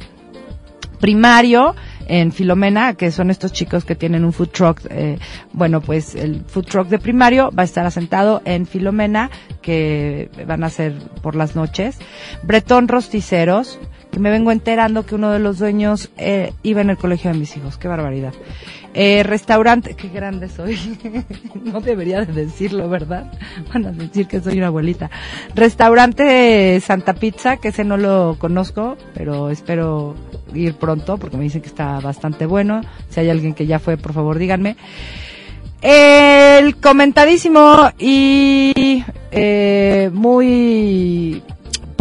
primario 1.00 1.76
en 2.08 2.32
Filomena, 2.32 2.94
que 2.94 3.12
son 3.12 3.32
estos 3.32 3.52
chicos 3.52 3.84
que 3.84 3.96
tienen 3.96 4.24
un 4.24 4.32
food 4.32 4.50
truck. 4.50 4.82
Eh, 4.90 5.18
bueno, 5.52 5.82
pues 5.82 6.16
el 6.16 6.46
food 6.46 6.66
truck 6.66 6.88
de 6.88 7.00
primario 7.00 7.50
va 7.52 7.64
a 7.64 7.66
estar 7.66 7.86
asentado 7.86 8.42
en 8.46 8.66
Filomena, 8.66 9.30
que 9.62 10.30
van 10.48 10.64
a 10.64 10.70
ser 10.70 10.94
por 11.22 11.36
las 11.36 11.56
noches. 11.56 11.98
Bretón 12.44 12.88
Rosticeros, 12.88 13.80
que 14.12 14.20
me 14.20 14.30
vengo 14.30 14.52
enterando 14.52 15.06
que 15.06 15.16
uno 15.16 15.32
de 15.32 15.40
los 15.40 15.60
dueños 15.60 16.12
eh, 16.18 16.54
iba 16.64 16.82
en 16.82 16.90
el 16.90 16.98
colegio 16.98 17.32
de 17.32 17.40
mis 17.40 17.56
hijos. 17.56 17.78
Qué 17.78 17.88
barbaridad. 17.88 18.34
Eh, 18.94 19.24
restaurante, 19.24 19.96
qué 19.96 20.10
grande 20.10 20.50
soy. 20.50 20.78
no 21.64 21.80
debería 21.80 22.26
de 22.26 22.34
decirlo, 22.34 22.90
¿verdad? 22.90 23.32
Van 23.74 23.86
a 23.86 23.92
decir 23.92 24.28
que 24.28 24.42
soy 24.42 24.58
una 24.58 24.68
abuelita. 24.68 25.10
Restaurante 25.56 26.80
Santa 26.82 27.14
Pizza, 27.14 27.58
que 27.58 27.70
ese 27.70 27.86
no 27.86 27.96
lo 27.96 28.36
conozco, 28.38 28.98
pero 29.14 29.50
espero 29.50 30.16
ir 30.54 30.76
pronto 30.76 31.18
porque 31.18 31.38
me 31.38 31.44
dicen 31.44 31.62
que 31.62 31.70
está 31.70 32.00
bastante 32.02 32.46
bueno. 32.46 32.82
Si 33.10 33.22
hay 33.22 33.30
alguien 33.30 33.54
que 33.54 33.66
ya 33.66 33.80
fue, 33.80 33.96
por 33.96 34.12
favor, 34.12 34.38
díganme. 34.38 34.76
El 35.82 36.76
comentadísimo 36.76 37.90
y 37.98 39.04
eh, 39.32 40.12
muy 40.14 41.42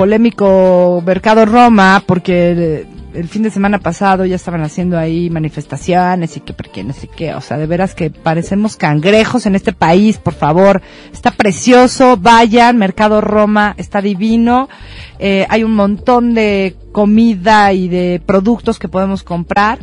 polémico 0.00 1.02
Mercado 1.04 1.44
Roma, 1.44 2.02
porque 2.06 2.86
el 3.12 3.28
fin 3.28 3.42
de 3.42 3.50
semana 3.50 3.80
pasado 3.80 4.24
ya 4.24 4.36
estaban 4.36 4.62
haciendo 4.62 4.98
ahí 4.98 5.28
manifestaciones 5.28 6.38
y 6.38 6.40
que 6.40 6.54
por 6.54 6.70
qué 6.70 6.82
no 6.82 6.94
sé 6.94 7.06
qué, 7.06 7.34
o 7.34 7.42
sea, 7.42 7.58
de 7.58 7.66
veras 7.66 7.94
que 7.94 8.08
parecemos 8.08 8.76
cangrejos 8.76 9.44
en 9.44 9.56
este 9.56 9.74
país, 9.74 10.16
por 10.16 10.32
favor, 10.32 10.80
está 11.12 11.32
precioso, 11.32 12.16
vayan, 12.16 12.78
Mercado 12.78 13.20
Roma 13.20 13.74
está 13.76 14.00
divino, 14.00 14.70
eh, 15.18 15.44
hay 15.50 15.64
un 15.64 15.74
montón 15.74 16.32
de 16.32 16.76
comida 16.92 17.74
y 17.74 17.88
de 17.88 18.22
productos 18.24 18.78
que 18.78 18.88
podemos 18.88 19.22
comprar. 19.22 19.80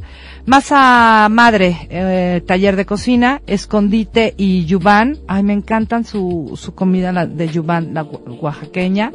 Masa 0.47 1.27
madre, 1.29 1.75
eh, 1.89 2.41
taller 2.47 2.77
de 2.77 2.85
cocina, 2.85 3.41
escondite 3.47 4.33
y 4.37 4.63
yubán. 4.63 5.17
Ay, 5.27 5.43
me 5.43 5.51
encantan 5.51 6.05
su, 6.05 6.53
su 6.55 6.73
comida 6.73 7.11
de 7.25 7.49
yubán, 7.49 7.93
la 7.93 8.03
oaxaqueña. 8.03 9.11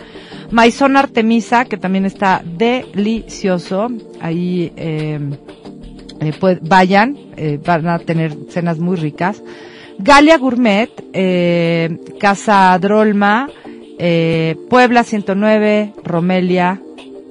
Maizón 0.50 0.94
Artemisa, 0.98 1.64
que 1.64 1.78
también 1.78 2.04
está 2.04 2.42
delicioso. 2.44 3.88
Ahí, 4.20 4.74
eh, 4.76 5.18
eh 6.20 6.32
pues, 6.38 6.58
vayan, 6.60 7.16
eh, 7.38 7.58
van 7.64 7.88
a 7.88 7.98
tener 7.98 8.36
cenas 8.50 8.78
muy 8.78 8.96
ricas. 8.96 9.42
Galia 9.98 10.36
Gourmet, 10.36 10.90
eh, 11.14 11.96
Casa 12.20 12.78
Drolma, 12.78 13.48
eh, 13.98 14.54
Puebla 14.68 15.02
109, 15.02 15.94
Romelia, 16.04 16.82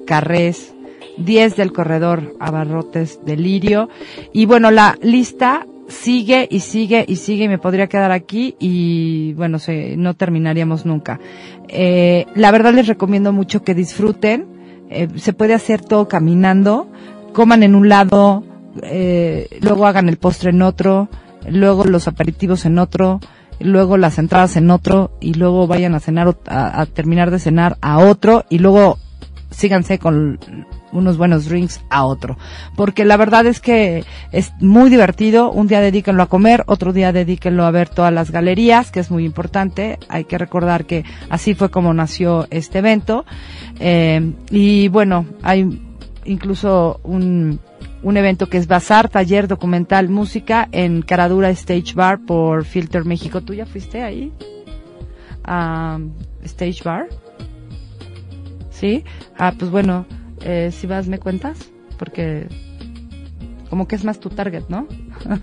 Carrés, 0.06 0.71
10 1.18 1.56
del 1.56 1.72
corredor 1.72 2.34
Abarrotes 2.40 3.20
Delirio. 3.24 3.88
Y 4.32 4.46
bueno, 4.46 4.70
la 4.70 4.96
lista 5.02 5.66
sigue 5.88 6.48
y 6.50 6.60
sigue 6.60 7.04
y 7.06 7.16
sigue 7.16 7.44
y 7.44 7.48
me 7.48 7.58
podría 7.58 7.86
quedar 7.86 8.12
aquí 8.12 8.56
y 8.58 9.34
bueno, 9.34 9.58
se, 9.58 9.96
no 9.96 10.14
terminaríamos 10.14 10.86
nunca. 10.86 11.20
Eh, 11.68 12.26
la 12.34 12.50
verdad 12.50 12.72
les 12.72 12.86
recomiendo 12.86 13.32
mucho 13.32 13.62
que 13.62 13.74
disfruten. 13.74 14.46
Eh, 14.90 15.08
se 15.16 15.32
puede 15.32 15.54
hacer 15.54 15.82
todo 15.82 16.08
caminando. 16.08 16.88
Coman 17.32 17.62
en 17.62 17.74
un 17.74 17.88
lado, 17.88 18.44
eh, 18.82 19.48
luego 19.60 19.86
hagan 19.86 20.08
el 20.08 20.18
postre 20.18 20.50
en 20.50 20.60
otro, 20.60 21.08
luego 21.48 21.84
los 21.84 22.08
aperitivos 22.08 22.66
en 22.66 22.78
otro, 22.78 23.20
luego 23.58 23.96
las 23.96 24.18
entradas 24.18 24.56
en 24.56 24.70
otro 24.70 25.12
y 25.18 25.32
luego 25.34 25.66
vayan 25.66 25.94
a 25.94 26.00
cenar, 26.00 26.36
a, 26.46 26.80
a 26.80 26.86
terminar 26.86 27.30
de 27.30 27.38
cenar 27.38 27.78
a 27.80 28.00
otro 28.00 28.44
y 28.50 28.58
luego 28.58 28.98
síganse 29.50 29.98
con 29.98 30.38
unos 30.92 31.16
buenos 31.16 31.46
drinks 31.46 31.80
a 31.90 32.04
otro. 32.04 32.36
Porque 32.76 33.04
la 33.04 33.16
verdad 33.16 33.46
es 33.46 33.60
que 33.60 34.04
es 34.30 34.52
muy 34.60 34.90
divertido. 34.90 35.50
Un 35.50 35.66
día 35.66 35.80
dedíquenlo 35.80 36.22
a 36.22 36.28
comer, 36.28 36.64
otro 36.66 36.92
día 36.92 37.12
dedíquenlo 37.12 37.64
a 37.64 37.70
ver 37.70 37.88
todas 37.88 38.12
las 38.12 38.30
galerías, 38.30 38.90
que 38.90 39.00
es 39.00 39.10
muy 39.10 39.24
importante. 39.24 39.98
Hay 40.08 40.24
que 40.24 40.38
recordar 40.38 40.84
que 40.84 41.04
así 41.30 41.54
fue 41.54 41.70
como 41.70 41.92
nació 41.94 42.46
este 42.50 42.78
evento. 42.78 43.24
Eh, 43.80 44.32
y 44.50 44.88
bueno, 44.88 45.26
hay 45.42 45.80
incluso 46.24 47.00
un, 47.02 47.58
un 48.02 48.16
evento 48.16 48.48
que 48.48 48.58
es 48.58 48.66
Bazar, 48.66 49.08
Taller 49.08 49.48
Documental 49.48 50.08
Música 50.08 50.68
en 50.72 51.02
Caradura 51.02 51.50
Stage 51.50 51.94
Bar 51.94 52.20
por 52.20 52.64
Filter 52.64 53.04
México. 53.04 53.40
¿Tú 53.40 53.54
ya 53.54 53.66
fuiste 53.66 54.02
ahí? 54.02 54.32
A 55.44 55.98
Stage 56.44 56.82
Bar. 56.84 57.06
¿Sí? 58.70 59.04
Ah, 59.38 59.54
pues 59.56 59.70
bueno, 59.70 60.06
eh, 60.44 60.70
si 60.72 60.86
vas 60.86 61.08
me 61.08 61.18
cuentas, 61.18 61.70
porque 61.98 62.48
como 63.72 63.88
que 63.88 63.96
es 63.96 64.04
más 64.04 64.20
tu 64.20 64.28
target, 64.28 64.64
¿no? 64.68 64.86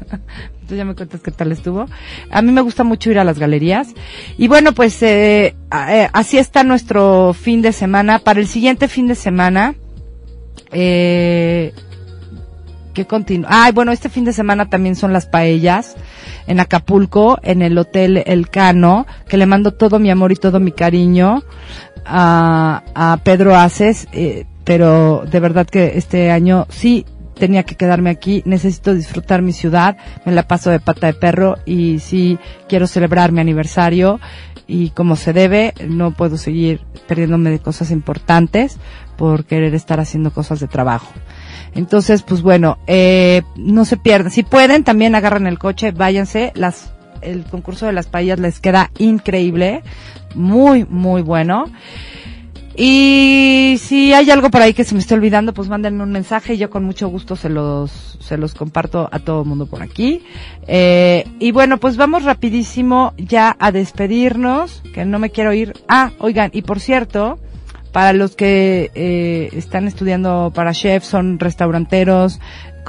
Tú 0.68 0.76
ya 0.76 0.86
me 0.86 0.94
cuentas 0.94 1.22
qué 1.22 1.32
tal 1.32 1.52
estuvo. 1.52 1.88
A 2.30 2.42
mí 2.44 2.52
me 2.52 2.62
gusta 2.62 2.84
mucho 2.84 3.10
ir 3.10 3.18
a 3.18 3.24
las 3.24 3.40
galerías. 3.40 3.96
Y 4.38 4.48
bueno, 4.48 4.74
pues 4.74 5.02
eh, 5.02 5.56
eh, 5.90 6.10
así 6.14 6.38
está 6.38 6.64
nuestro 6.64 7.34
fin 7.34 7.64
de 7.64 7.72
semana. 7.72 8.20
Para 8.20 8.40
el 8.40 8.46
siguiente 8.46 8.88
fin 8.88 9.08
de 9.08 9.16
semana, 9.16 9.74
eh, 10.72 11.74
que 12.94 13.06
continúa. 13.06 13.50
Ah, 13.52 13.72
bueno, 13.74 13.92
este 13.92 14.10
fin 14.10 14.26
de 14.26 14.34
semana 14.34 14.70
también 14.70 14.96
son 14.96 15.12
las 15.12 15.26
paellas 15.26 15.96
en 16.46 16.60
Acapulco, 16.60 17.40
en 17.42 17.64
el 17.64 17.78
Hotel 17.80 18.22
El 18.28 18.50
Cano, 18.50 19.08
que 19.28 19.38
le 19.38 19.48
mando 19.48 19.74
todo 19.74 19.98
mi 19.98 20.12
amor 20.12 20.32
y 20.32 20.36
todo 20.36 20.60
mi 20.60 20.72
cariño 20.72 21.44
a, 22.06 22.84
a 22.94 23.18
Pedro 23.24 23.56
Aces. 23.56 24.08
Eh, 24.12 24.46
pero 24.70 25.24
de 25.26 25.40
verdad 25.40 25.66
que 25.66 25.94
este 25.98 26.30
año 26.30 26.68
sí 26.70 27.04
tenía 27.34 27.64
que 27.64 27.74
quedarme 27.74 28.12
aquí, 28.12 28.44
necesito 28.46 28.94
disfrutar 28.94 29.42
mi 29.42 29.52
ciudad, 29.52 29.98
me 30.26 30.32
la 30.32 30.48
paso 30.48 30.70
de 30.70 30.80
pata 30.80 31.08
de 31.08 31.16
perro 31.16 31.56
y 31.66 31.98
sí 31.98 32.38
quiero 32.68 32.86
celebrar 32.86 33.32
mi 33.32 33.42
aniversario 33.42 34.20
y 34.68 34.92
como 34.92 35.16
se 35.16 35.34
debe, 35.34 35.74
no 35.88 36.12
puedo 36.12 36.38
seguir 36.38 36.82
perdiéndome 37.08 37.50
de 37.50 37.58
cosas 37.58 37.90
importantes 37.90 38.78
por 39.18 39.46
querer 39.46 39.74
estar 39.74 40.00
haciendo 40.00 40.32
cosas 40.32 40.60
de 40.60 40.68
trabajo. 40.68 41.12
Entonces, 41.74 42.22
pues 42.22 42.44
bueno, 42.44 42.78
eh, 42.86 43.42
no 43.56 43.86
se 43.86 43.98
pierdan. 43.98 44.30
Si 44.32 44.44
pueden, 44.44 44.84
también 44.84 45.16
agarran 45.16 45.48
el 45.48 45.58
coche, 45.58 45.90
váyanse. 45.94 46.52
Las, 46.54 46.94
el 47.24 47.44
concurso 47.46 47.88
de 47.88 47.94
las 47.94 48.06
paellas 48.06 48.38
les 48.38 48.60
queda 48.60 48.92
increíble, 49.00 49.82
muy, 50.36 50.86
muy 50.86 51.24
bueno. 51.24 51.66
Y 52.82 53.76
si 53.78 54.14
hay 54.14 54.32
algo 54.32 54.50
por 54.50 54.62
ahí 54.62 54.74
que 54.74 54.86
se 54.86 54.96
me 54.96 55.02
esté 55.02 55.14
olvidando, 55.14 55.54
pues 55.54 55.68
mándenme 55.68 56.02
un 56.02 56.14
mensaje 56.14 56.54
y 56.54 56.58
yo 56.58 56.70
con 56.70 56.86
mucho 56.86 57.10
gusto 57.10 57.36
se 57.36 57.50
los, 57.50 58.18
se 58.22 58.38
los 58.38 58.54
comparto 58.54 59.10
a 59.12 59.20
todo 59.20 59.42
el 59.42 59.50
mundo 59.50 59.66
por 59.66 59.82
aquí. 59.82 60.24
Eh, 60.66 61.26
y 61.40 61.52
bueno, 61.52 61.78
pues 61.78 61.98
vamos 61.98 62.24
rapidísimo 62.24 63.14
ya 63.18 63.54
a 63.60 63.74
despedirnos, 63.74 64.82
que 64.94 65.04
no 65.04 65.20
me 65.20 65.30
quiero 65.30 65.52
ir. 65.52 65.74
Ah, 65.90 66.12
oigan, 66.20 66.52
y 66.54 66.62
por 66.62 66.80
cierto, 66.80 67.38
para 67.92 68.14
los 68.14 68.38
que 68.38 68.92
eh, 68.96 69.50
están 69.52 69.86
estudiando 69.86 70.54
para 70.56 70.72
chefs, 70.72 71.06
son 71.06 71.38
restauranteros, 71.38 72.40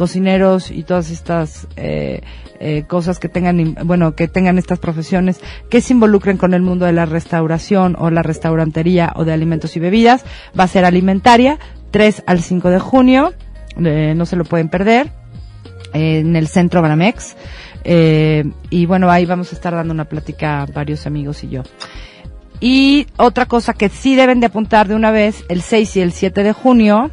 cocineros 0.01 0.71
y 0.71 0.83
todas 0.83 1.11
estas 1.11 1.69
eh, 1.77 2.23
eh, 2.59 2.85
cosas 2.87 3.19
que 3.19 3.29
tengan, 3.29 3.77
bueno, 3.85 4.15
que 4.15 4.29
tengan 4.29 4.57
estas 4.57 4.79
profesiones, 4.79 5.43
que 5.69 5.83
se 5.83 5.93
involucren 5.93 6.39
con 6.39 6.55
el 6.55 6.63
mundo 6.63 6.87
de 6.87 6.95
la 6.95 7.05
restauración 7.05 7.97
o 7.99 8.09
la 8.09 8.23
restaurantería 8.23 9.13
o 9.15 9.27
de 9.27 9.35
alimentos 9.35 9.77
y 9.77 9.81
bebidas. 9.81 10.25
Va 10.59 10.65
a 10.65 10.69
ser 10.69 10.87
alimentaria, 10.87 11.59
3 11.91 12.23
al 12.27 12.41
5 12.41 12.71
de 12.71 12.79
junio, 12.79 13.35
eh, 13.77 14.15
no 14.17 14.25
se 14.25 14.37
lo 14.37 14.47
pueden 14.47 14.71
perder, 14.71 15.13
en 15.93 16.35
el 16.35 16.49
centro 16.49 16.81
Banamex. 16.81 17.37
Y 17.85 18.87
bueno, 18.87 19.11
ahí 19.11 19.27
vamos 19.27 19.53
a 19.53 19.55
estar 19.55 19.75
dando 19.75 19.93
una 19.93 20.07
plática 20.07 20.67
varios 20.73 21.07
amigos 21.07 21.45
y 21.45 21.51
yo. 21.51 21.63
Y 22.59 23.07
otra 23.19 23.45
cosa 23.45 23.75
que 23.75 23.91
sí 23.91 24.17
deben 24.17 24.41
de 24.41 24.47
apuntar 24.47 24.89
de 24.89 24.95
una 24.95 25.11
vez, 25.11 25.45
el 25.51 25.61
6 25.61 25.97
y 25.97 26.01
el 26.01 26.13
7 26.13 26.43
de 26.43 26.53
junio, 26.55 27.11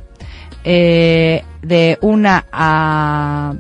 eh, 0.63 1.43
de 1.67 1.97
una 2.01 2.45
a 2.51 3.55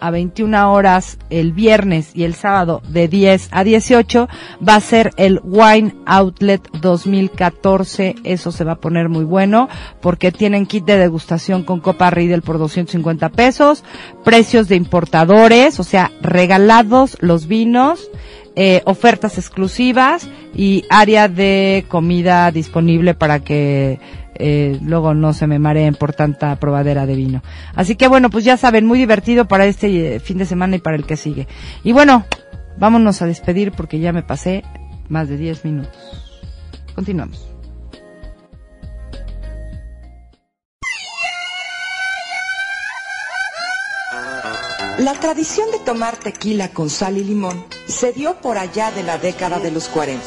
a 0.00 0.10
21 0.10 0.72
horas 0.72 1.18
el 1.28 1.52
viernes 1.52 2.10
y 2.14 2.24
el 2.24 2.34
sábado 2.34 2.82
de 2.88 3.06
10 3.06 3.48
a 3.52 3.62
18 3.62 4.28
va 4.66 4.74
a 4.76 4.80
ser 4.80 5.12
el 5.16 5.40
Wine 5.44 5.94
Outlet 6.06 6.66
2014. 6.80 8.16
Eso 8.24 8.50
se 8.50 8.64
va 8.64 8.72
a 8.72 8.80
poner 8.80 9.08
muy 9.08 9.24
bueno 9.24 9.68
porque 10.00 10.32
tienen 10.32 10.66
kit 10.66 10.84
de 10.84 10.96
degustación 10.96 11.62
con 11.62 11.80
copa 11.80 12.10
Riedel 12.10 12.42
por 12.42 12.58
250 12.58 13.28
pesos, 13.28 13.84
precios 14.24 14.68
de 14.68 14.76
importadores, 14.76 15.78
o 15.78 15.84
sea, 15.84 16.10
regalados 16.22 17.16
los 17.20 17.46
vinos. 17.46 18.10
Eh, 18.56 18.82
ofertas 18.84 19.38
exclusivas 19.38 20.28
y 20.56 20.84
área 20.90 21.28
de 21.28 21.84
comida 21.88 22.50
disponible 22.50 23.14
para 23.14 23.38
que 23.38 24.00
eh, 24.40 24.78
luego 24.82 25.14
no 25.14 25.32
se 25.32 25.46
me 25.46 25.58
mareen 25.58 25.94
por 25.94 26.12
tanta 26.12 26.56
probadera 26.56 27.06
de 27.06 27.14
vino. 27.14 27.42
Así 27.74 27.96
que 27.96 28.08
bueno, 28.08 28.30
pues 28.30 28.44
ya 28.44 28.56
saben, 28.56 28.86
muy 28.86 28.98
divertido 28.98 29.46
para 29.46 29.66
este 29.66 30.16
eh, 30.16 30.20
fin 30.20 30.38
de 30.38 30.46
semana 30.46 30.76
y 30.76 30.80
para 30.80 30.96
el 30.96 31.04
que 31.04 31.16
sigue. 31.16 31.46
Y 31.84 31.92
bueno, 31.92 32.24
vámonos 32.78 33.22
a 33.22 33.26
despedir 33.26 33.72
porque 33.72 34.00
ya 34.00 34.12
me 34.12 34.22
pasé 34.22 34.64
más 35.08 35.28
de 35.28 35.36
10 35.36 35.64
minutos. 35.64 35.96
Continuamos. 36.94 37.49
La 45.00 45.14
tradición 45.14 45.70
de 45.70 45.78
tomar 45.78 46.18
tequila 46.18 46.68
con 46.74 46.90
sal 46.90 47.16
y 47.16 47.24
limón 47.24 47.64
se 47.88 48.12
dio 48.12 48.34
por 48.42 48.58
allá 48.58 48.90
de 48.90 49.02
la 49.02 49.16
década 49.16 49.58
de 49.58 49.70
los 49.70 49.88
40, 49.88 50.22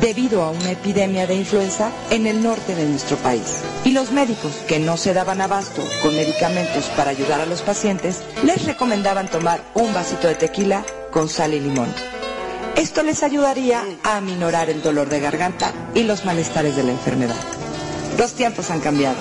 debido 0.00 0.42
a 0.42 0.50
una 0.50 0.72
epidemia 0.72 1.28
de 1.28 1.36
influenza 1.36 1.92
en 2.10 2.26
el 2.26 2.42
norte 2.42 2.74
de 2.74 2.86
nuestro 2.86 3.16
país. 3.18 3.60
Y 3.84 3.92
los 3.92 4.10
médicos, 4.10 4.52
que 4.66 4.80
no 4.80 4.96
se 4.96 5.14
daban 5.14 5.40
abasto 5.40 5.80
con 6.02 6.16
medicamentos 6.16 6.86
para 6.96 7.10
ayudar 7.10 7.40
a 7.40 7.46
los 7.46 7.62
pacientes, 7.62 8.20
les 8.42 8.64
recomendaban 8.64 9.28
tomar 9.30 9.62
un 9.74 9.94
vasito 9.94 10.26
de 10.26 10.34
tequila 10.34 10.84
con 11.12 11.28
sal 11.28 11.54
y 11.54 11.60
limón. 11.60 11.94
Esto 12.74 13.04
les 13.04 13.22
ayudaría 13.22 13.84
a 14.02 14.16
aminorar 14.16 14.70
el 14.70 14.82
dolor 14.82 15.08
de 15.08 15.20
garganta 15.20 15.72
y 15.94 16.02
los 16.02 16.24
malestares 16.24 16.74
de 16.74 16.82
la 16.82 16.90
enfermedad. 16.90 17.55
Los 18.18 18.32
tiempos 18.32 18.70
han 18.70 18.80
cambiado 18.80 19.16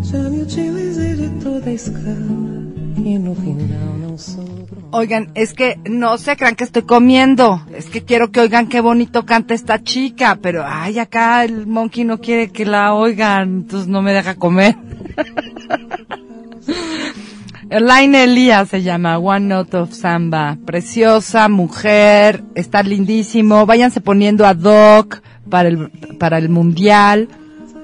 Já 0.03 0.29
me 0.29 0.41
utilizei 0.41 1.15
de 1.15 1.29
toda 1.41 1.69
a 1.69 1.73
escala 1.73 2.67
e 2.97 3.17
no 3.17 3.33
final 3.35 3.97
não 4.01 4.17
sobrou. 4.17 4.89
Oigan, 4.91 5.27
es 5.33 5.53
que 5.53 5.77
no 5.89 6.17
se 6.17 6.35
crean 6.35 6.55
que 6.55 6.65
estoy 6.65 6.81
comiendo. 6.81 7.61
Es 7.73 7.85
que 7.85 8.03
quiero 8.03 8.31
que 8.31 8.41
oigan 8.41 8.67
qué 8.67 8.81
bonito 8.81 9.25
canta 9.25 9.53
esta 9.53 9.81
chica. 9.81 10.37
Pero, 10.41 10.63
ay, 10.65 10.99
acá 10.99 11.45
el 11.45 11.67
monkey 11.67 12.03
no 12.03 12.19
quiere 12.19 12.49
que 12.49 12.65
la 12.65 12.93
oigan, 12.93 13.61
entonces 13.61 13.87
no 13.87 14.01
me 14.01 14.11
deja 14.11 14.35
comer. 14.35 14.75
Elaine 17.69 18.23
Elías 18.23 18.69
se 18.69 18.83
llama 18.83 19.17
One 19.17 19.47
Note 19.47 19.77
of 19.77 19.93
Samba. 19.93 20.57
Preciosa, 20.65 21.49
mujer, 21.49 22.43
está 22.53 22.83
lindísimo. 22.83 23.65
Váyanse 23.65 24.01
poniendo 24.01 24.45
a 24.45 24.53
Doc 24.53 25.21
para 25.49 25.69
el, 25.69 25.89
para 26.19 26.37
el 26.37 26.49
mundial, 26.49 27.27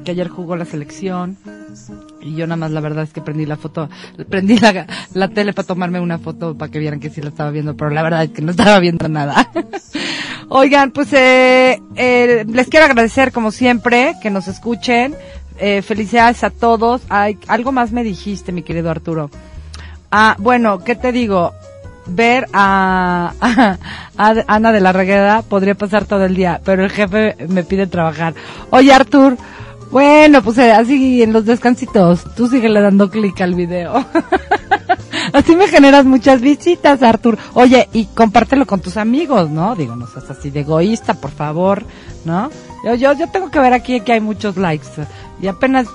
que 0.03 0.11
ayer 0.11 0.27
jugó 0.27 0.55
la 0.55 0.65
selección. 0.65 1.37
Y 2.21 2.35
yo 2.35 2.45
nada 2.45 2.57
más 2.57 2.71
la 2.71 2.81
verdad 2.81 3.03
es 3.03 3.13
que 3.13 3.21
prendí 3.21 3.47
la 3.47 3.57
foto, 3.57 3.89
prendí 4.29 4.57
la, 4.59 4.85
la 5.13 5.27
tele 5.29 5.53
para 5.53 5.67
tomarme 5.67 5.99
una 5.99 6.19
foto 6.19 6.55
para 6.55 6.71
que 6.71 6.77
vieran 6.77 6.99
que 6.99 7.09
sí 7.09 7.19
la 7.21 7.29
estaba 7.29 7.49
viendo, 7.49 7.75
pero 7.75 7.89
la 7.89 8.03
verdad 8.03 8.23
es 8.23 8.29
que 8.29 8.43
no 8.43 8.51
estaba 8.51 8.79
viendo 8.79 9.07
nada. 9.07 9.49
Oigan, 10.49 10.91
pues 10.91 11.11
eh, 11.13 11.81
eh, 11.95 12.45
les 12.47 12.67
quiero 12.67 12.85
agradecer 12.85 13.31
como 13.31 13.51
siempre 13.51 14.13
que 14.21 14.29
nos 14.29 14.47
escuchen. 14.47 15.15
Eh, 15.57 15.81
felicidades 15.81 16.43
a 16.43 16.49
todos. 16.49 17.01
Ay, 17.09 17.37
algo 17.47 17.71
más 17.71 17.91
me 17.91 18.03
dijiste, 18.03 18.51
mi 18.51 18.61
querido 18.61 18.91
Arturo. 18.91 19.31
Ah, 20.11 20.35
bueno, 20.37 20.79
¿qué 20.79 20.95
te 20.95 21.13
digo? 21.13 21.53
Ver 22.05 22.47
a, 22.51 23.33
a 24.17 24.35
Ana 24.47 24.71
de 24.73 24.81
la 24.81 24.91
Regueda 24.91 25.41
podría 25.41 25.75
pasar 25.75 26.05
todo 26.05 26.25
el 26.25 26.35
día, 26.35 26.59
pero 26.65 26.83
el 26.83 26.91
jefe 26.91 27.37
me 27.47 27.63
pide 27.63 27.87
trabajar. 27.87 28.33
Oye, 28.71 28.93
Artur, 28.93 29.37
bueno, 29.89 30.41
pues 30.41 30.57
eh, 30.57 30.73
así 30.73 31.21
en 31.21 31.31
los 31.31 31.45
descansitos, 31.45 32.25
tú 32.35 32.47
síguele 32.47 32.81
dando 32.81 33.09
clic 33.09 33.39
al 33.39 33.55
video. 33.55 33.93
así 35.33 35.55
me 35.55 35.67
generas 35.67 36.05
muchas 36.05 36.41
visitas, 36.41 37.01
Artur. 37.03 37.37
Oye, 37.53 37.87
y 37.93 38.05
compártelo 38.05 38.65
con 38.65 38.81
tus 38.81 38.97
amigos, 38.97 39.49
¿no? 39.49 39.75
Digo, 39.75 39.95
no 39.95 40.07
seas 40.07 40.29
así 40.29 40.49
de 40.49 40.61
egoísta, 40.61 41.13
por 41.13 41.31
favor, 41.31 41.85
¿no? 42.25 42.49
Yo, 42.83 42.95
yo, 42.95 43.13
yo 43.13 43.29
tengo 43.29 43.49
que 43.49 43.59
ver 43.59 43.73
aquí 43.73 44.01
que 44.01 44.13
hay 44.13 44.21
muchos 44.21 44.57
likes 44.57 44.87
y 45.41 45.47
apenas 45.47 45.87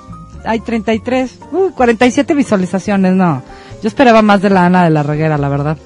hay 0.45 0.61
33, 0.61 1.39
uh, 1.53 1.71
47 1.73 2.35
visualizaciones, 2.35 3.15
no. 3.15 3.43
Yo 3.83 3.89
esperaba 3.89 4.23
más 4.23 4.43
de 4.43 4.51
la 4.51 4.67
Ana 4.67 4.85
de 4.85 4.91
la 4.91 5.03
Reguera, 5.03 5.39
la 5.39 5.49
verdad. 5.49 5.79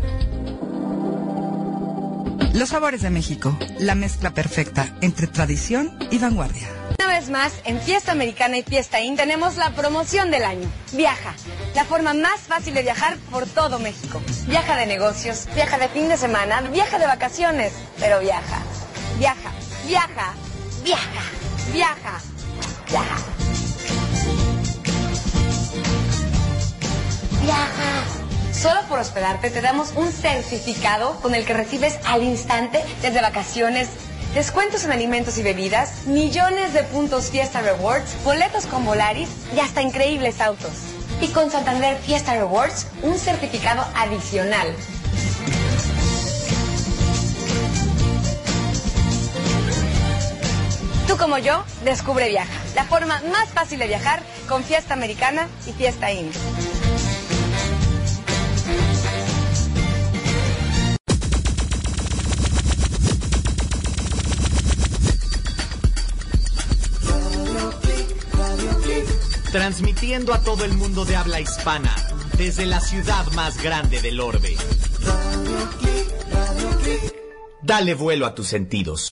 Los 2.55 2.71
Sabores 2.71 3.03
de 3.03 3.11
México, 3.11 3.57
la 3.79 3.95
mezcla 3.95 4.35
perfecta 4.35 4.97
entre 5.01 5.29
tradición 5.29 5.97
y 6.11 6.19
vanguardia. 6.19 6.67
vez 6.99 7.31
más, 7.31 7.53
en 7.65 7.79
Fiesta 7.79 8.11
Americana 8.11 8.59
y 8.59 8.65
Fiesta 8.65 9.01
In 9.01 9.17
tenemos 9.17 9.59
la 9.59 9.71
promoción 9.77 10.33
del 10.33 10.43
año. 10.43 10.69
Viaja, 10.93 11.35
la 11.77 11.85
forma 11.85 12.15
más 12.15 12.41
fácil 12.41 12.75
de 12.75 12.83
viajar 12.83 13.17
por 13.31 13.47
todo 13.47 13.79
México. 13.79 14.21
Viaja 14.49 14.77
de 14.77 14.87
negocios, 14.87 15.47
viaja 15.55 15.79
de 15.79 15.89
fin 15.89 16.09
de 16.09 16.17
semana, 16.17 16.63
viaja 16.63 16.99
de 16.99 17.07
vacaciones, 17.07 17.73
pero 18.01 18.19
viaja, 18.19 18.61
viaja, 19.23 19.53
viaja, 19.87 20.35
viaja, 20.83 21.23
viaja, 21.73 22.21
viaja. 22.91 23.17
Viaja. 27.41 28.53
Solo 28.53 28.81
por 28.89 28.99
hospedarte 28.99 29.51
te 29.51 29.61
damos 29.61 29.93
un 29.95 30.11
certificado 30.11 31.21
con 31.21 31.37
el 31.37 31.45
que 31.45 31.55
recibes 31.55 32.01
al 32.05 32.25
instante 32.25 32.83
desde 33.01 33.21
vacaciones, 33.21 33.91
descuentos 34.35 34.85
en 34.85 34.91
alimentos 34.91 35.39
y 35.39 35.45
bebidas, 35.45 36.05
millones 36.07 36.75
de 36.75 36.83
puntos 36.83 37.31
Fiesta 37.31 37.61
Rewards, 37.61 38.25
boletos 38.25 38.67
con 38.67 38.85
Volaris 38.85 39.29
y 39.55 39.61
hasta 39.61 39.83
increíbles 39.83 40.41
autos. 40.41 40.73
Y 41.21 41.29
con 41.29 41.49
Santander 41.49 41.97
Fiesta 41.99 42.35
Rewards, 42.35 42.89
un 43.03 43.17
certificado 43.17 43.87
adicional. 43.95 44.75
Tú 51.13 51.19
como 51.19 51.37
yo, 51.37 51.63
descubre 51.85 52.31
Viaja, 52.31 52.51
la 52.75 52.87
forma 52.87 53.21
más 53.31 53.51
fácil 53.51 53.79
de 53.79 53.87
viajar 53.87 54.23
con 54.49 54.65
Fiesta 54.65 54.95
Americana 54.95 55.47
y 55.67 55.73
Fiesta 55.73 56.11
In. 56.11 56.31
Transmitiendo 69.53 70.33
a 70.33 70.43
todo 70.43 70.65
el 70.65 70.73
mundo 70.73 71.05
de 71.05 71.17
habla 71.17 71.41
hispana, 71.41 71.95
desde 72.39 72.65
la 72.65 72.81
ciudad 72.81 73.27
más 73.33 73.63
grande 73.63 74.01
del 74.01 74.19
orbe. 74.19 74.57
Dale 77.61 77.93
vuelo 77.95 78.25
a 78.25 78.35
tus 78.35 78.49
sentidos. 78.49 79.11